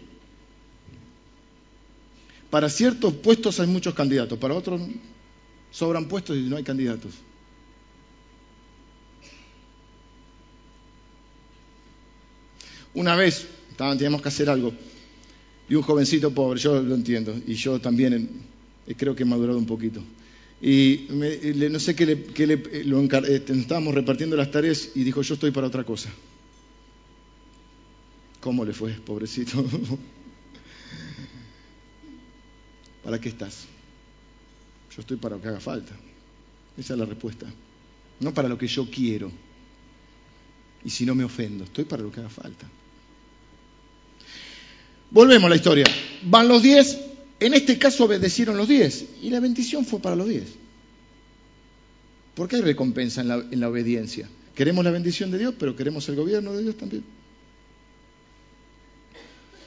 para 2.52 2.70
ciertos 2.70 3.14
puestos 3.16 3.60
hay 3.60 3.68
muchos 3.68 3.96
candidatos, 3.96 4.38
para 4.38 4.54
otros 4.54 4.82
sobran 5.72 6.08
puestos 6.08 6.38
y 6.38 6.42
no 6.42 6.58
hay 6.58 6.64
candidatos. 6.64 7.14
Una 12.94 13.16
vez 13.16 13.48
teníamos 13.78 14.22
que 14.22 14.28
hacer 14.28 14.50
algo 14.50 14.74
y 15.68 15.76
un 15.76 15.82
jovencito 15.82 16.32
pobre, 16.32 16.60
yo 16.60 16.82
lo 16.82 16.94
entiendo, 16.94 17.34
y 17.48 17.54
yo 17.56 17.80
también 17.80 18.51
creo 18.98 19.16
que 19.16 19.24
he 19.24 19.26
madurado 19.26 19.58
un 19.58 19.66
poquito. 19.66 20.02
Y 20.62 21.08
no 21.10 21.80
sé 21.80 21.96
qué 21.96 22.06
le, 22.06 22.16
le 22.46 22.54
eh, 22.54 23.44
estábamos 23.48 23.96
repartiendo 23.96 24.36
las 24.36 24.52
tareas 24.52 24.90
y 24.94 25.04
dijo, 25.04 25.22
yo 25.24 25.34
estoy 25.34 25.50
para 25.52 25.68
otra 25.68 25.84
cosa. 25.84 26.10
¿Cómo 28.40 28.64
le 28.64 28.74
fue, 28.74 28.92
pobrecito? 28.94 29.64
¿Para 33.04 33.20
qué 33.20 33.30
estás? 33.30 33.66
Yo 34.96 35.02
estoy 35.02 35.18
para 35.18 35.36
lo 35.36 35.42
que 35.42 35.48
haga 35.48 35.60
falta. 35.60 35.94
Esa 36.78 36.94
es 36.94 37.00
la 37.00 37.06
respuesta. 37.06 37.48
No 38.20 38.34
para 38.34 38.48
lo 38.48 38.58
que 38.58 38.68
yo 38.68 38.88
quiero. 38.90 39.32
Y 40.84 40.90
si 40.90 41.06
no 41.06 41.16
me 41.16 41.24
ofendo, 41.24 41.64
estoy 41.64 41.86
para 41.86 42.04
lo 42.04 42.12
que 42.12 42.20
haga 42.20 42.30
falta. 42.30 42.68
Volvemos 45.10 45.46
a 45.46 45.50
la 45.50 45.56
historia. 45.56 45.86
Van 46.24 46.48
los 46.48 46.62
diez, 46.62 47.00
en 47.42 47.56
este 47.56 47.80
caso 47.80 48.06
obedecieron 48.06 48.56
los 48.56 48.68
diez, 48.68 49.04
y 49.22 49.32
la 49.32 49.40
bendición 49.40 49.84
fue 49.84 50.00
para 50.00 50.16
los 50.16 50.30
diez. 50.30 50.44
Porque 52.36 52.56
hay 52.56 52.62
recompensa 52.62 53.22
en 53.22 53.28
la, 53.28 53.36
en 53.36 53.60
la 53.60 53.68
obediencia. 53.68 54.30
Queremos 54.56 54.86
la 54.86 54.92
bendición 54.92 55.32
de 55.32 55.40
Dios, 55.40 55.56
pero 55.58 55.76
queremos 55.76 56.08
el 56.08 56.16
gobierno 56.16 56.54
de 56.54 56.62
Dios 56.62 56.78
también. 56.78 57.04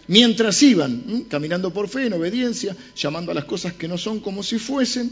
Mientras 0.06 0.62
iban 0.62 1.24
caminando 1.28 1.72
por 1.72 1.88
fe, 1.88 2.06
en 2.06 2.12
obediencia, 2.12 2.76
llamando 2.96 3.32
a 3.32 3.34
las 3.34 3.44
cosas 3.44 3.72
que 3.72 3.88
no 3.88 3.98
son 3.98 4.20
como 4.20 4.44
si 4.44 4.58
fuesen, 4.58 5.10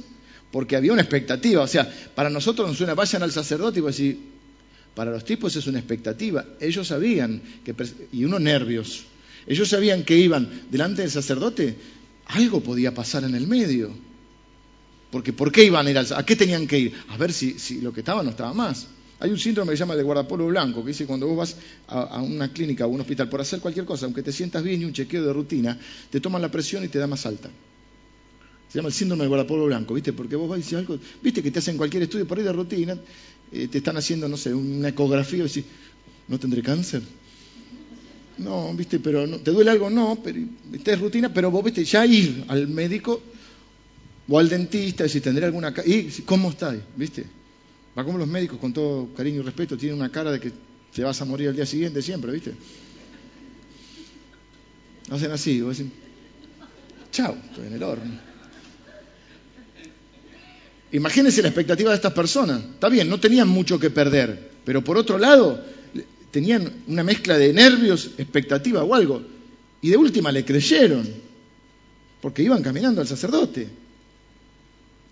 porque 0.53 0.77
había 0.77 0.93
una 0.93 1.03
expectativa. 1.03 1.63
O 1.63 1.67
sea, 1.67 1.93
para 2.15 2.31
nosotros 2.31 2.69
nos 2.69 2.77
suena, 2.77 2.95
vayan 2.95 3.25
al 3.25 3.33
sacerdote 3.33 3.81
y 3.81 3.83
decir, 3.83 4.21
para 4.95 5.11
los 5.11 5.25
tipos 5.25 5.57
es 5.57 5.67
una 5.67 5.79
expectativa. 5.79 6.45
Ellos 6.61 6.87
sabían, 6.87 7.43
que, 7.65 7.75
y 8.13 8.25
unos 8.25 8.41
nervios, 8.41 9.05
ellos 9.49 9.69
sabían 9.69 10.05
que 10.05 10.17
iban 10.17 10.49
delante 10.71 11.03
del 11.03 11.11
sacerdote, 11.11 11.77
algo 12.27 12.61
podía 12.61 12.95
pasar 12.95 13.25
en 13.25 13.35
el 13.35 13.47
medio. 13.47 13.91
Porque 15.11 15.33
¿por 15.33 15.53
qué 15.53 15.65
iban 15.65 15.87
a 15.87 15.91
ir 15.91 15.99
al 15.99 16.07
¿A 16.15 16.25
qué 16.25 16.37
tenían 16.37 16.67
que 16.67 16.79
ir? 16.79 16.95
A 17.09 17.17
ver 17.19 17.33
si, 17.33 17.81
lo 17.81 17.93
que 17.93 18.01
estaba 18.01 18.23
no 18.23 18.31
estaba 18.31 18.55
más. 18.55 18.87
Hay 19.21 19.31
un 19.31 19.39
síndrome 19.39 19.71
que 19.71 19.77
se 19.77 19.81
llama 19.81 19.95
de 19.95 20.03
guardapolvo 20.03 20.47
blanco, 20.47 20.83
que 20.83 20.89
dice 20.89 21.07
cuando 21.07 21.29
vos 21.29 21.37
vas 21.37 21.57
a, 21.87 22.21
una 22.23 22.53
clínica 22.53 22.87
o 22.87 22.89
un 22.89 23.03
hospital 23.03 23.29
por 23.29 23.41
hacer 23.41 23.61
cualquier 23.61 23.85
cosa, 23.85 24.07
aunque 24.07 24.23
te 24.23 24.33
sientas 24.33 24.65
bien 24.65 24.83
y 24.83 24.85
un 24.85 24.93
chequeo 24.93 25.25
de 25.25 25.33
rutina, 25.33 25.79
te 26.11 26.19
toman 26.19 26.43
la 26.43 26.51
presión 26.51 26.83
y 26.83 26.89
te 26.89 26.99
da 26.99 27.07
más 27.07 27.25
alta. 27.27 27.49
Se 28.69 28.79
llama 28.79 28.89
el 28.89 28.95
síndrome 28.95 29.25
de 29.25 29.29
guardapolvo 29.29 29.67
blanco, 29.67 29.95
¿viste? 29.95 30.13
Porque 30.13 30.35
vos 30.35 30.49
vas 30.49 30.59
y 30.59 30.63
dices 30.63 30.79
algo, 30.79 30.99
¿viste? 31.23 31.43
Que 31.43 31.51
te 31.51 31.59
hacen 31.59 31.77
cualquier 31.77 32.05
estudio 32.05 32.27
por 32.27 32.39
ahí 32.39 32.45
de 32.45 32.53
rutina, 32.53 32.99
eh, 33.53 33.69
te 33.69 33.79
están 33.79 33.99
haciendo, 33.99 34.29
no 34.29 34.39
sé, 34.39 34.55
una 34.55 34.89
ecografía 34.89 35.41
y 35.41 35.43
decís, 35.43 35.65
¿no 36.27 36.39
tendré 36.39 36.63
cáncer? 36.63 37.03
No, 38.39 38.73
¿viste? 38.75 38.99
Pero 38.99 39.27
no, 39.27 39.39
¿te 39.39 39.51
duele 39.51 39.71
algo? 39.71 39.91
No, 39.91 40.19
pero 40.23 40.39
esta 40.73 40.93
es 40.93 41.01
rutina, 41.01 41.33
pero 41.33 41.51
vos, 41.51 41.65
¿viste? 41.65 41.85
Ya 41.85 42.07
ir 42.07 42.45
al 42.49 42.69
médico 42.69 43.23
o 44.29 44.39
al 44.39 44.49
dentista 44.49 45.09
si 45.09 45.21
tendré 45.21 45.47
alguna... 45.47 45.75
¿Y 45.85 46.09
cómo 46.23 46.51
está? 46.51 46.75
¿Viste? 46.97 47.27
Va 47.97 48.05
como 48.05 48.19
los 48.19 48.29
médicos, 48.29 48.59
con 48.59 48.73
todo 48.73 49.13
cariño 49.15 49.41
y 49.41 49.45
respeto, 49.45 49.77
tienen 49.77 49.99
una 49.99 50.11
cara 50.11 50.33
de 50.33 50.41
que 50.41 50.53
te 50.95 51.05
vas 51.05 51.21
a 51.21 51.25
morir 51.25 51.49
al 51.49 51.57
día 51.57 51.67
siguiente 51.67 52.01
siempre, 52.01 52.33
¿viste? 52.33 52.55
Hacen 55.11 55.31
así, 55.31 55.61
vos 55.61 55.77
decís, 55.77 55.93
chao, 57.11 57.37
estoy 57.51 57.67
en 57.67 57.73
el 57.75 57.83
horno. 57.83 58.33
Imagínense 60.93 61.43
la 61.43 61.49
expectativa 61.49 61.91
de 61.91 61.97
estas 61.97 62.13
personas. 62.13 62.63
Está 62.63 62.89
bien, 62.89 63.09
no 63.09 63.19
tenían 63.19 63.49
mucho 63.49 63.79
que 63.79 63.91
perder, 63.91 64.51
pero 64.65 64.83
por 64.83 64.97
otro 64.97 65.19
lado, 65.19 65.63
tenían 66.33 66.83
una 66.89 67.05
mezcla 67.05 67.39
de 67.39 67.53
nervios, 67.53 68.11
expectativa 68.19 68.83
o 68.83 68.95
algo. 68.95 69.23
Y 69.81 69.91
de 69.91 69.97
última 69.97 70.33
le 70.33 70.45
creyeron, 70.45 71.07
porque 72.21 72.43
iban 72.43 72.63
caminando 72.63 73.01
al 73.01 73.07
sacerdote. 73.07 73.69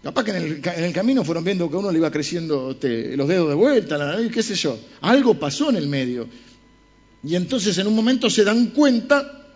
Capaz 0.02 0.24
que 0.24 0.30
en 0.30 0.84
el, 0.84 0.92
camino 0.94 1.22
fueron 1.22 1.44
viendo 1.44 1.70
que 1.70 1.76
uno 1.76 1.92
le 1.92 1.98
iba 1.98 2.10
creciendo 2.10 2.74
los 2.80 3.28
dedos 3.28 3.48
de 3.50 3.54
vuelta, 3.54 3.98
la 3.98 4.18
qué 4.30 4.42
sé 4.42 4.54
yo. 4.54 4.78
Algo 5.02 5.38
pasó 5.38 5.68
en 5.68 5.76
el 5.76 5.88
medio. 5.88 6.26
Y 7.22 7.34
entonces 7.34 7.76
en 7.76 7.86
un 7.86 7.94
momento 7.94 8.30
se 8.30 8.42
dan 8.42 8.68
cuenta, 8.68 9.46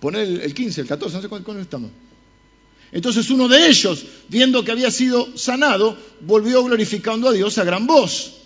poner 0.00 0.26
el, 0.42 0.52
15, 0.52 0.80
el 0.80 0.86
14, 0.88 1.16
no 1.16 1.22
sé 1.22 1.28
cuándo 1.28 1.60
estamos. 1.60 1.90
Entonces 2.90 3.30
uno 3.30 3.46
de 3.46 3.68
ellos, 3.68 4.04
viendo 4.28 4.64
que 4.64 4.72
había 4.72 4.90
sido 4.90 5.36
sanado, 5.36 5.96
volvió 6.22 6.64
glorificando 6.64 7.28
a 7.28 7.32
Dios 7.32 7.58
a 7.58 7.64
gran 7.64 7.86
voz. 7.86 8.38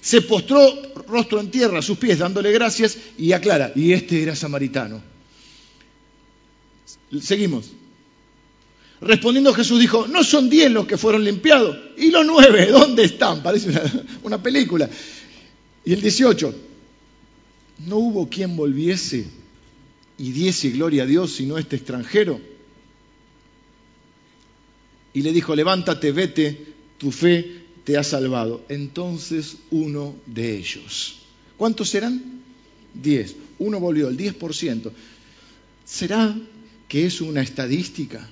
Se 0.00 0.22
postró 0.22 0.60
rostro 1.06 1.40
en 1.40 1.50
tierra 1.50 1.78
a 1.78 1.82
sus 1.82 1.98
pies, 1.98 2.18
dándole 2.18 2.52
gracias, 2.52 2.96
y 3.18 3.32
aclara, 3.32 3.72
y 3.74 3.92
este 3.92 4.22
era 4.22 4.36
samaritano. 4.36 5.02
Seguimos. 7.20 7.70
Respondiendo 9.00 9.52
Jesús 9.52 9.78
dijo, 9.78 10.06
no 10.06 10.24
son 10.24 10.48
diez 10.48 10.70
los 10.70 10.86
que 10.86 10.96
fueron 10.96 11.24
limpiados. 11.24 11.76
¿Y 11.98 12.10
los 12.10 12.24
nueve? 12.24 12.68
¿Dónde 12.70 13.04
están? 13.04 13.42
Parece 13.42 13.70
una, 14.22 14.42
película. 14.42 14.88
Y 15.84 15.92
el 15.92 16.00
18, 16.00 16.54
no 17.86 17.96
hubo 17.96 18.28
quien 18.28 18.56
volviese 18.56 19.26
y 20.18 20.32
diese 20.32 20.70
gloria 20.70 21.02
a 21.02 21.06
Dios 21.06 21.32
sino 21.32 21.58
este 21.58 21.76
extranjero. 21.76 22.40
Y 25.12 25.22
le 25.22 25.32
dijo, 25.32 25.54
levántate, 25.54 26.12
vete, 26.12 26.74
tu 26.98 27.10
fe 27.10 27.65
te 27.86 27.96
ha 27.96 28.02
salvado. 28.02 28.64
Entonces 28.68 29.58
uno 29.70 30.16
de 30.26 30.56
ellos. 30.56 31.20
¿Cuántos 31.56 31.94
eran? 31.94 32.42
Diez. 32.92 33.36
Uno 33.60 33.78
volvió, 33.78 34.08
el 34.08 34.16
diez 34.16 34.34
por 34.34 34.54
ciento. 34.54 34.92
¿Será 35.84 36.36
que 36.88 37.06
es 37.06 37.20
una 37.20 37.42
estadística? 37.42 38.28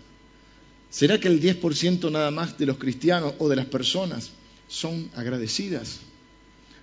¿Será 0.91 1.21
que 1.21 1.29
el 1.29 1.41
10% 1.41 2.11
nada 2.11 2.33
más 2.33 2.59
de 2.59 2.67
los 2.67 2.79
cristianos 2.79 3.35
o 3.39 3.49
de 3.49 3.55
las 3.55 3.67
personas 3.67 4.33
son 4.67 5.09
agradecidas? 5.15 6.01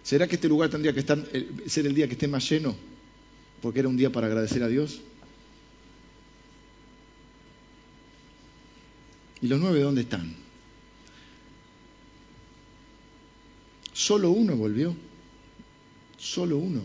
¿Será 0.02 0.26
que 0.28 0.36
este 0.36 0.48
lugar 0.48 0.70
tendría 0.70 0.94
que 0.94 1.02
estar, 1.02 1.22
eh, 1.34 1.50
ser 1.68 1.86
el 1.88 1.94
día 1.94 2.08
que 2.08 2.14
esté 2.14 2.30
más 2.30 2.50
lleno? 2.50 2.74
Porque 3.62 3.80
era 3.80 3.90
un 3.90 3.98
día 3.98 4.12
para 4.14 4.28
agradecer 4.28 4.64
a 4.64 4.70
Dios. 4.70 5.02
¿Y 9.42 9.48
los 9.48 9.60
nueve 9.60 9.82
dónde 9.82 10.02
están? 10.02 10.51
Solo 14.02 14.32
uno 14.32 14.56
volvió. 14.56 14.96
Solo 16.18 16.58
uno. 16.58 16.82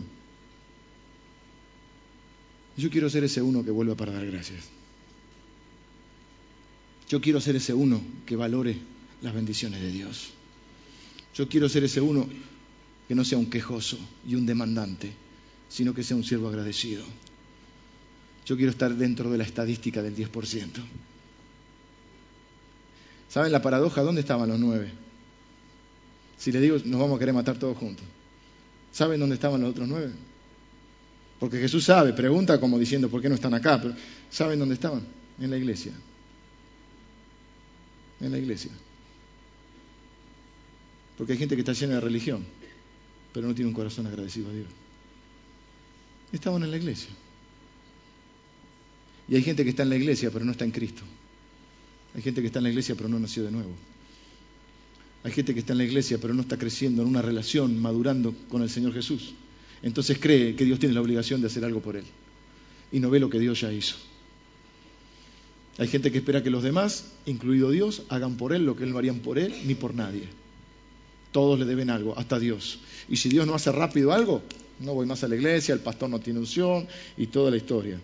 Yo 2.77 2.91
quiero 2.91 3.09
ser 3.09 3.23
ese 3.23 3.41
uno 3.41 3.65
que 3.65 3.71
vuelva 3.71 3.95
para 3.95 4.11
dar 4.11 4.27
gracias. 4.27 4.65
Yo 7.09 7.19
quiero 7.19 7.41
ser 7.41 7.55
ese 7.55 7.73
uno 7.73 7.99
que 8.23 8.35
valore 8.35 8.77
las 9.23 9.33
bendiciones 9.33 9.81
de 9.81 9.91
Dios. 9.91 10.29
Yo 11.33 11.49
quiero 11.49 11.67
ser 11.67 11.85
ese 11.85 12.01
uno 12.01 12.29
que 13.07 13.15
no 13.15 13.25
sea 13.25 13.39
un 13.39 13.49
quejoso 13.49 13.97
y 14.27 14.35
un 14.35 14.45
demandante, 14.45 15.11
sino 15.69 15.95
que 15.95 16.03
sea 16.03 16.17
un 16.17 16.23
siervo 16.23 16.49
agradecido. 16.49 17.03
Yo 18.45 18.55
quiero 18.57 18.69
estar 18.69 18.93
dentro 18.93 19.31
de 19.31 19.39
la 19.39 19.43
estadística 19.43 20.03
del 20.03 20.15
10%. 20.15 20.69
¿Saben 23.27 23.51
la 23.51 23.61
paradoja? 23.63 24.03
¿Dónde 24.03 24.21
estaban 24.21 24.49
los 24.49 24.59
nueve? 24.59 25.06
Si 26.37 26.51
les 26.51 26.61
digo, 26.61 26.77
nos 26.85 26.99
vamos 26.99 27.17
a 27.17 27.19
querer 27.19 27.33
matar 27.33 27.57
todos 27.57 27.77
juntos. 27.77 28.05
¿Saben 28.91 29.19
dónde 29.19 29.35
estaban 29.35 29.61
los 29.61 29.71
otros 29.71 29.87
nueve? 29.87 30.11
Porque 31.39 31.59
Jesús 31.59 31.83
sabe, 31.83 32.13
pregunta 32.13 32.59
como 32.59 32.79
diciendo, 32.79 33.09
¿por 33.09 33.21
qué 33.21 33.29
no 33.29 33.35
están 33.35 33.53
acá? 33.53 33.79
Pero 33.81 33.95
¿saben 34.29 34.57
dónde 34.59 34.75
estaban? 34.75 35.01
En 35.39 35.51
la 35.51 35.57
iglesia 35.57 35.93
en 38.19 38.31
la 38.31 38.37
iglesia. 38.37 38.71
Porque 41.17 41.33
hay 41.33 41.39
gente 41.39 41.55
que 41.55 41.61
está 41.61 41.73
llena 41.73 41.95
de 41.95 42.01
religión, 42.01 42.45
pero 43.33 43.47
no 43.47 43.55
tiene 43.55 43.69
un 43.69 43.75
corazón 43.75 44.07
agradecido 44.07 44.49
a 44.49 44.53
Dios. 44.53 44.67
Estaban 46.31 46.63
en 46.63 46.71
la 46.71 46.77
iglesia. 46.77 47.09
Y 49.29 49.35
hay 49.35 49.43
gente 49.43 49.63
que 49.63 49.71
está 49.71 49.83
en 49.83 49.89
la 49.89 49.95
iglesia, 49.95 50.31
pero 50.31 50.45
no 50.45 50.51
está 50.51 50.65
en 50.65 50.71
Cristo. 50.71 51.03
Hay 52.15 52.21
gente 52.21 52.41
que 52.41 52.47
está 52.47 52.59
en 52.59 52.63
la 52.63 52.69
iglesia, 52.69 52.95
pero 52.95 53.09
no 53.09 53.19
nació 53.19 53.43
de 53.43 53.51
nuevo. 53.51 53.71
Hay 55.27 55.33
gente 55.33 55.53
que 55.53 55.59
está 55.59 55.73
en 55.73 55.79
la 55.79 55.83
iglesia 55.83 56.19
pero 56.21 56.33
no 56.33 56.41
está 56.41 56.57
creciendo 56.57 57.01
en 57.01 57.09
una 57.09 57.21
relación, 57.21 57.77
madurando 57.81 58.33
con 58.47 58.61
el 58.61 58.69
Señor 58.69 58.93
Jesús. 58.93 59.33
Entonces 59.83 60.19
cree 60.21 60.55
que 60.55 60.63
Dios 60.63 60.79
tiene 60.79 60.95
la 60.95 61.01
obligación 61.01 61.41
de 61.41 61.47
hacer 61.47 61.65
algo 61.65 61.81
por 61.81 61.97
él. 61.97 62.05
Y 62.93 63.01
no 63.01 63.09
ve 63.09 63.19
lo 63.19 63.29
que 63.29 63.37
Dios 63.37 63.59
ya 63.59 63.73
hizo. 63.73 63.97
Hay 65.79 65.89
gente 65.89 66.13
que 66.13 66.19
espera 66.19 66.43
que 66.43 66.49
los 66.49 66.63
demás, 66.63 67.11
incluido 67.25 67.71
Dios, 67.71 68.03
hagan 68.07 68.37
por 68.37 68.53
él 68.53 68.65
lo 68.65 68.77
que 68.77 68.85
él 68.85 68.91
no 68.91 68.99
harían 68.99 69.19
por 69.19 69.37
él 69.37 69.53
ni 69.65 69.75
por 69.75 69.93
nadie. 69.93 70.29
Todos 71.33 71.59
le 71.59 71.65
deben 71.65 71.89
algo, 71.89 72.17
hasta 72.17 72.39
Dios. 72.39 72.79
Y 73.09 73.17
si 73.17 73.27
Dios 73.27 73.45
no 73.45 73.53
hace 73.53 73.73
rápido 73.73 74.13
algo, 74.13 74.43
no 74.79 74.93
voy 74.93 75.07
más 75.07 75.25
a 75.25 75.27
la 75.27 75.35
iglesia, 75.35 75.73
el 75.73 75.81
pastor 75.81 76.09
no 76.09 76.21
tiene 76.21 76.39
unción 76.39 76.87
y 77.17 77.27
toda 77.27 77.51
la 77.51 77.57
historia. 77.57 77.99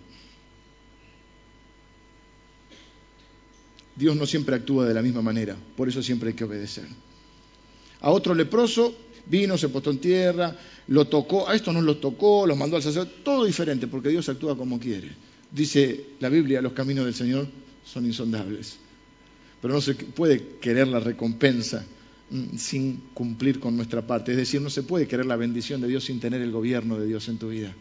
Dios 3.96 4.14
no 4.18 4.26
siempre 4.26 4.56
actúa 4.56 4.86
de 4.86 4.94
la 4.94 5.02
misma 5.02 5.22
manera, 5.22 5.56
por 5.78 5.88
eso 5.88 6.04
siempre 6.04 6.28
hay 6.28 6.36
que 6.36 6.44
obedecer. 6.44 6.86
A 8.04 8.12
otro 8.12 8.36
leproso 8.36 8.94
vino, 9.26 9.58
se 9.58 9.70
postó 9.70 9.90
en 9.90 10.00
tierra, 10.00 10.56
lo 10.88 11.06
tocó, 11.06 11.48
a 11.50 11.56
esto 11.56 11.72
no 11.72 11.82
lo 11.82 11.98
tocó, 11.98 12.46
lo 12.46 12.56
mandó 12.56 12.76
al 12.76 12.84
sacerdote, 12.84 13.22
todo 13.24 13.46
diferente, 13.46 13.88
porque 13.88 14.10
Dios 14.10 14.28
actúa 14.28 14.58
como 14.58 14.80
quiere. 14.80 15.10
Dice 15.50 16.08
la 16.20 16.30
Biblia, 16.30 16.62
los 16.62 16.74
caminos 16.74 17.06
del 17.06 17.14
Señor 17.14 17.48
son 17.86 18.06
insondables. 18.06 18.78
Pero 19.62 19.74
no 19.74 19.82
se 19.82 19.96
puede 19.96 20.58
querer 20.60 20.90
la 20.90 21.00
recompensa 21.00 21.86
mm, 22.30 22.58
sin 22.58 22.98
cumplir 23.14 23.62
con 23.62 23.78
nuestra 23.78 24.06
parte. 24.06 24.32
Es 24.32 24.38
decir, 24.38 24.62
no 24.62 24.70
se 24.70 24.84
puede 24.84 25.08
querer 25.08 25.26
la 25.26 25.38
bendición 25.38 25.80
de 25.80 25.88
Dios 25.88 26.04
sin 26.04 26.20
tener 26.20 26.42
el 26.42 26.52
gobierno 26.52 27.00
de 27.00 27.08
Dios 27.08 27.30
en 27.30 27.38
tu 27.38 27.50
vida. 27.50 27.74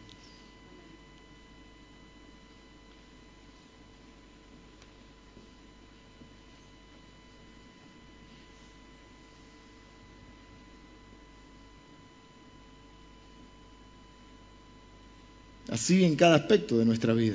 Así 15.82 16.04
en 16.04 16.14
cada 16.14 16.36
aspecto 16.36 16.78
de 16.78 16.84
nuestra 16.84 17.12
vida. 17.12 17.34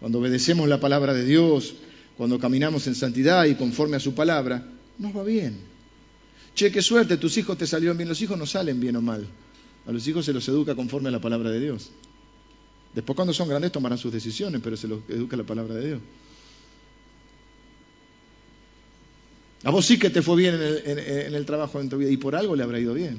Cuando 0.00 0.18
obedecemos 0.18 0.66
la 0.66 0.80
palabra 0.80 1.12
de 1.12 1.26
Dios, 1.26 1.74
cuando 2.16 2.38
caminamos 2.38 2.86
en 2.86 2.94
santidad 2.94 3.44
y 3.44 3.54
conforme 3.54 3.98
a 3.98 4.00
su 4.00 4.14
palabra, 4.14 4.66
nos 4.96 5.14
va 5.14 5.24
bien. 5.24 5.58
Che, 6.54 6.72
qué 6.72 6.80
suerte, 6.80 7.18
tus 7.18 7.36
hijos 7.36 7.58
te 7.58 7.66
salieron 7.66 7.98
bien. 7.98 8.08
Los 8.08 8.22
hijos 8.22 8.38
no 8.38 8.46
salen 8.46 8.80
bien 8.80 8.96
o 8.96 9.02
mal. 9.02 9.28
A 9.86 9.92
los 9.92 10.08
hijos 10.08 10.24
se 10.24 10.32
los 10.32 10.48
educa 10.48 10.74
conforme 10.74 11.10
a 11.10 11.12
la 11.12 11.20
palabra 11.20 11.50
de 11.50 11.60
Dios. 11.60 11.90
Después 12.94 13.14
cuando 13.14 13.34
son 13.34 13.46
grandes 13.46 13.72
tomarán 13.72 13.98
sus 13.98 14.10
decisiones, 14.10 14.62
pero 14.64 14.78
se 14.78 14.88
los 14.88 15.00
educa 15.10 15.36
la 15.36 15.44
palabra 15.44 15.74
de 15.74 15.86
Dios. 15.86 16.00
A 19.64 19.70
vos 19.70 19.84
sí 19.84 19.98
que 19.98 20.08
te 20.08 20.22
fue 20.22 20.34
bien 20.36 20.54
en 20.54 20.62
el, 20.62 20.98
en 20.98 21.34
el 21.34 21.44
trabajo 21.44 21.78
en 21.78 21.90
tu 21.90 21.98
vida 21.98 22.10
y 22.10 22.16
por 22.16 22.34
algo 22.34 22.56
le 22.56 22.62
habrá 22.62 22.80
ido 22.80 22.94
bien. 22.94 23.18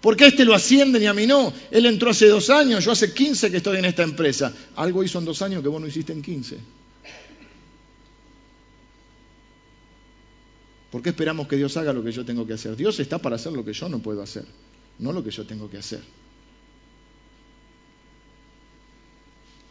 ¿Por 0.00 0.16
qué 0.16 0.26
este 0.26 0.44
lo 0.44 0.54
ascienden 0.54 1.02
y 1.02 1.06
a 1.06 1.14
mí 1.14 1.26
no? 1.26 1.52
Él 1.70 1.86
entró 1.86 2.10
hace 2.10 2.28
dos 2.28 2.50
años, 2.50 2.84
yo 2.84 2.92
hace 2.92 3.12
15 3.12 3.50
que 3.50 3.58
estoy 3.58 3.78
en 3.78 3.84
esta 3.84 4.02
empresa. 4.02 4.52
Algo 4.76 5.04
hizo 5.04 5.18
en 5.18 5.24
dos 5.24 5.42
años 5.42 5.62
que 5.62 5.68
vos 5.68 5.80
no 5.80 5.86
hiciste 5.86 6.12
en 6.12 6.22
15. 6.22 6.58
¿Por 10.90 11.00
qué 11.00 11.08
esperamos 11.08 11.48
que 11.48 11.56
Dios 11.56 11.74
haga 11.78 11.92
lo 11.92 12.04
que 12.04 12.12
yo 12.12 12.22
tengo 12.22 12.46
que 12.46 12.52
hacer? 12.52 12.76
Dios 12.76 13.00
está 13.00 13.18
para 13.18 13.36
hacer 13.36 13.52
lo 13.52 13.64
que 13.64 13.72
yo 13.72 13.88
no 13.88 14.00
puedo 14.00 14.22
hacer, 14.22 14.44
no 14.98 15.12
lo 15.12 15.24
que 15.24 15.30
yo 15.30 15.46
tengo 15.46 15.70
que 15.70 15.78
hacer. 15.78 16.00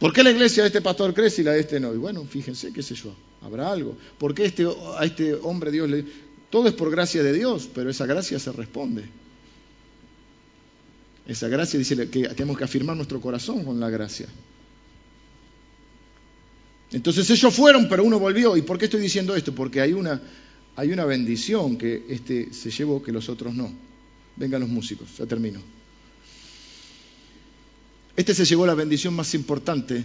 ¿Por 0.00 0.12
qué 0.12 0.24
la 0.24 0.32
iglesia 0.32 0.64
de 0.64 0.66
este 0.66 0.80
pastor 0.80 1.14
crece 1.14 1.42
y 1.42 1.44
la 1.44 1.52
de 1.52 1.60
este 1.60 1.78
no? 1.78 1.94
Y 1.94 1.96
bueno, 1.96 2.24
fíjense, 2.24 2.72
qué 2.72 2.82
sé 2.82 2.96
yo, 2.96 3.14
habrá 3.40 3.70
algo. 3.70 3.96
¿Por 4.18 4.34
qué 4.34 4.46
este, 4.46 4.66
a 4.98 5.04
este 5.04 5.34
hombre 5.34 5.70
Dios 5.70 5.88
le... 5.88 6.04
Todo 6.50 6.66
es 6.66 6.74
por 6.74 6.90
gracia 6.90 7.22
de 7.22 7.32
Dios, 7.32 7.70
pero 7.72 7.88
esa 7.88 8.04
gracia 8.04 8.40
se 8.40 8.50
responde. 8.50 9.04
Esa 11.26 11.48
gracia 11.48 11.78
dice 11.78 12.08
que 12.08 12.28
tenemos 12.30 12.58
que 12.58 12.64
afirmar 12.64 12.96
nuestro 12.96 13.20
corazón 13.20 13.64
con 13.64 13.78
la 13.78 13.88
gracia. 13.90 14.26
Entonces 16.92 17.28
ellos 17.30 17.54
fueron, 17.54 17.88
pero 17.88 18.04
uno 18.04 18.18
volvió. 18.18 18.56
¿Y 18.56 18.62
por 18.62 18.78
qué 18.78 18.86
estoy 18.86 19.00
diciendo 19.00 19.34
esto? 19.34 19.54
Porque 19.54 19.80
hay 19.80 19.92
una, 19.92 20.20
hay 20.76 20.92
una 20.92 21.04
bendición 21.04 21.78
que 21.78 22.04
este 22.08 22.52
se 22.52 22.70
llevó 22.70 23.02
que 23.02 23.12
los 23.12 23.28
otros 23.28 23.54
no. 23.54 23.72
Vengan 24.36 24.60
los 24.60 24.68
músicos, 24.68 25.08
ya 25.18 25.26
termino. 25.26 25.60
Este 28.16 28.34
se 28.34 28.44
llevó 28.44 28.66
la 28.66 28.74
bendición 28.74 29.14
más 29.14 29.34
importante, 29.34 30.04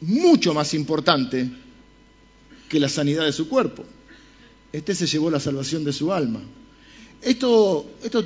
mucho 0.00 0.54
más 0.54 0.74
importante 0.74 1.48
que 2.68 2.80
la 2.80 2.88
sanidad 2.88 3.24
de 3.24 3.32
su 3.32 3.48
cuerpo. 3.48 3.84
Este 4.72 4.94
se 4.94 5.06
llevó 5.06 5.30
la 5.30 5.38
salvación 5.38 5.84
de 5.84 5.92
su 5.92 6.12
alma. 6.12 6.42
Esto, 7.22 7.88
esto 8.02 8.24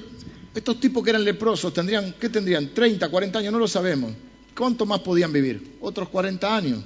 estos 0.55 0.81
tipos 0.81 1.05
que 1.05 1.11
eran 1.11 1.25
leprosos 1.25 1.73
tendrían, 1.73 2.15
¿qué 2.19 2.29
tendrían? 2.29 2.75
30, 2.75 3.09
40 3.09 3.39
años, 3.39 3.53
no 3.53 3.59
lo 3.59 3.69
sabemos. 3.69 4.13
¿Cuánto 4.57 4.85
más 4.85 5.01
podían 5.01 5.33
vivir? 5.33 5.77
Otros 5.81 6.09
40 6.09 6.57
años. 6.57 6.81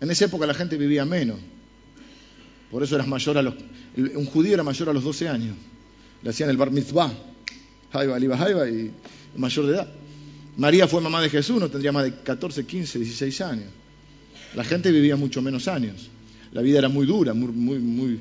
En 0.00 0.10
esa 0.10 0.24
época 0.24 0.46
la 0.46 0.54
gente 0.54 0.76
vivía 0.76 1.04
menos. 1.04 1.38
Por 2.70 2.82
eso 2.82 2.94
eras 2.94 3.06
mayor 3.06 3.36
a 3.36 3.42
los, 3.42 3.54
un 3.96 4.24
judío 4.26 4.54
era 4.54 4.62
mayor 4.62 4.88
a 4.88 4.92
los 4.92 5.04
12 5.04 5.28
años. 5.28 5.56
Le 6.22 6.30
hacían 6.30 6.48
el 6.50 6.56
bar 6.56 6.70
mitzvah, 6.70 7.12
jaiba, 7.92 8.16
aliba, 8.16 8.38
jaiba, 8.38 8.68
y 8.68 8.90
mayor 9.36 9.66
de 9.66 9.72
edad. 9.72 9.92
María 10.56 10.88
fue 10.88 11.00
mamá 11.00 11.20
de 11.20 11.28
Jesús, 11.28 11.60
no 11.60 11.68
tendría 11.68 11.92
más 11.92 12.04
de 12.04 12.14
14, 12.22 12.64
15, 12.64 12.98
16 12.98 13.40
años. 13.42 13.66
La 14.54 14.64
gente 14.64 14.90
vivía 14.90 15.16
mucho 15.16 15.42
menos 15.42 15.68
años. 15.68 16.08
La 16.52 16.62
vida 16.62 16.78
era 16.78 16.88
muy 16.88 17.06
dura, 17.06 17.34
muy, 17.34 17.48
muy, 17.48 17.78
muy, 17.78 18.20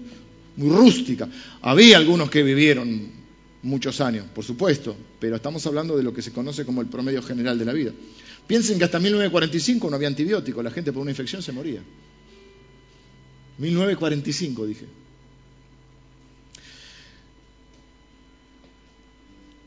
muy 0.58 0.70
rústica. 0.76 1.28
Había 1.62 1.98
algunos 1.98 2.30
que 2.30 2.44
vivieron 2.44 3.19
muchos 3.62 4.00
años, 4.02 4.26
por 4.34 4.44
supuesto, 4.44 4.96
pero 5.20 5.36
estamos 5.36 5.66
hablando 5.66 5.98
de 5.98 6.04
lo 6.04 6.14
que 6.14 6.22
se 6.22 6.32
conoce 6.32 6.66
como 6.66 6.82
el 6.82 6.88
promedio 6.88 7.22
general 7.22 7.60
de 7.60 7.66
la 7.66 7.74
vida. 7.74 7.92
Piensen 8.48 8.78
que 8.78 8.86
hasta 8.86 9.00
1945 9.00 9.90
no 9.90 9.96
había 9.96 10.08
antibióticos, 10.08 10.64
la 10.64 10.72
gente 10.72 10.92
por 10.92 11.02
una 11.02 11.12
infección 11.12 11.42
se 11.42 11.52
moría. 11.52 11.84
1945, 13.58 14.66
dije. 14.66 14.86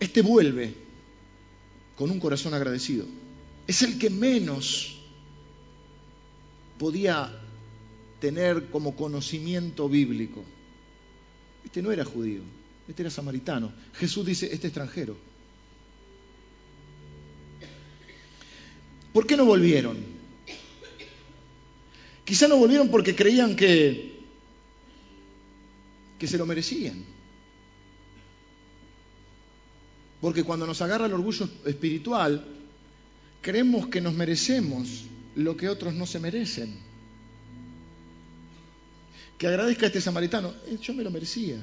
Este 0.01 0.23
vuelve 0.23 0.75
con 1.95 2.11
un 2.11 2.19
corazón 2.19 2.55
agradecido. 2.55 3.07
Es 3.67 3.83
el 3.83 3.99
que 3.99 4.11
menos 4.11 4.99
podía 6.79 7.31
tener 8.19 8.71
como 8.71 8.97
conocimiento 8.97 9.89
bíblico. 9.89 10.43
Este 11.65 11.83
no 11.83 11.93
era 11.93 12.05
judío, 12.05 12.41
este 12.89 13.03
era 13.03 13.11
samaritano. 13.11 13.73
Jesús 13.95 14.27
dice, 14.27 14.53
este 14.53 14.69
extranjero. 14.69 15.17
¿Por 19.13 19.27
qué 19.27 19.37
no 19.37 19.45
volvieron? 19.45 19.99
Quizá 22.25 22.49
no 22.49 22.57
volvieron 22.57 22.89
porque 22.89 23.15
creían 23.15 23.57
que, 23.57 24.21
que 26.19 26.27
se 26.27 26.39
lo 26.39 26.47
merecían. 26.47 27.05
Porque 30.21 30.45
cuando 30.45 30.67
nos 30.67 30.81
agarra 30.81 31.07
el 31.07 31.13
orgullo 31.13 31.49
espiritual, 31.67 32.47
creemos 33.41 33.89
que 33.89 34.01
nos 34.01 34.15
merecemos 34.15 35.05
lo 35.35 35.57
que 35.57 35.69
otros 35.69 35.95
no 35.95 36.07
se 36.07 36.21
merecen. 36.21 36.75
Que 39.37 39.49
agradezca 39.49 39.87
a 39.87 39.89
este 39.89 40.01
samaritano, 40.01 40.55
eh, 40.67 40.79
yo 40.81 40.95
me 40.95 41.03
lo 41.03 41.11
merecía. 41.11 41.63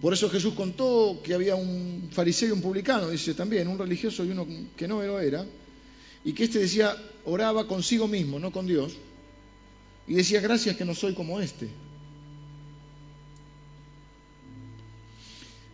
Por 0.00 0.12
eso 0.12 0.28
Jesús 0.28 0.54
contó 0.54 1.20
que 1.24 1.34
había 1.34 1.56
un 1.56 2.08
fariseo 2.12 2.50
y 2.50 2.52
un 2.52 2.60
publicano, 2.60 3.08
dice 3.08 3.34
también, 3.34 3.66
un 3.66 3.78
religioso 3.78 4.24
y 4.24 4.30
uno 4.30 4.46
que 4.76 4.86
no 4.86 5.02
lo 5.02 5.18
era, 5.20 5.46
y 6.24 6.32
que 6.32 6.44
éste 6.44 6.58
decía, 6.58 6.94
oraba 7.24 7.66
consigo 7.66 8.06
mismo, 8.06 8.38
no 8.38 8.52
con 8.52 8.66
Dios, 8.66 8.94
y 10.06 10.14
decía, 10.14 10.40
gracias 10.40 10.76
que 10.76 10.84
no 10.84 10.94
soy 10.94 11.14
como 11.14 11.40
este. 11.40 11.68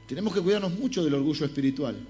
Tenemos 0.07 0.35
que 0.35 0.41
cuidarnos 0.41 0.73
mucho 0.79 1.03
del 1.03 1.14
orgullo 1.14 1.47
espiritual, 1.47 2.07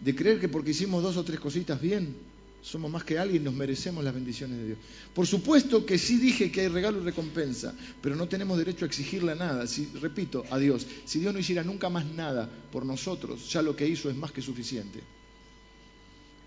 de 0.00 0.14
creer 0.14 0.40
que 0.40 0.48
porque 0.48 0.70
hicimos 0.70 1.02
dos 1.02 1.16
o 1.16 1.24
tres 1.24 1.38
cositas 1.38 1.80
bien, 1.80 2.16
somos 2.62 2.90
más 2.90 3.04
que 3.04 3.18
alguien, 3.18 3.44
nos 3.44 3.54
merecemos 3.54 4.04
las 4.04 4.12
bendiciones 4.12 4.58
de 4.58 4.66
Dios. 4.66 4.78
Por 5.14 5.26
supuesto 5.26 5.86
que 5.86 5.96
sí 5.96 6.18
dije 6.18 6.52
que 6.52 6.62
hay 6.62 6.68
regalo 6.68 7.00
y 7.00 7.04
recompensa, 7.04 7.74
pero 8.02 8.16
no 8.16 8.28
tenemos 8.28 8.58
derecho 8.58 8.84
a 8.84 8.88
exigirle 8.88 9.34
nada. 9.34 9.66
Si, 9.66 9.86
repito, 10.00 10.44
a 10.50 10.58
Dios, 10.58 10.86
si 11.04 11.20
Dios 11.20 11.32
no 11.32 11.40
hiciera 11.40 11.64
nunca 11.64 11.88
más 11.88 12.04
nada 12.04 12.48
por 12.70 12.84
nosotros, 12.84 13.50
ya 13.50 13.62
lo 13.62 13.74
que 13.74 13.88
hizo 13.88 14.10
es 14.10 14.16
más 14.16 14.32
que 14.32 14.42
suficiente. 14.42 15.00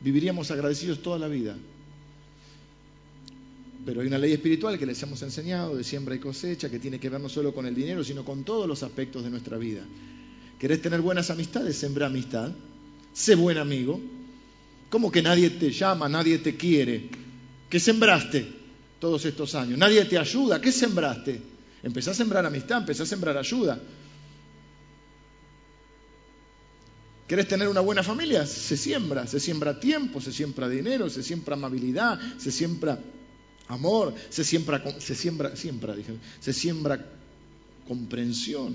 Viviríamos 0.02 0.52
agradecidos 0.52 1.02
toda 1.02 1.18
la 1.18 1.28
vida. 1.28 1.58
Pero 3.86 4.02
hay 4.02 4.08
una 4.08 4.18
ley 4.18 4.34
espiritual 4.34 4.78
que 4.78 4.86
les 4.86 5.02
hemos 5.04 5.22
enseñado 5.24 5.76
de 5.76 5.84
siembra 5.84 6.16
y 6.16 6.20
cosecha, 6.20 6.70
que 6.70 6.80
tiene 6.80 7.00
que 7.00 7.10
ver 7.10 7.20
no 7.20 7.28
solo 7.28 7.54
con 7.54 7.66
el 7.66 7.76
dinero, 7.76 8.04
sino 8.04 8.24
con 8.24 8.44
todos 8.44 8.68
los 8.68 8.84
aspectos 8.84 9.24
de 9.24 9.30
nuestra 9.30 9.58
vida. 9.58 9.84
¿Querés 10.60 10.82
tener 10.82 11.02
buenas 11.02 11.32
amistades? 11.32 11.76
Sembra 11.76 12.06
amistad. 12.06 12.52
Sé 13.14 13.36
buen 13.36 13.58
amigo 13.58 14.00
¿Cómo 14.94 15.12
que 15.12 15.24
nadie 15.24 15.50
te 15.50 15.72
llama, 15.72 16.08
nadie 16.08 16.38
te 16.38 16.56
quiere? 16.56 17.10
¿Qué 17.68 17.80
sembraste? 17.80 18.62
todos 19.04 19.26
estos 19.26 19.54
años. 19.54 19.78
Nadie 19.78 20.06
te 20.06 20.18
ayuda. 20.18 20.62
¿Qué 20.62 20.72
sembraste? 20.72 21.42
Empecé 21.84 22.12
a 22.12 22.14
sembrar 22.14 22.46
amistad, 22.46 22.78
empecé 22.78 23.04
a 23.04 23.06
sembrar 23.06 23.38
ayuda. 23.38 23.78
¿Querés 27.28 27.50
tener 27.50 27.68
una 27.68 27.82
buena 27.82 28.02
familia? 28.02 28.46
Se 28.46 28.78
siembra, 28.78 29.28
se 29.28 29.42
siembra 29.42 29.78
tiempo, 29.78 30.22
se 30.22 30.32
siembra 30.32 30.70
dinero, 30.70 31.10
se 31.10 31.22
siembra 31.22 31.56
amabilidad, 31.56 32.18
se 32.38 32.50
siembra 32.50 32.98
amor, 33.68 34.16
se 34.30 34.46
siembra, 34.46 34.82
se 35.02 35.16
siembra, 35.16 35.54
se 36.40 36.54
siembra 36.54 37.06
comprensión, 37.86 38.74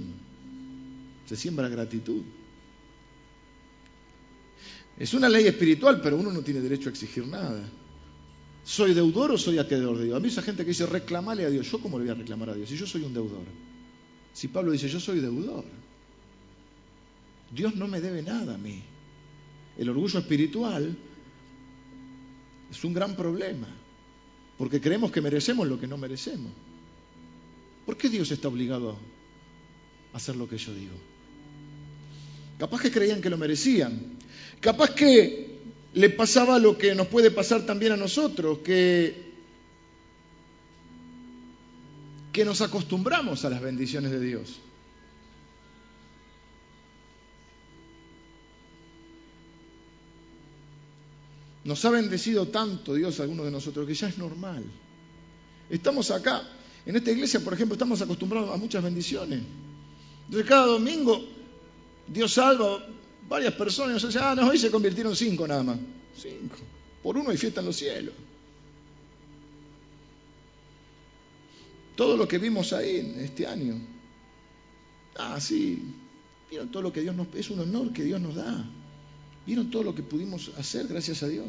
se 1.26 1.36
siembra 1.36 1.70
gratitud. 1.70 2.22
Es 4.98 5.14
una 5.14 5.28
ley 5.28 5.46
espiritual, 5.46 6.00
pero 6.02 6.16
uno 6.16 6.32
no 6.32 6.42
tiene 6.42 6.60
derecho 6.60 6.88
a 6.88 6.92
exigir 6.92 7.26
nada. 7.26 7.62
¿Soy 8.64 8.94
deudor 8.94 9.30
o 9.30 9.38
soy 9.38 9.58
acreedor 9.58 9.96
de 9.96 10.06
Dios? 10.06 10.16
A 10.16 10.20
mí 10.20 10.28
esa 10.28 10.42
gente 10.42 10.64
que 10.64 10.70
dice 10.70 10.86
reclamale 10.86 11.44
a 11.44 11.50
Dios, 11.50 11.70
¿yo 11.70 11.78
cómo 11.78 11.98
le 11.98 12.04
voy 12.04 12.10
a 12.12 12.14
reclamar 12.14 12.50
a 12.50 12.54
Dios? 12.54 12.68
Si 12.68 12.76
yo 12.76 12.86
soy 12.86 13.02
un 13.02 13.14
deudor. 13.14 13.44
Si 14.32 14.48
Pablo 14.48 14.72
dice 14.72 14.88
yo 14.88 14.98
soy 14.98 15.20
deudor. 15.20 15.64
Dios 17.50 17.76
no 17.76 17.86
me 17.86 18.00
debe 18.00 18.22
nada 18.22 18.56
a 18.56 18.58
mí. 18.58 18.82
El 19.78 19.88
orgullo 19.88 20.18
espiritual 20.18 20.96
es 22.70 22.84
un 22.84 22.92
gran 22.92 23.14
problema, 23.14 23.68
porque 24.58 24.80
creemos 24.80 25.12
que 25.12 25.20
merecemos 25.20 25.66
lo 25.66 25.78
que 25.78 25.86
no 25.86 25.96
merecemos. 25.96 26.52
¿Por 27.86 27.96
qué 27.96 28.08
Dios 28.08 28.30
está 28.32 28.48
obligado 28.48 28.98
a 30.12 30.16
hacer 30.16 30.36
lo 30.36 30.48
que 30.48 30.58
yo 30.58 30.74
digo? 30.74 30.94
Capaz 32.58 32.82
que 32.82 32.90
creían 32.90 33.22
que 33.22 33.30
lo 33.30 33.38
merecían. 33.38 34.17
Capaz 34.60 34.90
que 34.90 35.48
le 35.94 36.10
pasaba 36.10 36.58
lo 36.58 36.76
que 36.76 36.94
nos 36.94 37.06
puede 37.06 37.30
pasar 37.30 37.64
también 37.64 37.92
a 37.92 37.96
nosotros, 37.96 38.58
que, 38.58 39.26
nos 42.44 42.60
acostumbramos 42.60 43.44
a 43.44 43.50
las 43.50 43.60
bendiciones 43.60 44.12
de 44.12 44.20
Dios. 44.20 44.60
Nos 51.64 51.84
ha 51.84 51.90
bendecido 51.90 52.46
tanto 52.46 52.94
Dios 52.94 53.18
a 53.18 53.24
algunos 53.24 53.44
de 53.44 53.50
nosotros 53.50 53.88
que 53.88 53.94
ya 53.94 54.08
es 54.08 54.18
normal. 54.18 54.64
Estamos 55.68 56.12
acá, 56.12 56.48
en 56.86 56.94
esta 56.94 57.10
iglesia, 57.10 57.40
por 57.40 57.54
ejemplo, 57.54 57.74
estamos 57.74 58.00
acostumbrados 58.00 58.54
a 58.54 58.56
muchas 58.56 58.84
bendiciones. 58.84 59.42
Entonces 60.26 60.48
cada 60.48 60.66
domingo 60.66 61.20
Dios 62.06 62.34
salva 62.34 62.86
varias 63.28 63.54
personas 63.54 64.02
nos 64.02 64.12
dice, 64.12 64.18
ah, 64.24 64.34
no, 64.34 64.48
hoy 64.48 64.58
se 64.58 64.70
convirtieron 64.70 65.14
cinco 65.14 65.46
nada 65.46 65.62
más. 65.62 65.78
Cinco. 66.16 66.56
Por 67.02 67.16
uno 67.16 67.30
hay 67.30 67.36
fiesta 67.36 67.60
en 67.60 67.66
los 67.66 67.76
cielos. 67.76 68.14
Todo 71.94 72.16
lo 72.16 72.28
que 72.28 72.38
vimos 72.38 72.72
ahí 72.72 73.14
este 73.18 73.46
año. 73.46 73.74
Ah, 75.16 75.40
sí. 75.40 75.82
Vieron 76.48 76.70
todo 76.70 76.82
lo 76.82 76.92
que 76.92 77.00
Dios 77.00 77.14
nos... 77.14 77.26
Es 77.34 77.50
un 77.50 77.60
honor 77.60 77.92
que 77.92 78.04
Dios 78.04 78.20
nos 78.20 78.36
da. 78.36 78.64
¿Vieron 79.46 79.70
todo 79.70 79.82
lo 79.82 79.94
que 79.94 80.02
pudimos 80.02 80.50
hacer 80.56 80.86
gracias 80.86 81.22
a 81.22 81.28
Dios? 81.28 81.46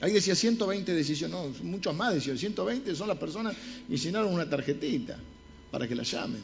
Ahí 0.00 0.12
decía 0.12 0.34
120 0.34 0.92
decisiones, 0.94 1.36
no, 1.36 1.64
muchos 1.64 1.94
más 1.94 2.14
decisiones. 2.14 2.40
120 2.40 2.94
son 2.94 3.08
las 3.08 3.18
personas 3.18 3.56
que 3.88 3.96
llenaron 3.96 4.32
una 4.32 4.48
tarjetita 4.48 5.18
para 5.70 5.86
que 5.86 5.94
la 5.94 6.02
llamen. 6.02 6.42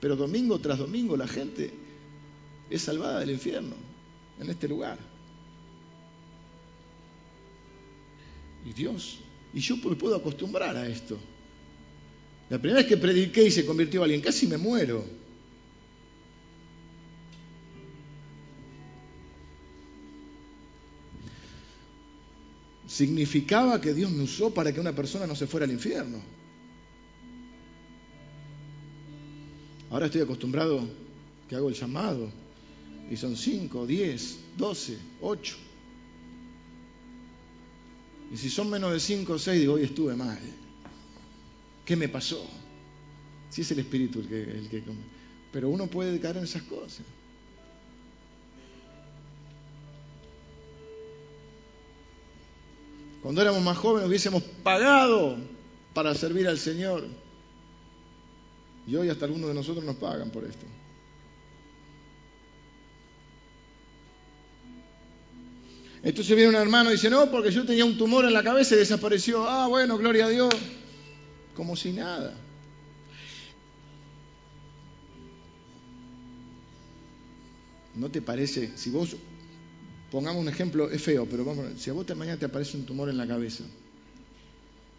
Pero 0.00 0.16
domingo 0.16 0.58
tras 0.58 0.78
domingo 0.78 1.16
la 1.16 1.28
gente 1.28 1.72
es 2.74 2.82
salvada 2.82 3.20
del 3.20 3.30
infierno 3.30 3.74
en 4.40 4.50
este 4.50 4.68
lugar. 4.68 4.98
Y 8.64 8.72
Dios, 8.72 9.18
y 9.52 9.60
yo 9.60 9.76
me 9.76 9.96
puedo 9.96 10.16
acostumbrar 10.16 10.76
a 10.76 10.88
esto. 10.88 11.18
La 12.48 12.58
primera 12.58 12.80
vez 12.80 12.88
que 12.88 12.96
prediqué 12.96 13.44
y 13.44 13.50
se 13.50 13.66
convirtió 13.66 14.02
alguien, 14.02 14.20
casi 14.20 14.46
me 14.46 14.56
muero. 14.56 15.04
significaba 22.92 23.80
que 23.80 23.94
Dios 23.94 24.10
me 24.10 24.22
usó 24.22 24.52
para 24.52 24.70
que 24.70 24.78
una 24.78 24.94
persona 24.94 25.26
no 25.26 25.34
se 25.34 25.46
fuera 25.46 25.64
al 25.64 25.72
infierno. 25.72 26.18
Ahora 29.90 30.06
estoy 30.06 30.20
acostumbrado 30.20 30.86
que 31.48 31.56
hago 31.56 31.70
el 31.70 31.74
llamado 31.74 32.30
y 33.12 33.16
son 33.18 33.36
5, 33.36 33.86
10, 33.86 34.38
12, 34.56 34.98
8. 35.20 35.56
Y 38.32 38.36
si 38.38 38.48
son 38.48 38.70
menos 38.70 38.90
de 38.90 39.00
5 39.00 39.34
o 39.34 39.38
6, 39.38 39.60
digo, 39.60 39.74
hoy 39.74 39.82
estuve 39.82 40.16
mal. 40.16 40.38
¿Qué 41.84 41.94
me 41.94 42.08
pasó? 42.08 42.42
Si 43.50 43.60
es 43.60 43.70
el 43.70 43.80
espíritu 43.80 44.20
el 44.20 44.28
que, 44.28 44.42
el 44.42 44.68
que... 44.70 44.82
Pero 45.52 45.68
uno 45.68 45.88
puede 45.88 46.18
caer 46.20 46.38
en 46.38 46.44
esas 46.44 46.62
cosas. 46.62 47.04
Cuando 53.20 53.42
éramos 53.42 53.62
más 53.62 53.76
jóvenes 53.76 54.08
hubiésemos 54.08 54.42
pagado 54.62 55.36
para 55.92 56.14
servir 56.14 56.48
al 56.48 56.56
Señor. 56.56 57.06
Y 58.86 58.96
hoy 58.96 59.10
hasta 59.10 59.26
algunos 59.26 59.48
de 59.48 59.54
nosotros 59.54 59.84
nos 59.84 59.96
pagan 59.96 60.30
por 60.30 60.44
esto. 60.44 60.64
Entonces 66.02 66.34
viene 66.34 66.48
un 66.48 66.56
hermano 66.56 66.90
y 66.90 66.94
dice, 66.94 67.10
no, 67.10 67.30
porque 67.30 67.50
yo 67.50 67.64
tenía 67.64 67.84
un 67.84 67.96
tumor 67.96 68.24
en 68.24 68.32
la 68.32 68.42
cabeza 68.42 68.74
y 68.74 68.78
desapareció. 68.78 69.48
Ah, 69.48 69.68
bueno, 69.68 69.96
gloria 69.98 70.26
a 70.26 70.28
Dios. 70.28 70.52
Como 71.54 71.76
si 71.76 71.92
nada. 71.92 72.34
¿No 77.94 78.10
te 78.10 78.22
parece, 78.22 78.72
si 78.76 78.90
vos 78.90 79.16
Pongamos 80.12 80.42
un 80.42 80.48
ejemplo, 80.48 80.90
es 80.90 81.00
feo, 81.00 81.24
pero 81.24 81.42
vamos, 81.42 81.64
si 81.78 81.88
a 81.88 81.94
vos 81.94 82.04
te, 82.04 82.14
mañana 82.14 82.38
te 82.38 82.44
aparece 82.44 82.76
un 82.76 82.84
tumor 82.84 83.08
en 83.08 83.16
la 83.16 83.26
cabeza 83.26 83.64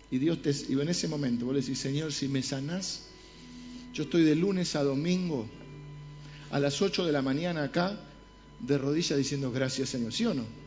y 0.10 0.18
Dios 0.18 0.41
te, 0.41 0.49
y 0.70 0.74
en 0.74 0.89
ese 0.89 1.08
momento 1.08 1.45
vos 1.45 1.54
le 1.54 1.62
decís, 1.62 1.78
Señor, 1.78 2.12
si 2.12 2.28
me 2.28 2.41
sanás, 2.41 3.04
yo 3.93 4.04
estoy 4.04 4.24
de 4.24 4.36
lunes 4.36 4.76
a 4.76 4.84
domingo 4.84 5.47
a 6.49 6.60
las 6.60 6.82
8 6.82 7.06
de 7.06 7.12
la 7.12 7.22
mañana 7.22 7.64
acá 7.64 7.95
de 8.60 8.80
rodillas 8.80 9.16
diciendo 9.16 9.51
gracias 9.51 9.89
Señor, 9.89 10.14
¿sí 10.14 10.26
o 10.26 10.34
no? 10.34 10.62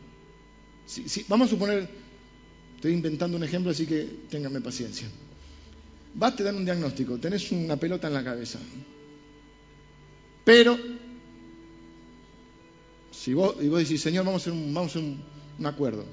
Sí, 0.87 1.25
Vamos 1.27 1.47
a 1.47 1.51
suponer, 1.51 1.87
estoy 2.75 2.93
inventando 2.93 3.35
un 3.35 3.43
ejemplo, 3.43 3.71
así 3.71 3.85
que 3.85 4.07
ténganme 4.29 4.61
paciencia. 4.61 5.07
Vas, 6.15 6.35
te 6.35 6.43
dan 6.43 6.55
un 6.55 6.65
diagnóstico, 6.65 7.17
tenés 7.17 7.51
una 7.51 7.75
pelota 7.75 8.07
en 8.07 8.13
la 8.13 8.23
cabeza, 8.23 8.57
pero 10.45 10.79
si 13.11 13.33
vos, 13.33 13.57
y 13.61 13.67
vos 13.67 13.79
decís, 13.79 14.01
Señor, 14.01 14.23
vamos 14.23 14.41
a 14.41 14.43
hacer 14.43 14.53
un, 14.53 14.73
vamos 14.73 14.95
a 14.95 14.99
un, 14.99 15.65
acuerdo. 15.65 16.05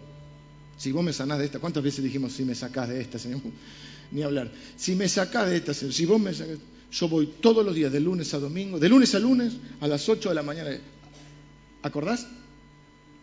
Si 0.76 0.90
vos 0.90 1.04
me 1.04 1.12
sanás 1.12 1.38
de 1.38 1.44
esta, 1.44 1.60
¿cuántas 1.60 1.84
veces 1.84 2.02
dijimos 2.02 2.32
si 2.32 2.44
me 2.44 2.56
sacás 2.56 2.88
de 2.88 3.00
esta, 3.00 3.18
Señor? 3.20 3.40
Ni 4.10 4.22
hablar. 4.22 4.50
Si 4.76 4.96
me 4.96 5.08
sacás 5.08 5.48
de 5.48 5.56
esta, 5.58 5.72
Señor, 5.72 5.94
si 5.94 6.04
vos 6.04 6.20
me 6.20 6.34
sacás, 6.34 6.58
yo 6.90 7.08
voy 7.08 7.26
todos 7.40 7.64
los 7.64 7.74
días, 7.74 7.92
de 7.92 8.00
lunes 8.00 8.34
a 8.34 8.40
domingo, 8.40 8.80
de 8.80 8.88
lunes 8.88 9.14
a 9.14 9.20
lunes, 9.20 9.52
a 9.80 9.86
las 9.86 10.08
8 10.08 10.28
de 10.28 10.34
la 10.34 10.42
mañana. 10.42 10.70
¿Acordás? 11.82 12.26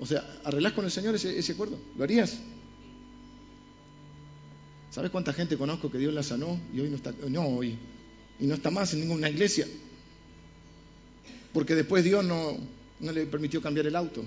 O 0.02 0.06
sea, 0.08 0.26
¿arreglás 0.44 0.74
con 0.74 0.84
el 0.84 0.90
Señor 0.90 1.14
ese, 1.14 1.38
ese 1.38 1.52
acuerdo? 1.52 1.78
¿Lo 1.96 2.04
harías? 2.04 2.40
¿Sabes 4.90 5.12
cuánta 5.12 5.32
gente 5.32 5.60
conozco 5.60 5.92
que 5.92 6.00
Dios 6.00 6.12
la 6.12 6.24
sanó 6.24 6.60
y 6.74 6.80
hoy 6.80 6.90
no 6.90 6.96
está, 6.96 7.14
no 7.30 7.48
hoy, 7.48 7.78
y 8.40 8.48
no 8.48 8.56
está 8.56 8.72
más 8.72 8.96
en 8.96 9.02
ninguna 9.02 9.30
iglesia? 9.30 9.68
Porque 11.54 11.76
después 11.76 12.04
Dios 12.04 12.26
no, 12.26 12.58
no 13.00 13.12
le 13.12 13.28
permitió 13.28 13.62
cambiar 13.62 13.86
el 13.86 13.96
auto. 13.96 14.26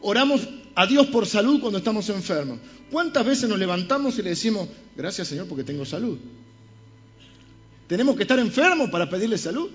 Oramos 0.00 0.48
a 0.74 0.84
Dios 0.86 1.06
por 1.06 1.26
salud 1.26 1.60
cuando 1.60 1.78
estamos 1.78 2.08
enfermos. 2.08 2.58
¿Cuántas 2.90 3.24
veces 3.24 3.48
nos 3.48 3.58
levantamos 3.58 4.18
y 4.18 4.22
le 4.22 4.30
decimos, 4.30 4.68
gracias 4.96 5.28
Señor 5.28 5.46
porque 5.46 5.62
tengo 5.62 5.84
salud? 5.84 6.18
¿Tenemos 7.86 8.16
que 8.16 8.22
estar 8.22 8.38
enfermos 8.38 8.90
para 8.90 9.08
pedirle 9.08 9.38
salud? 9.38 9.70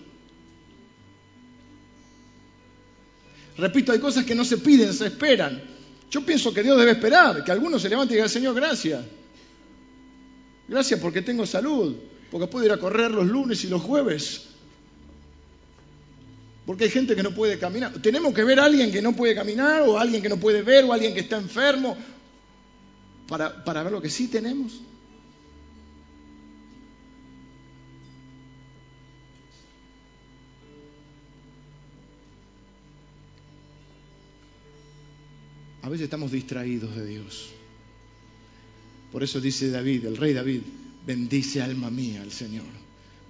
Repito, 3.57 3.91
hay 3.91 3.99
cosas 3.99 4.26
que 4.26 4.36
no 4.36 4.43
se 4.43 4.57
piden, 4.57 4.93
se 4.93 5.07
esperan. 5.07 5.62
Yo 6.09 6.26
pienso 6.26 6.53
que 6.53 6.64
Dios 6.64 6.78
debe 6.78 6.91
esperar, 6.91 7.43
que 7.43 7.51
algunos 7.51 7.82
se 7.82 7.89
levanten 7.89 8.14
y 8.14 8.18
digan, 8.18 8.30
Señor, 8.30 8.55
gracias. 8.55 9.05
Gracias 10.68 10.99
porque 10.99 11.22
tengo 11.22 11.45
salud, 11.45 11.95
porque 12.30 12.47
puedo 12.47 12.66
ir 12.66 12.72
a 12.72 12.78
correr 12.78 13.12
los 13.12 13.28
lunes 13.28 13.64
y 13.64 13.68
los 13.68 13.82
jueves. 13.82 14.47
Porque 16.66 16.86
hay 16.86 16.89
gente 16.89 17.16
que 17.16 17.24
no 17.24 17.32
puede 17.32 17.57
caminar. 17.57 17.93
Tenemos 18.01 18.34
que 18.34 18.43
ver 18.43 18.59
a 18.59 18.66
alguien 18.66 18.91
que 18.91 19.01
no 19.01 19.16
puede 19.16 19.36
caminar, 19.36 19.84
o 19.84 19.97
a 19.97 20.01
alguien 20.01 20.22
que 20.22 20.30
no 20.30 20.38
puede 20.38 20.62
ver, 20.62 20.84
o 20.86 20.91
a 20.91 20.95
alguien 20.95 21.14
que 21.14 21.22
está 21.22 21.38
enfermo, 21.38 21.97
para, 23.28 23.64
para 23.64 23.84
ver 23.84 23.91
lo 23.91 24.01
que 24.01 24.09
sí 24.09 24.28
tenemos. 24.28 24.82
A 35.82 35.90
veces 35.90 36.06
estamos 36.06 36.32
distraídos 36.32 36.96
de 36.96 37.06
Dios. 37.06 37.50
Por 39.12 39.24
eso 39.24 39.42
dice 39.42 39.70
David, 39.70 40.06
el 40.06 40.18
rey 40.18 40.34
David, 40.34 40.62
bendice 41.06 41.62
alma 41.62 41.90
mía 41.90 42.22
al 42.22 42.32
Señor. 42.32 42.66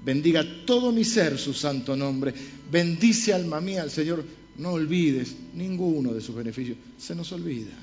Bendiga 0.03 0.43
todo 0.65 0.91
mi 0.91 1.03
ser 1.03 1.37
su 1.37 1.53
santo 1.53 1.95
nombre. 1.95 2.33
Bendice 2.71 3.33
alma 3.33 3.61
mía 3.61 3.83
al 3.83 3.91
Señor. 3.91 4.23
No 4.57 4.71
olvides 4.71 5.35
ninguno 5.53 6.13
de 6.13 6.21
sus 6.21 6.35
beneficios. 6.35 6.77
Se 6.97 7.15
nos 7.15 7.31
olvida. 7.31 7.73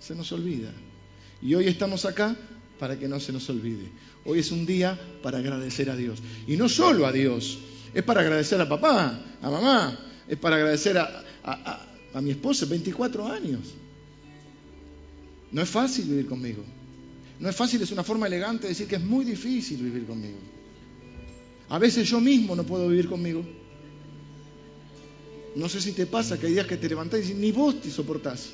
Se 0.00 0.14
nos 0.14 0.32
olvida. 0.32 0.72
Y 1.42 1.54
hoy 1.54 1.68
estamos 1.68 2.04
acá 2.04 2.36
para 2.78 2.98
que 2.98 3.08
no 3.08 3.20
se 3.20 3.32
nos 3.32 3.48
olvide. 3.48 3.88
Hoy 4.24 4.40
es 4.40 4.50
un 4.50 4.66
día 4.66 4.98
para 5.22 5.38
agradecer 5.38 5.90
a 5.90 5.96
Dios. 5.96 6.20
Y 6.46 6.56
no 6.56 6.68
solo 6.68 7.06
a 7.06 7.12
Dios, 7.12 7.58
es 7.94 8.02
para 8.02 8.20
agradecer 8.20 8.60
a 8.60 8.68
papá, 8.68 9.22
a 9.40 9.50
mamá, 9.50 9.98
es 10.28 10.36
para 10.38 10.56
agradecer 10.56 10.98
a, 10.98 11.24
a, 11.44 11.85
mi 12.20 12.30
esposa, 12.30 12.66
24 12.66 13.26
años. 13.26 13.74
No 15.52 15.62
es 15.62 15.68
fácil 15.68 16.06
vivir 16.06 16.26
conmigo. 16.26 16.62
No 17.38 17.48
es 17.48 17.56
fácil, 17.56 17.82
es 17.82 17.92
una 17.92 18.02
forma 18.02 18.26
elegante 18.26 18.62
de 18.62 18.70
decir 18.70 18.86
que 18.86 18.96
es 18.96 19.04
muy 19.04 19.24
difícil 19.24 19.82
vivir 19.82 20.06
conmigo. 20.06 20.38
A 21.68 21.78
veces 21.78 22.08
yo 22.08 22.20
mismo 22.20 22.56
no 22.56 22.64
puedo 22.64 22.88
vivir 22.88 23.08
conmigo. 23.08 23.44
No 25.54 25.68
sé 25.68 25.80
si 25.80 25.92
te 25.92 26.06
pasa 26.06 26.38
que 26.38 26.46
hay 26.46 26.52
días 26.52 26.66
que 26.66 26.76
te 26.76 26.88
levantás 26.88 27.28
y 27.28 27.34
ni 27.34 27.52
vos 27.52 27.80
te 27.80 27.90
soportás. 27.90 28.50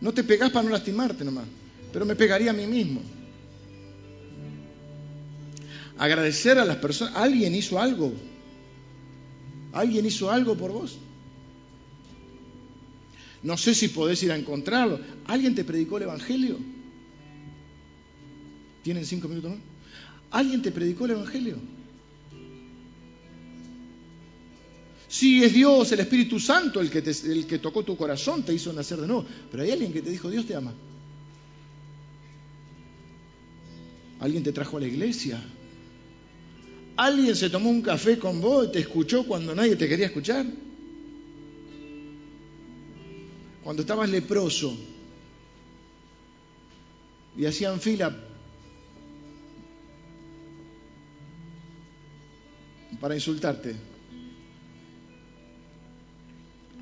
No 0.00 0.12
te 0.12 0.24
pegás 0.24 0.50
para 0.50 0.64
no 0.64 0.70
lastimarte 0.70 1.24
nomás, 1.24 1.46
pero 1.92 2.04
me 2.04 2.16
pegaría 2.16 2.50
a 2.50 2.54
mí 2.54 2.66
mismo. 2.66 3.00
Agradecer 5.98 6.58
a 6.58 6.64
las 6.64 6.76
personas, 6.76 7.14
alguien 7.16 7.54
hizo 7.54 7.78
algo. 7.78 8.12
Alguien 9.72 10.04
hizo 10.04 10.30
algo 10.30 10.56
por 10.56 10.72
vos. 10.72 10.98
No 13.42 13.56
sé 13.56 13.74
si 13.74 13.88
podés 13.88 14.22
ir 14.22 14.32
a 14.32 14.36
encontrarlo. 14.36 15.00
¿Alguien 15.26 15.54
te 15.54 15.64
predicó 15.64 15.96
el 15.96 16.04
Evangelio? 16.04 16.58
¿Tienen 18.82 19.04
cinco 19.04 19.28
minutos 19.28 19.52
más? 19.52 19.60
¿Alguien 20.30 20.62
te 20.62 20.70
predicó 20.70 21.04
el 21.04 21.12
Evangelio? 21.12 21.56
Sí, 25.08 25.44
es 25.44 25.52
Dios, 25.52 25.92
el 25.92 26.00
Espíritu 26.00 26.40
Santo, 26.40 26.80
el 26.80 26.90
que, 26.90 26.98
el 27.00 27.46
que 27.46 27.58
tocó 27.58 27.82
tu 27.82 27.96
corazón, 27.96 28.44
te 28.44 28.54
hizo 28.54 28.72
nacer 28.72 28.98
de 28.98 29.06
nuevo. 29.06 29.26
Pero 29.50 29.62
hay 29.62 29.70
alguien 29.70 29.92
que 29.92 30.00
te 30.00 30.10
dijo, 30.10 30.30
Dios 30.30 30.46
te 30.46 30.54
ama. 30.54 30.72
Alguien 34.20 34.42
te 34.42 34.52
trajo 34.52 34.76
a 34.76 34.80
la 34.80 34.86
iglesia. 34.86 35.42
Alguien 36.96 37.34
se 37.34 37.50
tomó 37.50 37.70
un 37.70 37.82
café 37.82 38.18
con 38.18 38.40
vos 38.40 38.68
y 38.68 38.72
te 38.72 38.78
escuchó 38.78 39.26
cuando 39.26 39.54
nadie 39.54 39.76
te 39.76 39.88
quería 39.88 40.06
escuchar. 40.06 40.46
Cuando 43.62 43.82
estabas 43.82 44.10
leproso 44.10 44.76
y 47.36 47.46
hacían 47.46 47.80
fila 47.80 48.14
para 53.00 53.14
insultarte. 53.14 53.74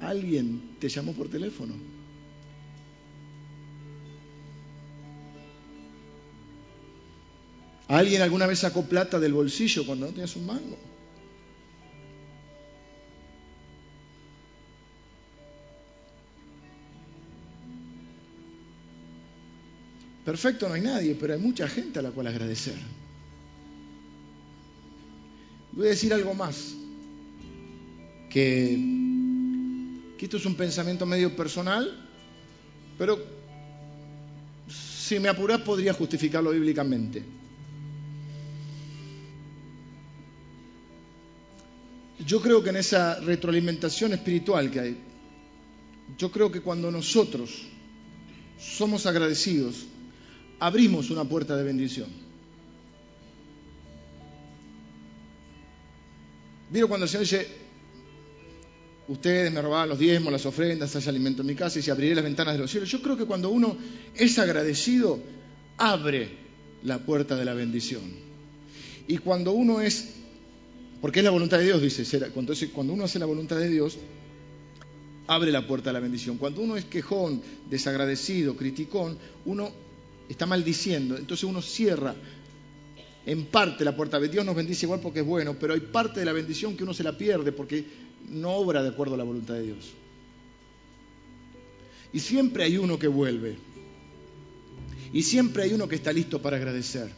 Alguien 0.01 0.77
te 0.79 0.89
llamó 0.89 1.13
por 1.13 1.29
teléfono. 1.29 1.75
¿Alguien 7.89 8.23
alguna 8.23 8.47
vez 8.47 8.61
sacó 8.61 8.85
plata 8.85 9.19
del 9.19 9.33
bolsillo 9.33 9.85
cuando 9.85 10.07
no 10.07 10.13
tenías 10.13 10.37
un 10.37 10.47
mango? 10.47 10.79
Perfecto 20.25 20.69
no 20.69 20.75
hay 20.75 20.83
nadie, 20.83 21.15
pero 21.15 21.33
hay 21.33 21.41
mucha 21.41 21.69
gente 21.69 21.99
a 21.99 22.03
la 22.03 22.11
cual 22.11 22.27
agradecer. 22.27 22.77
Voy 25.73 25.87
a 25.87 25.91
decir 25.91 26.13
algo 26.13 26.35
más, 26.35 26.75
que, 28.29 28.75
esto 30.21 30.37
es 30.37 30.47
un 30.47 30.55
pensamiento 30.55 31.07
medio 31.07 31.35
personal, 31.35 32.07
pero 32.99 33.19
si 34.69 35.19
me 35.19 35.29
apuras 35.29 35.61
podría 35.63 35.93
justificarlo 35.93 36.51
bíblicamente. 36.51 37.23
Yo 42.27 42.41
creo 42.41 42.63
que 42.63 42.71
en 42.71 42.77
esa 42.77 43.19
retroalimentación 43.21 44.13
espiritual 44.13 44.71
que 44.71 44.81
hay, 44.81 44.97
yo 46.19 46.31
creo 46.31 46.53
que 46.53 46.61
cuando 46.61 46.91
nosotros 46.91 47.51
somos 48.59 49.07
agradecidos, 49.07 49.87
abrimos 50.61 51.11
una 51.11 51.25
puerta 51.25 51.57
de 51.57 51.65
bendición. 51.65 52.09
Vieron 56.71 56.89
cuando 56.89 57.05
el 57.05 57.11
Señor 57.11 57.25
dice, 57.25 57.49
ustedes 59.09 59.53
me 59.53 59.61
robaban 59.61 59.89
los 59.89 59.99
diezmos, 59.99 60.33
las 60.33 60.47
ofrendas, 60.47 60.95
hay 60.95 61.09
alimento 61.09 61.43
en 61.43 61.49
mi 61.49 61.55
casa 61.57 61.81
y 61.81 61.83
se 61.83 61.91
abriré 61.91 62.15
las 62.15 62.23
ventanas 62.23 62.55
de 62.55 62.61
los 62.61 62.71
cielos. 62.71 62.89
Yo 62.89 63.03
creo 63.03 63.17
que 63.17 63.25
cuando 63.25 63.51
uno 63.51 63.77
es 64.15 64.39
agradecido, 64.39 65.19
abre 65.79 66.29
la 66.85 66.99
puerta 66.99 67.35
de 67.35 67.45
la 67.45 67.55
bendición. 67.55 68.03
Y 69.09 69.19
cuando 69.19 69.53
uno 69.53 69.81
es, 69.81 70.11
porque 71.01 71.21
es 71.21 71.25
la 71.25 71.31
voluntad 71.31 71.59
de 71.59 71.65
Dios, 71.65 71.83
dice, 71.83 72.05
entonces 72.37 72.71
cuando 72.73 72.93
uno 72.93 73.05
hace 73.05 73.19
la 73.19 73.27
voluntad 73.27 73.57
de 73.57 73.69
Dios, 73.69 73.99
abre 75.27 75.51
la 75.51 75.67
puerta 75.67 75.91
de 75.91 75.95
la 75.95 76.01
bendición. 76.01 76.39
Cuando 76.39 76.61
uno 76.61 76.77
es 76.77 76.85
quejón, 76.85 77.43
desagradecido, 77.69 78.57
criticón, 78.57 79.19
uno 79.45 79.90
está 80.31 80.47
maldiciendo, 80.47 81.17
entonces 81.17 81.45
uno 81.45 81.61
cierra 81.61 82.15
en 83.27 83.47
parte 83.47 83.85
la 83.85 83.97
puerta. 83.97 84.19
Dios 84.21 84.45
nos 84.45 84.55
bendice 84.55 84.87
igual 84.87 85.01
porque 85.01 85.21
es 85.21 85.27
bueno, 85.27 85.57
pero 85.59 85.75
hay 85.75 85.81
parte 85.81 86.21
de 86.21 86.27
la 86.27 86.33
bendición 86.33 86.77
que 86.77 86.85
uno 86.85 86.95
se 86.95 87.03
la 87.03 87.19
pierde 87.19 87.53
porque 87.53 87.85
no 88.29 88.53
obra 88.53 88.83
de 88.83 88.91
acuerdo 88.91 89.15
a 89.15 89.19
la 89.19 89.25
voluntad 89.25 89.55
de 89.55 89.63
Dios. 89.63 89.93
Y 92.13 92.21
siempre 92.21 92.65
hay 92.65 92.77
uno 92.77 92.99
que 92.99 93.09
vuelve. 93.09 93.57
Y 95.13 95.23
siempre 95.23 95.65
hay 95.65 95.73
uno 95.73 95.89
que 95.89 95.97
está 95.97 96.13
listo 96.13 96.41
para 96.41 96.57
agradecer. 96.57 97.11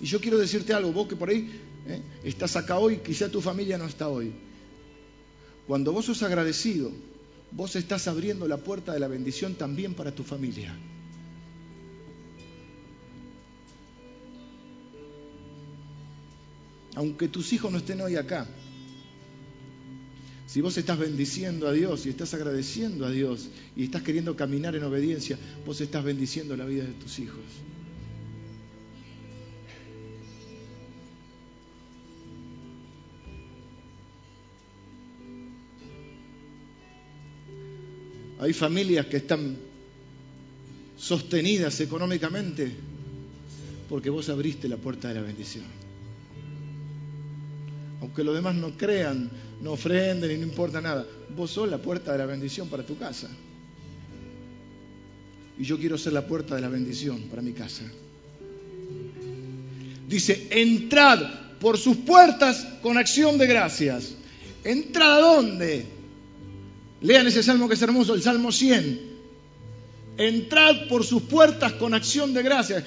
Y 0.00 0.06
yo 0.06 0.20
quiero 0.20 0.38
decirte 0.38 0.72
algo, 0.72 0.92
vos 0.92 1.08
que 1.08 1.16
por 1.16 1.28
ahí 1.28 1.50
eh, 1.86 2.02
estás 2.24 2.56
acá 2.56 2.78
hoy, 2.78 2.98
quizá 2.98 3.28
tu 3.28 3.40
familia 3.40 3.76
no 3.76 3.86
está 3.86 4.08
hoy. 4.08 4.32
Cuando 5.66 5.92
vos 5.92 6.06
sos 6.06 6.22
agradecido, 6.22 6.90
vos 7.50 7.76
estás 7.76 8.08
abriendo 8.08 8.48
la 8.48 8.58
puerta 8.58 8.92
de 8.92 9.00
la 9.00 9.08
bendición 9.08 9.54
también 9.54 9.94
para 9.94 10.14
tu 10.14 10.22
familia. 10.22 10.74
Aunque 16.96 17.28
tus 17.28 17.52
hijos 17.52 17.70
no 17.70 17.78
estén 17.78 18.00
hoy 18.00 18.16
acá. 18.16 18.48
Si 20.46 20.60
vos 20.62 20.76
estás 20.78 20.98
bendiciendo 20.98 21.68
a 21.68 21.72
Dios 21.72 22.06
y 22.06 22.08
estás 22.08 22.32
agradeciendo 22.32 23.04
a 23.04 23.10
Dios 23.10 23.50
y 23.76 23.84
estás 23.84 24.02
queriendo 24.02 24.34
caminar 24.34 24.74
en 24.74 24.82
obediencia, 24.82 25.38
vos 25.66 25.80
estás 25.80 26.02
bendiciendo 26.02 26.56
la 26.56 26.64
vida 26.64 26.84
de 26.84 26.92
tus 26.92 27.18
hijos. 27.18 27.44
Hay 38.38 38.52
familias 38.54 39.06
que 39.06 39.18
están 39.18 39.58
sostenidas 40.96 41.78
económicamente 41.80 42.72
porque 43.88 44.08
vos 44.08 44.30
abriste 44.30 44.68
la 44.68 44.76
puerta 44.78 45.08
de 45.08 45.14
la 45.14 45.22
bendición 45.22 45.85
aunque 48.00 48.24
los 48.24 48.34
demás 48.34 48.54
no 48.54 48.76
crean, 48.76 49.30
no 49.60 49.72
ofrenden 49.72 50.30
y 50.30 50.36
no 50.36 50.42
importa 50.44 50.80
nada, 50.80 51.06
vos 51.34 51.50
sos 51.50 51.68
la 51.68 51.78
puerta 51.78 52.12
de 52.12 52.18
la 52.18 52.26
bendición 52.26 52.68
para 52.68 52.84
tu 52.84 52.98
casa. 52.98 53.28
Y 55.58 55.64
yo 55.64 55.78
quiero 55.78 55.96
ser 55.96 56.12
la 56.12 56.26
puerta 56.26 56.54
de 56.54 56.60
la 56.60 56.68
bendición 56.68 57.22
para 57.30 57.40
mi 57.40 57.52
casa. 57.52 57.84
Dice, 60.06 60.48
entrad 60.50 61.20
por 61.58 61.78
sus 61.78 61.96
puertas 61.96 62.66
con 62.82 62.98
acción 62.98 63.38
de 63.38 63.46
gracias. 63.46 64.14
¿Entrad 64.62 65.16
a 65.16 65.20
dónde? 65.20 65.86
Lean 67.00 67.26
ese 67.26 67.42
salmo 67.42 67.68
que 67.68 67.74
es 67.74 67.82
hermoso, 67.82 68.14
el 68.14 68.22
Salmo 68.22 68.52
100. 68.52 69.16
Entrad 70.18 70.88
por 70.88 71.04
sus 71.04 71.22
puertas 71.22 71.72
con 71.72 71.94
acción 71.94 72.34
de 72.34 72.42
gracias, 72.42 72.84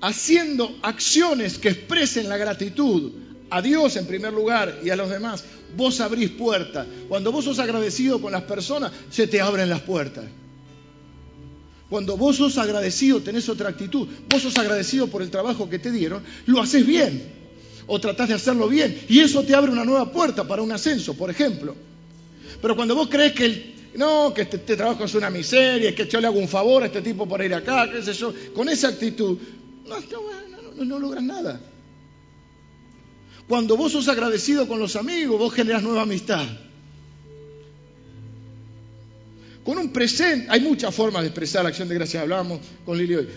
haciendo 0.00 0.76
acciones 0.82 1.58
que 1.58 1.68
expresen 1.68 2.28
la 2.28 2.36
gratitud 2.36 3.12
a 3.50 3.62
Dios 3.62 3.96
en 3.96 4.06
primer 4.06 4.32
lugar 4.32 4.80
y 4.84 4.90
a 4.90 4.96
los 4.96 5.08
demás, 5.08 5.44
vos 5.76 6.00
abrís 6.00 6.30
puertas. 6.30 6.86
Cuando 7.08 7.32
vos 7.32 7.44
sos 7.44 7.58
agradecido 7.58 8.20
con 8.20 8.32
las 8.32 8.42
personas, 8.42 8.92
se 9.10 9.26
te 9.26 9.40
abren 9.40 9.68
las 9.68 9.80
puertas. 9.80 10.24
Cuando 11.88 12.16
vos 12.16 12.36
sos 12.36 12.58
agradecido, 12.58 13.20
tenés 13.20 13.48
otra 13.48 13.70
actitud. 13.70 14.06
Vos 14.28 14.42
sos 14.42 14.56
agradecido 14.58 15.06
por 15.06 15.22
el 15.22 15.30
trabajo 15.30 15.70
que 15.70 15.78
te 15.78 15.90
dieron, 15.90 16.22
lo 16.46 16.60
haces 16.60 16.86
bien. 16.86 17.38
O 17.86 17.98
tratás 17.98 18.28
de 18.28 18.34
hacerlo 18.34 18.68
bien. 18.68 19.00
Y 19.08 19.20
eso 19.20 19.42
te 19.42 19.54
abre 19.54 19.72
una 19.72 19.84
nueva 19.84 20.12
puerta 20.12 20.46
para 20.46 20.60
un 20.60 20.70
ascenso, 20.72 21.14
por 21.14 21.30
ejemplo. 21.30 21.74
Pero 22.60 22.76
cuando 22.76 22.94
vos 22.94 23.08
crees 23.08 23.32
que 23.32 23.78
No, 23.94 24.34
que 24.34 24.42
este, 24.42 24.58
este, 24.58 24.76
trabajo 24.76 25.04
es 25.04 25.14
una 25.14 25.30
miseria, 25.30 25.94
que 25.94 26.06
yo 26.06 26.20
le 26.20 26.26
hago 26.26 26.38
un 26.38 26.46
favor 26.46 26.82
a 26.82 26.86
este 26.86 27.00
tipo 27.00 27.26
por 27.26 27.42
ir 27.42 27.54
acá, 27.54 27.90
qué 27.90 28.02
sé 28.02 28.12
yo. 28.12 28.32
Con 28.54 28.68
esa 28.68 28.88
actitud, 28.88 29.38
no, 29.88 29.96
no, 30.76 30.84
no 30.84 30.98
logras 30.98 31.24
nada. 31.24 31.58
Cuando 33.48 33.78
vos 33.78 33.92
sos 33.92 34.08
agradecido 34.08 34.68
con 34.68 34.78
los 34.78 34.94
amigos, 34.94 35.38
vos 35.38 35.54
generas 35.54 35.82
nueva 35.82 36.02
amistad. 36.02 36.46
Con 39.64 39.78
un 39.78 39.90
presente, 39.90 40.46
hay 40.50 40.60
muchas 40.60 40.94
formas 40.94 41.22
de 41.22 41.28
expresar 41.28 41.62
la 41.62 41.70
acción 41.70 41.88
de 41.88 41.94
gracias, 41.94 42.22
hablábamos 42.22 42.60
con 42.84 42.98
Lili 42.98 43.14
hoy. 43.14 43.28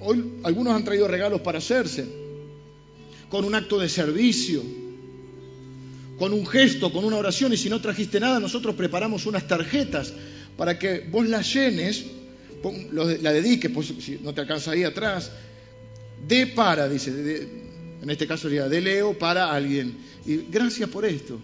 Hoy 0.00 0.32
algunos 0.42 0.74
han 0.74 0.84
traído 0.84 1.08
regalos 1.08 1.40
para 1.40 1.58
hacerse, 1.58 2.06
con 3.30 3.44
un 3.44 3.54
acto 3.54 3.78
de 3.78 3.88
servicio, 3.88 4.62
con 6.18 6.34
un 6.34 6.46
gesto, 6.46 6.92
con 6.92 7.04
una 7.04 7.16
oración, 7.16 7.54
y 7.54 7.56
si 7.56 7.70
no 7.70 7.80
trajiste 7.80 8.20
nada, 8.20 8.38
nosotros 8.40 8.74
preparamos 8.74 9.24
unas 9.24 9.48
tarjetas 9.48 10.12
para 10.58 10.78
que 10.78 11.08
vos 11.10 11.26
las 11.26 11.52
llenes, 11.52 12.04
la 12.92 13.32
dediques, 13.32 13.70
pues, 13.70 13.94
si 13.98 14.18
no 14.22 14.34
te 14.34 14.42
alcanza 14.42 14.72
ahí 14.72 14.84
atrás, 14.84 15.30
de 16.26 16.46
para, 16.48 16.88
dice, 16.88 17.63
en 18.04 18.10
este 18.10 18.26
caso 18.26 18.42
sería 18.42 18.68
de 18.68 18.82
Leo 18.82 19.18
para 19.18 19.50
alguien. 19.50 19.96
Y 20.26 20.36
gracias 20.50 20.90
por 20.90 21.06
esto. 21.06 21.40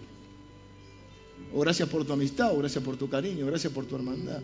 O 1.51 1.61
gracias 1.61 1.89
por 1.89 2.05
tu 2.05 2.13
amistad, 2.13 2.53
o 2.53 2.59
gracias 2.59 2.83
por 2.83 2.97
tu 2.97 3.09
cariño, 3.09 3.45
o 3.45 3.47
gracias 3.47 3.73
por 3.73 3.85
tu 3.85 3.95
hermandad. 3.95 4.41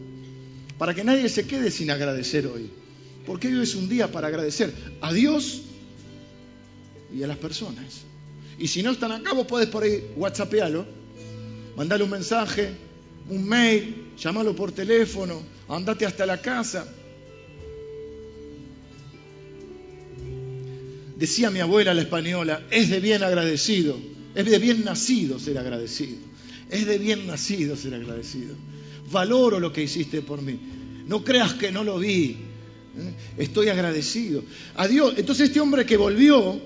Para 0.79 0.95
que 0.95 1.03
nadie 1.03 1.29
se 1.29 1.45
quede 1.45 1.69
sin 1.69 1.91
agradecer 1.91 2.47
hoy. 2.47 2.71
Porque 3.23 3.49
hoy 3.49 3.61
es 3.61 3.75
un 3.75 3.87
día 3.87 4.11
para 4.11 4.29
agradecer 4.29 4.73
a 4.99 5.13
Dios 5.13 5.61
y 7.15 7.21
a 7.21 7.27
las 7.27 7.37
personas. 7.37 8.01
Y 8.57 8.67
si 8.67 8.81
no 8.81 8.93
están 8.93 9.11
acá, 9.11 9.33
vos 9.33 9.45
podés 9.45 9.67
por 9.67 9.83
ahí 9.83 10.11
whatsappearlo, 10.15 10.87
mandarle 11.75 12.03
un 12.03 12.09
mensaje, 12.09 12.71
un 13.29 13.47
mail, 13.47 14.13
llamalo 14.17 14.55
por 14.55 14.71
teléfono, 14.71 15.39
andate 15.69 16.03
hasta 16.03 16.25
la 16.25 16.41
casa. 16.41 16.91
Decía 21.17 21.49
mi 21.49 21.59
abuela 21.59 21.95
la 21.95 22.01
española, 22.01 22.61
es 22.69 22.89
de 22.89 22.99
bien 22.99 23.23
agradecido, 23.23 23.97
es 24.35 24.45
de 24.45 24.59
bien 24.59 24.85
nacido 24.85 25.39
ser 25.39 25.57
agradecido, 25.57 26.17
es 26.69 26.85
de 26.85 26.99
bien 26.99 27.25
nacido 27.25 27.75
ser 27.75 27.95
agradecido. 27.95 28.53
Valoro 29.11 29.59
lo 29.59 29.73
que 29.73 29.81
hiciste 29.81 30.21
por 30.21 30.43
mí. 30.43 30.59
No 31.07 31.23
creas 31.23 31.53
que 31.53 31.71
no 31.71 31.83
lo 31.83 31.97
vi. 31.97 32.37
¿eh? 32.97 33.13
Estoy 33.37 33.69
agradecido. 33.69 34.43
A 34.75 34.87
Dios. 34.87 35.15
Entonces 35.17 35.47
este 35.47 35.59
hombre 35.59 35.85
que 35.85 35.97
volvió 35.97 36.59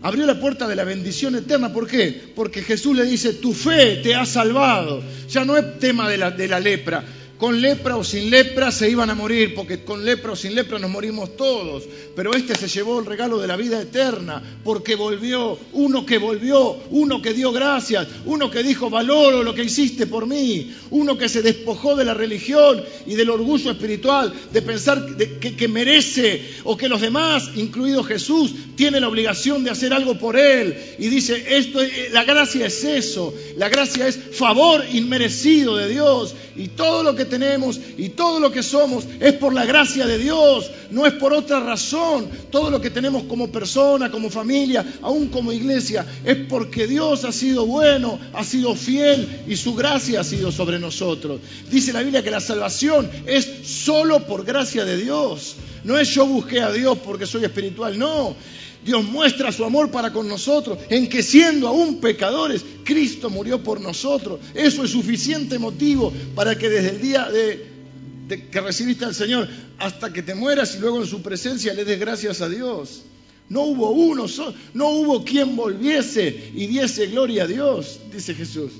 abrió 0.00 0.24
la 0.24 0.40
puerta 0.40 0.66
de 0.66 0.76
la 0.76 0.84
bendición 0.84 1.34
eterna. 1.34 1.72
¿Por 1.72 1.88
qué? 1.88 2.32
Porque 2.34 2.62
Jesús 2.62 2.96
le 2.96 3.04
dice, 3.04 3.34
tu 3.34 3.52
fe 3.52 3.96
te 3.96 4.14
ha 4.14 4.24
salvado. 4.24 5.02
Ya 5.28 5.44
no 5.44 5.56
es 5.56 5.78
tema 5.78 6.08
de 6.08 6.16
la, 6.16 6.30
de 6.30 6.48
la 6.48 6.60
lepra 6.60 7.04
con 7.38 7.60
lepra 7.60 7.96
o 7.96 8.02
sin 8.02 8.30
lepra 8.30 8.72
se 8.72 8.90
iban 8.90 9.10
a 9.10 9.14
morir, 9.14 9.54
porque 9.54 9.84
con 9.84 10.04
lepra 10.04 10.32
o 10.32 10.36
sin 10.36 10.54
lepra 10.54 10.78
nos 10.78 10.90
morimos 10.90 11.36
todos. 11.36 11.84
Pero 12.16 12.34
este 12.34 12.56
se 12.56 12.66
llevó 12.66 12.98
el 12.98 13.06
regalo 13.06 13.38
de 13.38 13.46
la 13.46 13.56
vida 13.56 13.80
eterna, 13.80 14.42
porque 14.64 14.96
volvió, 14.96 15.56
uno 15.72 16.04
que 16.04 16.18
volvió, 16.18 16.76
uno 16.90 17.22
que 17.22 17.32
dio 17.32 17.52
gracias, 17.52 18.08
uno 18.26 18.50
que 18.50 18.64
dijo 18.64 18.90
valoro 18.90 19.44
lo 19.44 19.54
que 19.54 19.62
hiciste 19.62 20.06
por 20.06 20.26
mí, 20.26 20.74
uno 20.90 21.16
que 21.16 21.28
se 21.28 21.42
despojó 21.42 21.94
de 21.94 22.04
la 22.04 22.14
religión 22.14 22.82
y 23.06 23.14
del 23.14 23.30
orgullo 23.30 23.70
espiritual, 23.70 24.32
de 24.52 24.62
pensar 24.62 25.06
que, 25.16 25.54
que 25.54 25.68
merece 25.68 26.42
o 26.64 26.76
que 26.76 26.88
los 26.88 27.00
demás, 27.00 27.52
incluido 27.54 28.02
Jesús, 28.02 28.52
tienen 28.74 29.02
la 29.02 29.08
obligación 29.08 29.62
de 29.62 29.70
hacer 29.70 29.92
algo 29.92 30.18
por 30.18 30.36
él. 30.36 30.76
Y 30.98 31.06
dice, 31.06 31.56
esto, 31.56 31.80
la 32.10 32.24
gracia 32.24 32.66
es 32.66 32.82
eso, 32.82 33.32
la 33.56 33.68
gracia 33.68 34.08
es 34.08 34.18
favor 34.32 34.84
inmerecido 34.92 35.76
de 35.76 35.88
Dios 35.88 36.34
y 36.56 36.68
todo 36.68 37.04
lo 37.04 37.14
que 37.14 37.27
tenemos 37.28 37.78
y 37.96 38.10
todo 38.10 38.40
lo 38.40 38.50
que 38.50 38.62
somos 38.62 39.04
es 39.20 39.34
por 39.34 39.54
la 39.54 39.64
gracia 39.64 40.06
de 40.06 40.18
Dios, 40.18 40.70
no 40.90 41.06
es 41.06 41.12
por 41.14 41.32
otra 41.32 41.60
razón. 41.60 42.28
Todo 42.50 42.70
lo 42.70 42.80
que 42.80 42.90
tenemos 42.90 43.24
como 43.24 43.50
persona, 43.52 44.10
como 44.10 44.30
familia, 44.30 44.84
aún 45.02 45.28
como 45.28 45.52
iglesia, 45.52 46.06
es 46.24 46.36
porque 46.48 46.86
Dios 46.86 47.24
ha 47.24 47.32
sido 47.32 47.66
bueno, 47.66 48.18
ha 48.32 48.44
sido 48.44 48.74
fiel 48.74 49.44
y 49.46 49.56
su 49.56 49.74
gracia 49.74 50.20
ha 50.20 50.24
sido 50.24 50.50
sobre 50.52 50.78
nosotros. 50.78 51.40
Dice 51.70 51.92
la 51.92 52.02
Biblia 52.02 52.22
que 52.22 52.30
la 52.30 52.40
salvación 52.40 53.08
es 53.26 53.48
solo 53.64 54.26
por 54.26 54.44
gracia 54.44 54.84
de 54.84 54.96
Dios. 54.96 55.56
No 55.84 55.98
es 55.98 56.08
yo 56.08 56.26
busqué 56.26 56.60
a 56.60 56.72
Dios 56.72 56.98
porque 57.04 57.26
soy 57.26 57.44
espiritual, 57.44 57.98
no. 57.98 58.36
Dios 58.84 59.04
muestra 59.04 59.52
su 59.52 59.64
amor 59.64 59.90
para 59.90 60.12
con 60.12 60.28
nosotros 60.28 60.78
en 60.88 61.08
que 61.08 61.22
siendo 61.22 61.68
aún 61.68 62.00
pecadores, 62.00 62.64
Cristo 62.84 63.30
murió 63.30 63.62
por 63.62 63.80
nosotros. 63.80 64.40
Eso 64.54 64.84
es 64.84 64.90
suficiente 64.90 65.58
motivo 65.58 66.12
para 66.34 66.56
que 66.56 66.68
desde 66.68 66.90
el 66.90 67.00
día 67.00 67.28
de, 67.28 68.48
que 68.50 68.60
recibiste 68.60 69.04
al 69.04 69.14
Señor 69.14 69.48
hasta 69.78 70.12
que 70.12 70.22
te 70.22 70.34
mueras 70.34 70.74
y 70.76 70.78
luego 70.78 71.00
en 71.00 71.06
su 71.06 71.22
presencia 71.22 71.74
le 71.74 71.84
des 71.84 71.98
gracias 71.98 72.40
a 72.40 72.48
Dios. 72.48 73.02
No 73.48 73.62
hubo 73.62 73.90
uno, 73.90 74.26
no 74.74 74.88
hubo 74.90 75.24
quien 75.24 75.56
volviese 75.56 76.50
y 76.54 76.66
diese 76.66 77.06
gloria 77.06 77.44
a 77.44 77.46
Dios, 77.46 78.00
dice 78.12 78.34
Jesús. 78.34 78.72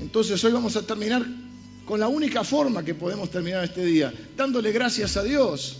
Entonces 0.00 0.42
hoy 0.42 0.52
vamos 0.52 0.74
a 0.76 0.82
terminar 0.82 1.24
con 1.84 2.00
la 2.00 2.08
única 2.08 2.44
forma 2.44 2.84
que 2.84 2.94
podemos 2.94 3.30
terminar 3.30 3.64
este 3.64 3.84
día, 3.84 4.12
dándole 4.36 4.72
gracias 4.72 5.16
a 5.16 5.22
Dios. 5.22 5.78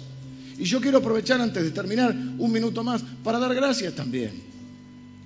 Y 0.62 0.64
yo 0.64 0.80
quiero 0.80 0.98
aprovechar 0.98 1.40
antes 1.40 1.60
de 1.60 1.72
terminar 1.72 2.14
un 2.38 2.52
minuto 2.52 2.84
más 2.84 3.02
para 3.24 3.40
dar 3.40 3.52
gracias 3.52 3.96
también, 3.96 4.30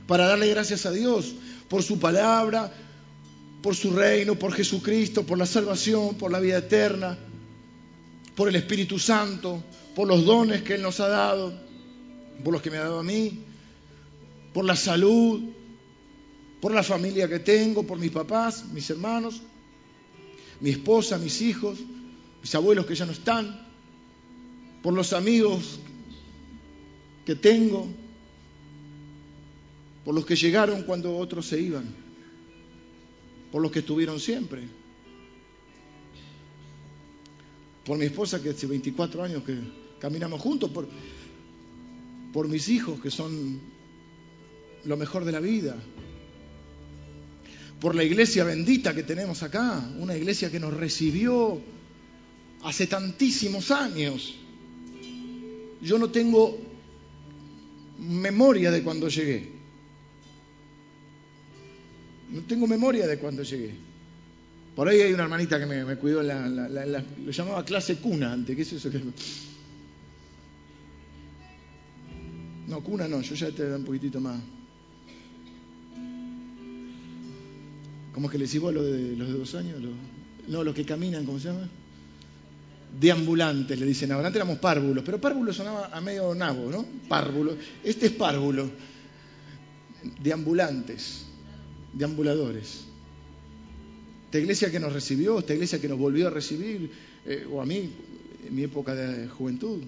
para 0.07 0.27
darle 0.27 0.49
gracias 0.49 0.87
a 0.87 0.91
Dios 0.91 1.35
por 1.69 1.83
su 1.83 2.01
palabra, 2.01 2.73
por 3.61 3.77
su 3.77 3.91
reino, 3.91 4.37
por 4.37 4.55
Jesucristo, 4.55 5.27
por 5.27 5.37
la 5.37 5.45
salvación, 5.45 6.15
por 6.15 6.33
la 6.33 6.41
vida 6.41 6.57
eterna, 6.57 7.19
por 8.35 8.49
el 8.49 8.57
Espíritu 8.57 8.99
Santo, 8.99 9.63
por 9.95 10.09
los 10.09 10.25
dones 10.25 10.63
que 10.63 10.77
Él 10.77 10.81
nos 10.81 11.01
ha 11.01 11.09
dado, 11.09 11.53
por 12.43 12.55
los 12.55 12.63
que 12.63 12.71
me 12.71 12.79
ha 12.79 12.85
dado 12.85 13.01
a 13.01 13.05
mí, 13.05 13.41
por 14.55 14.65
la 14.65 14.75
salud, 14.75 15.51
por 16.63 16.73
la 16.73 16.83
familia 16.83 17.29
que 17.29 17.41
tengo, 17.41 17.83
por 17.83 17.99
mis 17.99 18.11
papás, 18.11 18.65
mis 18.73 18.89
hermanos, 18.89 19.43
mi 20.63 20.71
esposa, 20.71 21.19
mis 21.19 21.43
hijos, 21.43 21.79
mis 22.41 22.55
abuelos 22.55 22.87
que 22.87 22.95
ya 22.95 23.05
no 23.05 23.13
están, 23.13 23.66
por 24.87 24.95
los 24.95 25.13
amigos 25.15 25.81
que 27.25 27.35
tengo, 27.35 27.89
por 30.05 30.15
los 30.15 30.25
que 30.25 30.37
llegaron 30.37 30.85
cuando 30.85 31.17
otros 31.17 31.49
se 31.49 31.61
iban, 31.61 31.85
por 33.51 33.63
los 33.63 33.73
que 33.73 33.81
estuvieron 33.81 34.21
siempre, 34.21 34.63
por 37.85 37.99
mi 37.99 38.05
esposa 38.05 38.41
que 38.41 38.51
hace 38.51 38.69
24 38.69 39.25
años 39.25 39.43
que 39.43 39.59
caminamos 39.99 40.41
juntos, 40.41 40.71
por, 40.71 40.87
por 42.33 42.47
mis 42.47 42.69
hijos 42.69 43.01
que 43.01 43.11
son 43.11 43.59
lo 44.85 44.97
mejor 44.97 45.25
de 45.25 45.33
la 45.33 45.41
vida, 45.41 45.77
por 47.81 47.97
la 47.97 48.05
iglesia 48.05 48.45
bendita 48.45 48.95
que 48.95 49.03
tenemos 49.03 49.43
acá, 49.43 49.91
una 49.99 50.17
iglesia 50.17 50.49
que 50.49 50.61
nos 50.61 50.73
recibió 50.73 51.61
hace 52.63 52.87
tantísimos 52.87 53.73
años 53.73 54.46
yo 55.83 55.99
no 55.99 56.11
tengo 56.11 56.59
memoria 57.99 58.71
de 58.71 58.83
cuando 58.83 59.09
llegué. 59.09 59.53
No 62.31 62.43
tengo 62.43 62.67
memoria 62.67 63.07
de 63.07 63.19
cuando 63.19 63.43
llegué. 63.43 63.75
Por 64.75 64.89
ahí 64.89 65.01
hay 65.01 65.13
una 65.13 65.23
hermanita 65.23 65.59
que 65.59 65.67
me, 65.67 65.97
cuidó, 65.97 66.23
la, 66.23 66.47
lo 66.49 67.31
llamaba 67.31 67.65
clase 67.65 67.97
cuna 67.97 68.33
antes. 68.33 68.55
¿Qué 68.55 68.63
es 68.63 68.73
eso? 68.73 68.91
No, 72.67 72.83
cuna 72.83 73.09
no, 73.09 73.23
yo 73.23 73.35
ya 73.35 73.51
te 73.53 73.69
da 73.69 73.77
un 73.77 73.85
poquitito 73.85 74.21
más. 74.21 74.41
¿Cómo 78.13 78.27
es 78.27 78.33
que 78.33 78.39
le 78.39 78.47
decís 78.47 78.61
lo 78.61 78.83
de 78.83 79.17
los 79.17 79.29
de 79.29 79.35
dos 79.35 79.55
años? 79.55 79.79
no, 80.49 80.65
los 80.65 80.75
que 80.75 80.85
caminan, 80.85 81.25
¿cómo 81.25 81.39
se 81.39 81.49
llama? 81.49 81.69
Deambulantes, 82.99 83.79
le 83.79 83.87
dicen 83.87 84.13
ahora. 84.13 84.29
Antes 84.29 84.41
éramos 84.41 84.59
párvulos, 84.59 85.05
pero 85.05 85.21
párvulo 85.21 85.53
sonaba 85.53 85.87
a 85.93 86.01
medio 86.01 86.35
nabo, 86.35 86.71
¿no? 86.71 86.85
Párvulo. 87.09 87.57
Este 87.83 88.07
es 88.07 88.13
párvulo. 88.13 88.71
Deambulantes, 90.23 91.27
deambuladores. 91.93 92.85
Esta 94.27 94.39
iglesia 94.39 94.71
que 94.71 94.81
nos 94.81 94.93
recibió, 94.93 95.39
esta 95.39 95.55
iglesia 95.55 95.81
que 95.81 95.89
nos 95.89 95.99
volvió 95.99 96.29
a 96.29 96.31
recibir, 96.31 96.91
eh, 97.25 97.47
o 97.51 97.61
a 97.61 97.67
mí, 97.67 97.91
en 98.47 98.55
mi 98.55 98.63
época 98.63 98.95
de 98.95 99.29
juventud. 99.29 99.83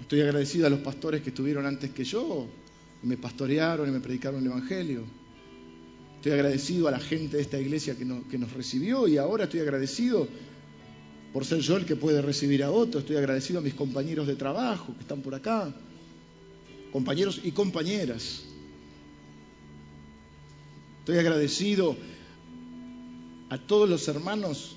Estoy 0.00 0.20
agradecido 0.22 0.66
a 0.66 0.70
los 0.70 0.80
pastores 0.80 1.22
que 1.22 1.30
estuvieron 1.30 1.66
antes 1.66 1.90
que 1.90 2.04
yo, 2.04 2.46
y 3.02 3.06
me 3.06 3.16
pastorearon 3.16 3.88
y 3.88 3.92
me 3.92 4.00
predicaron 4.00 4.40
el 4.40 4.46
Evangelio. 4.46 5.23
Estoy 6.24 6.38
agradecido 6.38 6.88
a 6.88 6.90
la 6.90 7.00
gente 7.00 7.36
de 7.36 7.42
esta 7.42 7.60
iglesia 7.60 7.96
que, 7.98 8.38
nos 8.38 8.52
recibió 8.54 9.06
y 9.06 9.18
ahora 9.18 9.44
estoy 9.44 9.60
agradecido 9.60 10.26
por 11.34 11.44
ser 11.44 11.58
yo 11.58 11.76
el 11.76 11.84
que 11.84 11.96
puede 11.96 12.22
recibir 12.22 12.64
a 12.64 12.70
otros. 12.70 13.02
Estoy 13.02 13.16
agradecido 13.16 13.58
a 13.58 13.62
mis 13.62 13.74
compañeros 13.74 14.26
de 14.26 14.34
trabajo 14.34 14.94
que 14.94 15.02
están 15.02 15.20
por 15.20 15.34
acá, 15.34 15.70
compañeros 16.92 17.42
y 17.44 17.50
compañeras. 17.50 18.42
Estoy 21.00 21.18
agradecido 21.18 21.94
a 23.50 23.58
todos 23.58 23.86
los 23.86 24.08
hermanos 24.08 24.76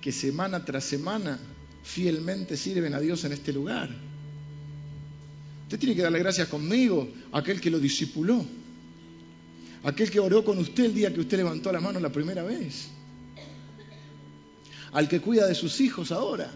que 0.00 0.10
semana 0.10 0.64
tras 0.64 0.84
semana 0.84 1.38
fielmente 1.82 2.56
sirven 2.56 2.94
a 2.94 3.00
Dios 3.00 3.24
en 3.24 3.32
este 3.32 3.52
lugar. 3.52 3.90
Usted 5.64 5.78
tiene 5.78 5.94
que 5.94 6.00
darle 6.00 6.20
gracias 6.20 6.48
conmigo 6.48 7.10
a 7.30 7.40
aquel 7.40 7.60
que 7.60 7.68
lo 7.68 7.78
discipuló, 7.78 8.42
aquel 9.84 10.10
que 10.10 10.20
oró 10.20 10.44
con 10.44 10.58
usted 10.58 10.84
el 10.86 10.94
día 10.94 11.12
que 11.12 11.20
usted 11.20 11.38
levantó 11.38 11.72
la 11.72 11.80
mano 11.80 12.00
la 12.00 12.10
primera 12.10 12.42
vez, 12.42 12.88
al 14.92 15.08
que 15.08 15.20
cuida 15.20 15.46
de 15.46 15.54
sus 15.54 15.80
hijos 15.80 16.12
ahora 16.12 16.50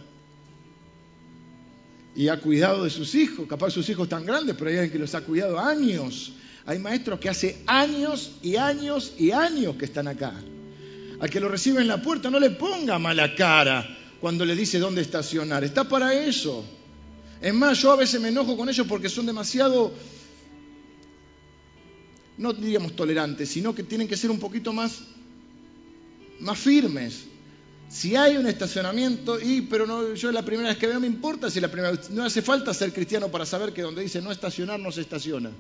y 2.17 2.29
ha 2.29 2.39
cuidado 2.39 2.85
de 2.85 2.91
sus 2.91 3.15
hijos. 3.15 3.47
Capaz 3.49 3.71
sus 3.71 3.89
hijos 3.89 4.09
tan 4.09 4.25
grandes, 4.25 4.55
pero 4.57 4.71
hay 4.71 4.77
alguien 4.77 4.93
que 4.93 4.99
los 4.99 5.15
ha 5.15 5.23
cuidado 5.23 5.59
años. 5.59 6.33
Hay 6.67 6.79
maestros 6.79 7.19
que 7.19 7.29
hace 7.29 7.63
años 7.67 8.33
y 8.43 8.57
años 8.57 9.15
y 9.19 9.33
años 9.33 9.77
que 9.77 9.85
están 9.85 10.09
acá. 10.09 10.33
Al 11.21 11.31
que 11.31 11.41
lo 11.41 11.49
recibe 11.49 11.81
en 11.81 11.89
la 11.89 12.01
puerta 12.01 12.31
no 12.31 12.39
le 12.39 12.51
ponga 12.51 12.99
mala 12.99 13.35
cara 13.35 13.87
cuando 14.21 14.45
le 14.45 14.55
dice 14.55 14.79
dónde 14.79 15.03
estacionar. 15.03 15.65
Está 15.65 15.85
para 15.85 16.15
eso. 16.15 16.65
Es 17.41 17.53
más, 17.53 17.79
yo 17.79 17.93
a 17.93 17.97
veces 17.97 18.21
me 18.21 18.29
enojo 18.29 18.57
con 18.57 18.69
ellos 18.69 18.87
porque 18.87 19.09
son 19.09 19.27
demasiado, 19.27 19.93
no 22.37 22.53
diríamos 22.53 22.97
tolerantes, 22.97 23.49
sino 23.49 23.75
que 23.75 23.83
tienen 23.83 24.09
que 24.09 24.17
ser 24.17 24.31
un 24.31 24.39
poquito 24.39 24.73
más, 24.73 25.01
más 26.41 26.59
firmes. 26.59 27.25
Si 27.89 28.17
hay 28.17 28.37
un 28.37 28.47
estacionamiento, 28.47 29.39
y 29.41 29.63
pero 29.63 29.87
no, 29.87 30.15
yo 30.15 30.33
la 30.33 30.45
primera 30.45 30.71
vez 30.71 30.79
que 30.79 30.87
veo, 30.87 30.99
me 30.99 31.07
importa 31.07 31.51
si 31.51 31.61
la 31.61 31.69
primera 31.69 31.93
vez, 31.93 32.11
no 32.11 32.25
hace 32.25 32.43
falta 32.43 32.75
ser 32.75 32.93
cristiano 32.93 33.29
para 33.29 33.47
saber 33.47 33.73
que 33.73 33.83
donde 33.83 34.03
dice 34.03 34.21
no 34.21 34.33
estacionar, 34.33 34.81
no 34.81 34.91
se 34.91 35.03
estaciona. 35.03 35.53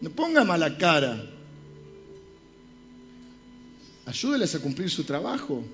No 0.00 0.10
ponga 0.10 0.44
mala 0.44 0.76
cara. 0.76 1.30
Ayúdeles 4.06 4.54
a 4.54 4.60
cumplir 4.60 4.90
su 4.90 5.04
trabajo. 5.04 5.64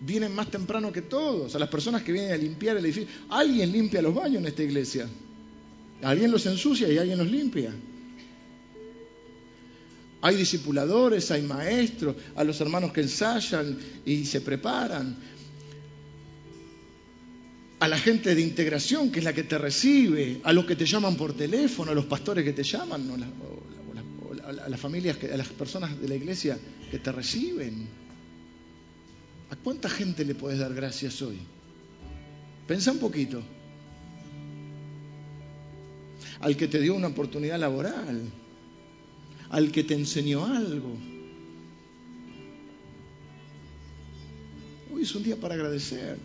Vienen 0.00 0.34
más 0.34 0.50
temprano 0.50 0.92
que 0.92 1.02
todos. 1.02 1.54
A 1.54 1.60
las 1.60 1.68
personas 1.68 2.02
que 2.02 2.10
vienen 2.10 2.32
a 2.32 2.36
limpiar 2.36 2.76
el 2.76 2.84
edificio. 2.84 3.08
Alguien 3.30 3.70
limpia 3.70 4.02
los 4.02 4.14
baños 4.14 4.38
en 4.38 4.46
esta 4.46 4.64
iglesia. 4.64 5.08
Alguien 6.02 6.30
los 6.30 6.46
ensucia 6.46 6.92
y 6.92 6.98
alguien 6.98 7.18
los 7.18 7.30
limpia. 7.30 7.72
Hay 10.20 10.36
discipuladores, 10.36 11.30
hay 11.30 11.42
maestros, 11.42 12.16
a 12.36 12.44
los 12.44 12.60
hermanos 12.60 12.92
que 12.92 13.00
ensayan 13.02 13.76
y 14.04 14.24
se 14.24 14.40
preparan. 14.40 15.16
A 17.80 17.88
la 17.88 17.98
gente 17.98 18.34
de 18.34 18.40
integración, 18.40 19.10
que 19.10 19.18
es 19.18 19.24
la 19.24 19.32
que 19.32 19.42
te 19.42 19.58
recibe, 19.58 20.40
a 20.44 20.52
los 20.52 20.64
que 20.64 20.76
te 20.76 20.86
llaman 20.86 21.16
por 21.16 21.36
teléfono, 21.36 21.90
a 21.90 21.94
los 21.94 22.04
pastores 22.04 22.44
que 22.44 22.52
te 22.52 22.62
llaman, 22.62 23.24
a 24.44 24.68
las 24.68 24.80
familias, 24.80 25.18
a 25.22 25.36
las 25.36 25.48
personas 25.48 26.00
de 26.00 26.08
la 26.08 26.14
iglesia 26.14 26.56
que 26.90 27.00
te 27.00 27.10
reciben. 27.10 27.88
¿A 29.50 29.56
cuánta 29.56 29.88
gente 29.88 30.24
le 30.24 30.36
puedes 30.36 30.60
dar 30.60 30.72
gracias 30.72 31.20
hoy? 31.20 31.38
Pensa 32.68 32.92
un 32.92 32.98
poquito. 32.98 33.42
Al 36.42 36.56
que 36.56 36.68
te 36.68 36.80
dio 36.80 36.94
una 36.94 37.06
oportunidad 37.06 37.58
laboral, 37.58 38.30
al 39.50 39.72
que 39.72 39.84
te 39.84 39.94
enseñó 39.94 40.44
algo. 40.44 40.96
Hoy 44.92 45.02
es 45.02 45.14
un 45.14 45.22
día 45.22 45.36
para 45.36 45.54
agradecer. 45.54 46.18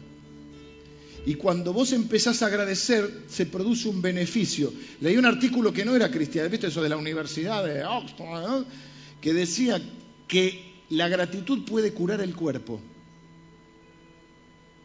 Y 1.26 1.36
cuando 1.36 1.74
vos 1.74 1.92
empezás 1.92 2.42
a 2.42 2.48
agradecer, 2.48 3.26
se 3.28 3.46
produce 3.46 3.90
un 3.90 4.02
beneficio. 4.02 4.74
Leí 5.02 5.18
un 5.18 5.26
artículo 5.26 5.72
que 5.74 5.86
no 5.86 5.96
era 5.96 6.10
cristiano, 6.10 6.50
¿viste 6.50 6.68
eso 6.68 6.82
de 6.82 6.90
la 6.90 6.98
Universidad 6.98 7.66
de 7.66 7.84
Oxford? 7.84 8.66
Que 9.22 9.34
decía 9.34 9.82
que 10.28 10.84
la 10.90 11.10
gratitud 11.10 11.66
puede 11.66 11.94
curar 11.94 12.22
el 12.22 12.34
cuerpo. 12.34 12.80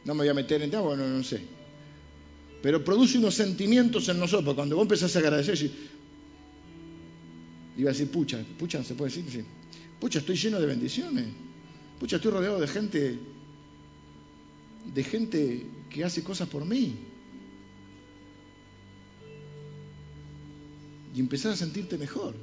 No 0.04 0.14
me 0.14 0.20
voy 0.20 0.28
a 0.28 0.34
meter 0.34 0.60
en 0.62 0.70
tema, 0.70 0.82
bueno, 0.82 1.06
no 1.06 1.22
sé. 1.22 1.61
Pero 2.62 2.84
produce 2.84 3.18
unos 3.18 3.34
sentimientos 3.34 4.08
en 4.08 4.18
nosotros. 4.20 4.54
Cuando 4.54 4.76
vos 4.76 4.84
empezás 4.84 5.14
a 5.16 5.18
agradecer, 5.18 5.70
Iba 7.76 7.90
a 7.90 7.92
decir, 7.92 8.10
pucha, 8.10 8.38
pucha, 8.58 8.84
¿se 8.84 8.94
puede 8.94 9.10
decir? 9.10 9.24
Sí. 9.30 9.44
Pucha, 9.98 10.18
estoy 10.18 10.36
lleno 10.36 10.60
de 10.60 10.66
bendiciones. 10.66 11.26
Pucha, 11.98 12.16
estoy 12.16 12.30
rodeado 12.30 12.60
de 12.60 12.68
gente, 12.68 13.18
de 14.94 15.04
gente 15.04 15.66
que 15.88 16.04
hace 16.04 16.22
cosas 16.22 16.48
por 16.48 16.64
mí. 16.64 16.94
Y 21.14 21.20
empezás 21.20 21.54
a 21.54 21.56
sentirte 21.56 21.96
mejor. 21.96 22.34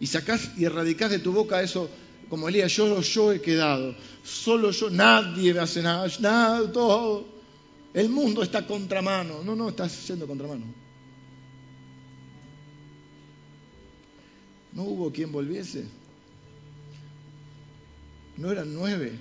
Y 0.00 0.06
sacás 0.06 0.52
y 0.56 0.64
erradicás 0.64 1.10
de 1.10 1.18
tu 1.18 1.32
boca 1.32 1.60
eso, 1.62 1.90
como 2.28 2.48
Elías, 2.48 2.72
yo, 2.76 3.00
yo 3.00 3.32
he 3.32 3.40
quedado. 3.40 3.96
Solo 4.22 4.70
yo, 4.70 4.90
nadie 4.90 5.54
me 5.54 5.60
hace 5.60 5.82
nada, 5.82 6.08
nada, 6.20 6.70
todo. 6.70 7.37
El 7.98 8.10
mundo 8.10 8.44
está 8.44 8.64
contramano. 8.64 9.42
No, 9.42 9.56
no, 9.56 9.70
estás 9.70 10.06
yendo 10.06 10.24
contramano. 10.24 10.66
No 14.72 14.84
hubo 14.84 15.10
quien 15.10 15.32
volviese. 15.32 15.84
No 18.36 18.52
eran 18.52 18.72
nueve. 18.72 19.18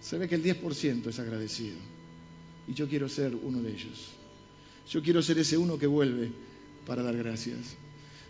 Se 0.00 0.16
ve 0.18 0.28
que 0.28 0.36
el 0.36 0.44
10% 0.44 1.08
es 1.08 1.18
agradecido. 1.18 1.74
Y 2.68 2.74
yo 2.74 2.88
quiero 2.88 3.08
ser 3.08 3.34
uno 3.34 3.60
de 3.60 3.72
ellos. 3.72 4.10
Yo 4.88 5.02
quiero 5.02 5.20
ser 5.20 5.38
ese 5.38 5.58
uno 5.58 5.76
que 5.76 5.88
vuelve 5.88 6.30
para 6.86 7.02
dar 7.02 7.16
gracias. 7.16 7.76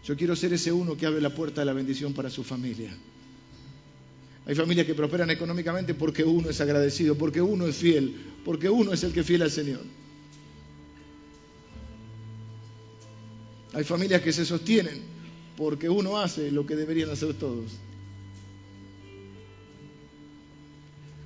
Yo 0.04 0.16
quiero 0.16 0.34
ser 0.36 0.54
ese 0.54 0.72
uno 0.72 0.96
que 0.96 1.04
abre 1.04 1.20
la 1.20 1.34
puerta 1.34 1.60
de 1.60 1.66
la 1.66 1.74
bendición 1.74 2.14
para 2.14 2.30
su 2.30 2.44
familia. 2.44 2.96
Hay 4.46 4.54
familias 4.54 4.86
que 4.86 4.94
prosperan 4.94 5.30
económicamente 5.30 5.94
porque 5.94 6.22
uno 6.22 6.50
es 6.50 6.60
agradecido, 6.60 7.16
porque 7.16 7.40
uno 7.40 7.66
es 7.66 7.76
fiel, 7.76 8.14
porque 8.44 8.68
uno 8.68 8.92
es 8.92 9.02
el 9.02 9.12
que 9.12 9.20
es 9.20 9.26
fiel 9.26 9.42
al 9.42 9.50
Señor. 9.50 9.80
Hay 13.72 13.84
familias 13.84 14.22
que 14.22 14.32
se 14.32 14.44
sostienen 14.44 15.14
porque 15.56 15.88
uno 15.88 16.18
hace 16.18 16.50
lo 16.50 16.66
que 16.66 16.76
deberían 16.76 17.10
hacer 17.10 17.34
todos. 17.34 17.72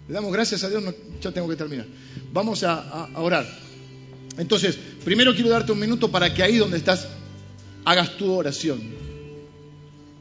Le 0.06 0.14
damos 0.14 0.32
gracias 0.32 0.64
a 0.64 0.70
Dios, 0.70 0.82
ya 1.20 1.32
tengo 1.32 1.48
que 1.48 1.56
terminar. 1.56 1.86
Vamos 2.32 2.62
a, 2.62 3.10
orar. 3.16 3.46
Entonces, 4.38 4.78
primero 5.04 5.34
quiero 5.34 5.50
darte 5.50 5.72
un 5.72 5.78
minuto 5.78 6.10
para 6.10 6.32
que 6.32 6.42
ahí 6.42 6.56
donde 6.56 6.78
estás 6.78 7.08
hagas 7.84 8.16
tu 8.16 8.32
oración 8.32 8.80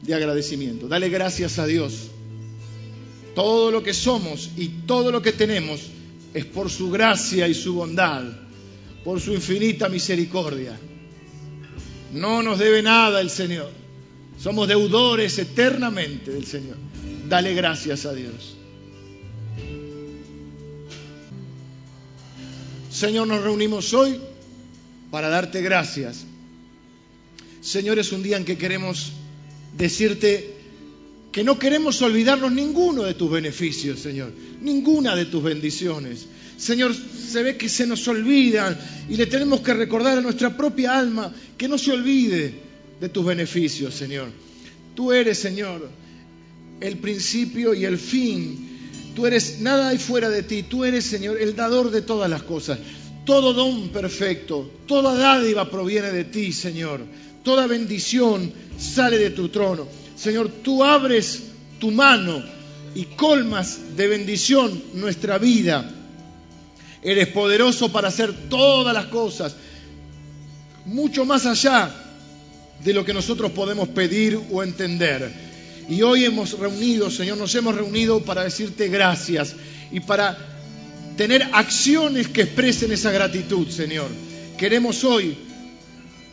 de 0.02 0.14
agradecimiento. 0.14 0.88
Dale 0.88 1.08
gracias 1.08 1.58
a 1.58 1.66
Dios. 1.66 2.10
Todo 3.38 3.70
lo 3.70 3.84
que 3.84 3.94
somos 3.94 4.50
y 4.56 4.66
todo 4.84 5.12
lo 5.12 5.22
que 5.22 5.30
tenemos 5.30 5.80
es 6.34 6.44
por 6.44 6.68
su 6.68 6.90
gracia 6.90 7.46
y 7.46 7.54
su 7.54 7.72
bondad, 7.72 8.24
por 9.04 9.20
su 9.20 9.32
infinita 9.32 9.88
misericordia. 9.88 10.76
No 12.14 12.42
nos 12.42 12.58
debe 12.58 12.82
nada 12.82 13.20
el 13.20 13.30
Señor. 13.30 13.70
Somos 14.40 14.66
deudores 14.66 15.38
eternamente 15.38 16.32
del 16.32 16.46
Señor. 16.46 16.78
Dale 17.28 17.54
gracias 17.54 18.06
a 18.06 18.12
Dios. 18.12 18.56
Señor, 22.90 23.28
nos 23.28 23.44
reunimos 23.44 23.94
hoy 23.94 24.18
para 25.12 25.28
darte 25.28 25.62
gracias. 25.62 26.24
Señor, 27.60 28.00
es 28.00 28.10
un 28.10 28.24
día 28.24 28.36
en 28.36 28.44
que 28.44 28.58
queremos 28.58 29.12
decirte 29.76 30.57
que 31.38 31.44
no 31.44 31.56
queremos 31.56 32.02
olvidarnos 32.02 32.50
ninguno 32.50 33.04
de 33.04 33.14
tus 33.14 33.30
beneficios, 33.30 34.00
Señor, 34.00 34.32
ninguna 34.60 35.14
de 35.14 35.26
tus 35.26 35.40
bendiciones. 35.40 36.26
Señor, 36.56 36.92
se 36.92 37.44
ve 37.44 37.56
que 37.56 37.68
se 37.68 37.86
nos 37.86 38.08
olvidan 38.08 38.76
y 39.08 39.14
le 39.14 39.26
tenemos 39.26 39.60
que 39.60 39.72
recordar 39.72 40.18
a 40.18 40.20
nuestra 40.20 40.56
propia 40.56 40.98
alma 40.98 41.32
que 41.56 41.68
no 41.68 41.78
se 41.78 41.92
olvide 41.92 42.54
de 43.00 43.08
tus 43.08 43.24
beneficios, 43.24 43.94
Señor. 43.94 44.30
Tú 44.96 45.12
eres, 45.12 45.38
Señor, 45.38 45.88
el 46.80 46.96
principio 46.96 47.72
y 47.72 47.84
el 47.84 47.98
fin. 47.98 49.12
Tú 49.14 49.24
eres, 49.24 49.60
nada 49.60 49.90
hay 49.90 49.98
fuera 49.98 50.30
de 50.30 50.42
ti. 50.42 50.64
Tú 50.64 50.84
eres, 50.84 51.04
Señor, 51.04 51.40
el 51.40 51.54
dador 51.54 51.92
de 51.92 52.02
todas 52.02 52.28
las 52.28 52.42
cosas. 52.42 52.80
Todo 53.24 53.52
don 53.52 53.90
perfecto, 53.90 54.68
toda 54.88 55.14
dádiva 55.14 55.70
proviene 55.70 56.10
de 56.10 56.24
ti, 56.24 56.52
Señor. 56.52 57.00
Toda 57.44 57.68
bendición 57.68 58.52
sale 58.76 59.18
de 59.18 59.30
tu 59.30 59.50
trono. 59.50 59.86
Señor, 60.18 60.48
tú 60.62 60.82
abres 60.82 61.44
tu 61.78 61.90
mano 61.90 62.42
y 62.94 63.04
colmas 63.04 63.96
de 63.96 64.08
bendición 64.08 64.82
nuestra 64.94 65.38
vida. 65.38 65.88
Eres 67.02 67.28
poderoso 67.28 67.92
para 67.92 68.08
hacer 68.08 68.32
todas 68.48 68.92
las 68.92 69.06
cosas, 69.06 69.54
mucho 70.84 71.24
más 71.24 71.46
allá 71.46 71.94
de 72.82 72.92
lo 72.92 73.04
que 73.04 73.14
nosotros 73.14 73.52
podemos 73.52 73.88
pedir 73.88 74.40
o 74.50 74.62
entender. 74.62 75.30
Y 75.88 76.02
hoy 76.02 76.24
hemos 76.24 76.58
reunido, 76.58 77.10
Señor, 77.10 77.38
nos 77.38 77.54
hemos 77.54 77.74
reunido 77.74 78.20
para 78.24 78.42
decirte 78.42 78.88
gracias 78.88 79.54
y 79.92 80.00
para 80.00 80.36
tener 81.16 81.48
acciones 81.52 82.28
que 82.28 82.42
expresen 82.42 82.92
esa 82.92 83.12
gratitud, 83.12 83.68
Señor. 83.68 84.08
Queremos 84.58 85.04
hoy 85.04 85.36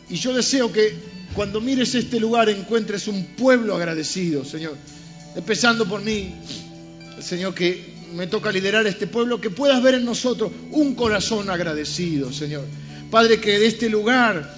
Y 0.08 0.16
yo 0.16 0.32
deseo 0.32 0.72
que 0.72 0.94
cuando 1.36 1.60
mires 1.60 1.94
este 1.94 2.18
lugar 2.18 2.48
encuentres 2.48 3.06
un 3.08 3.22
pueblo 3.36 3.76
agradecido, 3.76 4.42
Señor. 4.42 4.74
Empezando 5.36 5.86
por 5.86 6.00
mí, 6.00 6.34
Señor, 7.20 7.54
que 7.54 7.94
me 8.14 8.26
toca 8.26 8.50
liderar 8.50 8.86
este 8.86 9.06
pueblo, 9.06 9.38
que 9.38 9.50
puedas 9.50 9.82
ver 9.82 9.96
en 9.96 10.06
nosotros 10.06 10.50
un 10.70 10.94
corazón 10.94 11.50
agradecido, 11.50 12.32
Señor. 12.32 12.64
Padre, 13.10 13.38
que 13.38 13.58
de 13.58 13.66
este 13.66 13.90
lugar 13.90 14.50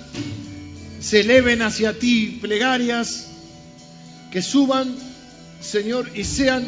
se 1.00 1.20
eleven 1.20 1.62
hacia 1.62 1.98
ti 1.98 2.38
plegarias, 2.40 3.26
que 4.30 4.40
suban, 4.40 4.94
Señor, 5.60 6.08
y 6.14 6.22
sean 6.22 6.64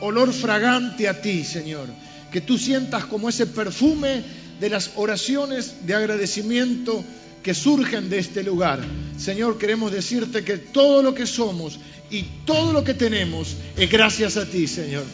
olor 0.00 0.32
fragante 0.32 1.08
a 1.08 1.20
ti, 1.20 1.44
Señor. 1.44 1.88
Que 2.32 2.40
tú 2.40 2.56
sientas 2.56 3.04
como 3.04 3.28
ese 3.28 3.44
perfume 3.44 4.22
de 4.58 4.70
las 4.70 4.92
oraciones 4.96 5.86
de 5.86 5.94
agradecimiento 5.94 7.04
que 7.42 7.54
surgen 7.54 8.08
de 8.08 8.18
este 8.18 8.42
lugar. 8.42 8.80
Señor, 9.18 9.58
queremos 9.58 9.92
decirte 9.92 10.44
que 10.44 10.58
todo 10.58 11.02
lo 11.02 11.14
que 11.14 11.26
somos 11.26 11.78
y 12.10 12.22
todo 12.44 12.72
lo 12.72 12.84
que 12.84 12.94
tenemos 12.94 13.56
es 13.76 13.90
gracias 13.90 14.36
a 14.36 14.46
ti, 14.46 14.66
Señor. 14.66 15.04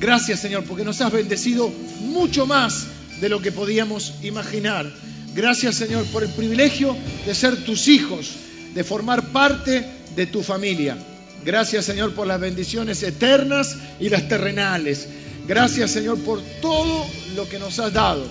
Gracias, 0.00 0.40
Señor, 0.40 0.64
porque 0.64 0.84
nos 0.84 1.00
has 1.00 1.12
bendecido 1.12 1.70
mucho 2.00 2.46
más 2.46 2.86
de 3.20 3.28
lo 3.28 3.40
que 3.40 3.52
podíamos 3.52 4.14
imaginar. 4.22 4.90
Gracias, 5.34 5.74
Señor, 5.74 6.04
por 6.06 6.22
el 6.22 6.30
privilegio 6.30 6.96
de 7.26 7.34
ser 7.34 7.64
tus 7.64 7.88
hijos, 7.88 8.30
de 8.74 8.84
formar 8.84 9.28
parte 9.32 9.84
de 10.14 10.26
tu 10.26 10.42
familia. 10.42 10.96
Gracias, 11.44 11.84
Señor, 11.84 12.14
por 12.14 12.26
las 12.26 12.40
bendiciones 12.40 13.02
eternas 13.02 13.76
y 14.00 14.08
las 14.08 14.28
terrenales. 14.28 15.08
Gracias, 15.46 15.90
Señor, 15.90 16.18
por 16.20 16.40
todo 16.60 17.06
lo 17.34 17.48
que 17.48 17.58
nos 17.58 17.78
has 17.78 17.92
dado. 17.92 18.24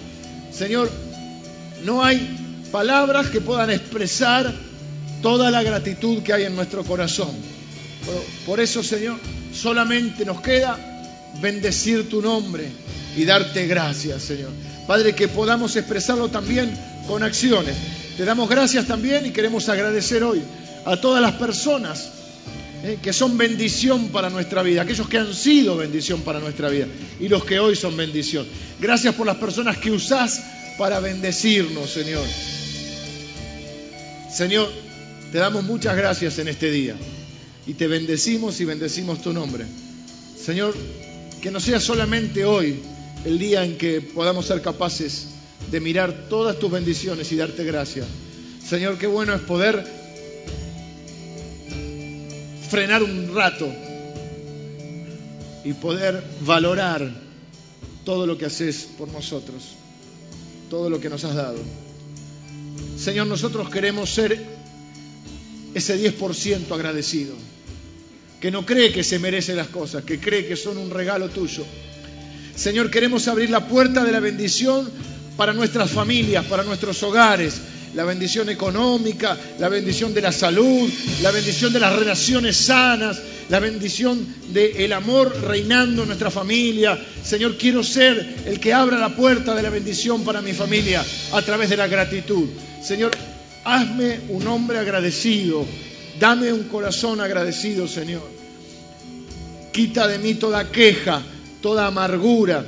Señor, 0.51 0.89
no 1.83 2.03
hay 2.03 2.46
palabras 2.71 3.29
que 3.29 3.41
puedan 3.41 3.69
expresar 3.69 4.53
toda 5.21 5.51
la 5.51 5.63
gratitud 5.63 6.21
que 6.23 6.33
hay 6.33 6.43
en 6.43 6.55
nuestro 6.55 6.83
corazón. 6.83 7.31
Por 8.45 8.59
eso, 8.59 8.83
Señor, 8.83 9.17
solamente 9.53 10.25
nos 10.25 10.41
queda 10.41 10.77
bendecir 11.41 12.09
tu 12.09 12.21
nombre 12.21 12.67
y 13.15 13.25
darte 13.25 13.67
gracias, 13.67 14.23
Señor. 14.23 14.51
Padre, 14.87 15.13
que 15.13 15.27
podamos 15.27 15.75
expresarlo 15.75 16.29
también 16.29 16.73
con 17.07 17.23
acciones. 17.23 17.75
Te 18.15 18.25
damos 18.25 18.49
gracias 18.49 18.85
también 18.85 19.25
y 19.25 19.31
queremos 19.31 19.67
agradecer 19.69 20.23
hoy 20.23 20.41
a 20.85 20.95
todas 20.97 21.21
las 21.21 21.33
personas 21.33 22.11
eh, 22.83 22.99
que 23.01 23.11
son 23.11 23.37
bendición 23.37 24.09
para 24.09 24.29
nuestra 24.29 24.61
vida, 24.63 24.83
aquellos 24.83 25.09
que 25.09 25.17
han 25.17 25.33
sido 25.33 25.77
bendición 25.77 26.21
para 26.21 26.39
nuestra 26.39 26.69
vida 26.69 26.85
y 27.19 27.27
los 27.27 27.43
que 27.43 27.59
hoy 27.59 27.75
son 27.75 27.97
bendición. 27.97 28.47
Gracias 28.79 29.15
por 29.15 29.25
las 29.25 29.37
personas 29.37 29.77
que 29.77 29.91
usás 29.91 30.41
para 30.77 30.99
bendecirnos, 30.99 31.89
Señor. 31.89 32.23
Señor, 34.37 34.69
te 35.31 35.39
damos 35.39 35.63
muchas 35.63 35.97
gracias 35.97 36.37
en 36.37 36.47
este 36.47 36.69
día 36.69 36.95
y 37.65 37.73
te 37.73 37.87
bendecimos 37.87 38.61
y 38.61 38.65
bendecimos 38.65 39.19
tu 39.23 39.33
nombre. 39.33 39.65
Señor, 40.39 40.75
que 41.41 41.49
no 41.49 41.59
sea 41.59 41.79
solamente 41.79 42.45
hoy 42.45 42.79
el 43.25 43.39
día 43.39 43.65
en 43.65 43.79
que 43.79 43.99
podamos 43.99 44.45
ser 44.45 44.61
capaces 44.61 45.29
de 45.71 45.79
mirar 45.79 46.27
todas 46.29 46.59
tus 46.59 46.69
bendiciones 46.69 47.31
y 47.31 47.35
darte 47.35 47.63
gracias. 47.63 48.05
Señor, 48.63 48.99
qué 48.99 49.07
bueno 49.07 49.33
es 49.33 49.41
poder 49.41 49.83
frenar 52.69 53.01
un 53.01 53.33
rato 53.33 53.67
y 55.63 55.73
poder 55.73 56.23
valorar 56.41 57.09
todo 58.05 58.27
lo 58.27 58.37
que 58.37 58.45
haces 58.45 58.87
por 58.99 59.07
nosotros, 59.07 59.63
todo 60.69 60.91
lo 60.91 61.01
que 61.01 61.09
nos 61.09 61.23
has 61.23 61.33
dado. 61.33 61.86
Señor, 62.97 63.27
nosotros 63.27 63.69
queremos 63.69 64.09
ser 64.09 64.43
ese 65.73 66.17
10% 66.17 66.71
agradecido, 66.73 67.35
que 68.41 68.51
no 68.51 68.65
cree 68.65 68.91
que 68.91 69.03
se 69.03 69.19
merece 69.19 69.53
las 69.55 69.67
cosas, 69.67 70.03
que 70.03 70.19
cree 70.19 70.47
que 70.47 70.55
son 70.55 70.77
un 70.77 70.89
regalo 70.89 71.29
tuyo. 71.29 71.63
Señor, 72.55 72.89
queremos 72.89 73.27
abrir 73.27 73.51
la 73.51 73.67
puerta 73.67 74.03
de 74.03 74.11
la 74.11 74.19
bendición 74.19 74.89
para 75.37 75.53
nuestras 75.53 75.91
familias, 75.91 76.45
para 76.45 76.63
nuestros 76.63 77.01
hogares, 77.03 77.61
la 77.97 78.05
bendición 78.05 78.47
económica, 78.47 79.35
la 79.57 79.69
bendición 79.69 80.13
de 80.13 80.21
la 80.21 80.31
salud, 80.31 80.87
la 81.23 81.31
bendición 81.31 81.73
de 81.73 81.79
las 81.79 81.95
relaciones 81.95 82.55
sanas, 82.55 83.19
la 83.49 83.59
bendición 83.59 84.23
del 84.49 84.93
amor 84.93 85.35
reinando 85.41 86.03
en 86.03 86.09
nuestra 86.09 86.29
familia. 86.29 86.95
Señor, 87.23 87.57
quiero 87.57 87.83
ser 87.83 88.35
el 88.45 88.59
que 88.59 88.71
abra 88.71 88.99
la 88.99 89.15
puerta 89.15 89.55
de 89.55 89.63
la 89.63 89.71
bendición 89.71 90.23
para 90.23 90.43
mi 90.43 90.53
familia 90.53 91.03
a 91.31 91.41
través 91.41 91.71
de 91.71 91.77
la 91.77 91.87
gratitud. 91.87 92.47
Señor, 92.83 93.09
hazme 93.63 94.19
un 94.29 94.45
hombre 94.45 94.77
agradecido, 94.77 95.65
dame 96.19 96.53
un 96.53 96.65
corazón 96.65 97.19
agradecido, 97.19 97.87
Señor. 97.87 98.29
Quita 99.73 100.07
de 100.07 100.19
mí 100.19 100.35
toda 100.35 100.71
queja, 100.71 101.23
toda 101.63 101.87
amargura, 101.87 102.63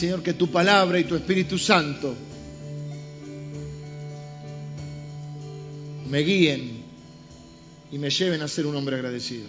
Señor, 0.00 0.22
que 0.22 0.32
tu 0.32 0.50
palabra 0.50 0.98
y 0.98 1.04
tu 1.04 1.14
Espíritu 1.14 1.58
Santo 1.58 2.14
me 6.08 6.20
guíen 6.20 6.82
y 7.92 7.98
me 7.98 8.08
lleven 8.08 8.40
a 8.40 8.48
ser 8.48 8.64
un 8.64 8.76
hombre 8.76 8.96
agradecido. 8.96 9.44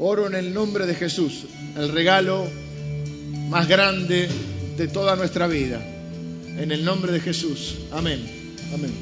Oro 0.00 0.26
en 0.26 0.34
el 0.34 0.52
nombre 0.52 0.84
de 0.84 0.94
Jesús, 0.94 1.46
el 1.78 1.88
regalo 1.88 2.46
más 3.48 3.66
grande 3.66 4.28
de 4.76 4.86
toda 4.86 5.16
nuestra 5.16 5.46
vida. 5.46 5.80
En 6.58 6.70
el 6.70 6.84
nombre 6.84 7.10
de 7.10 7.20
Jesús. 7.20 7.76
Amén. 7.90 8.20
Amén. 8.74 8.92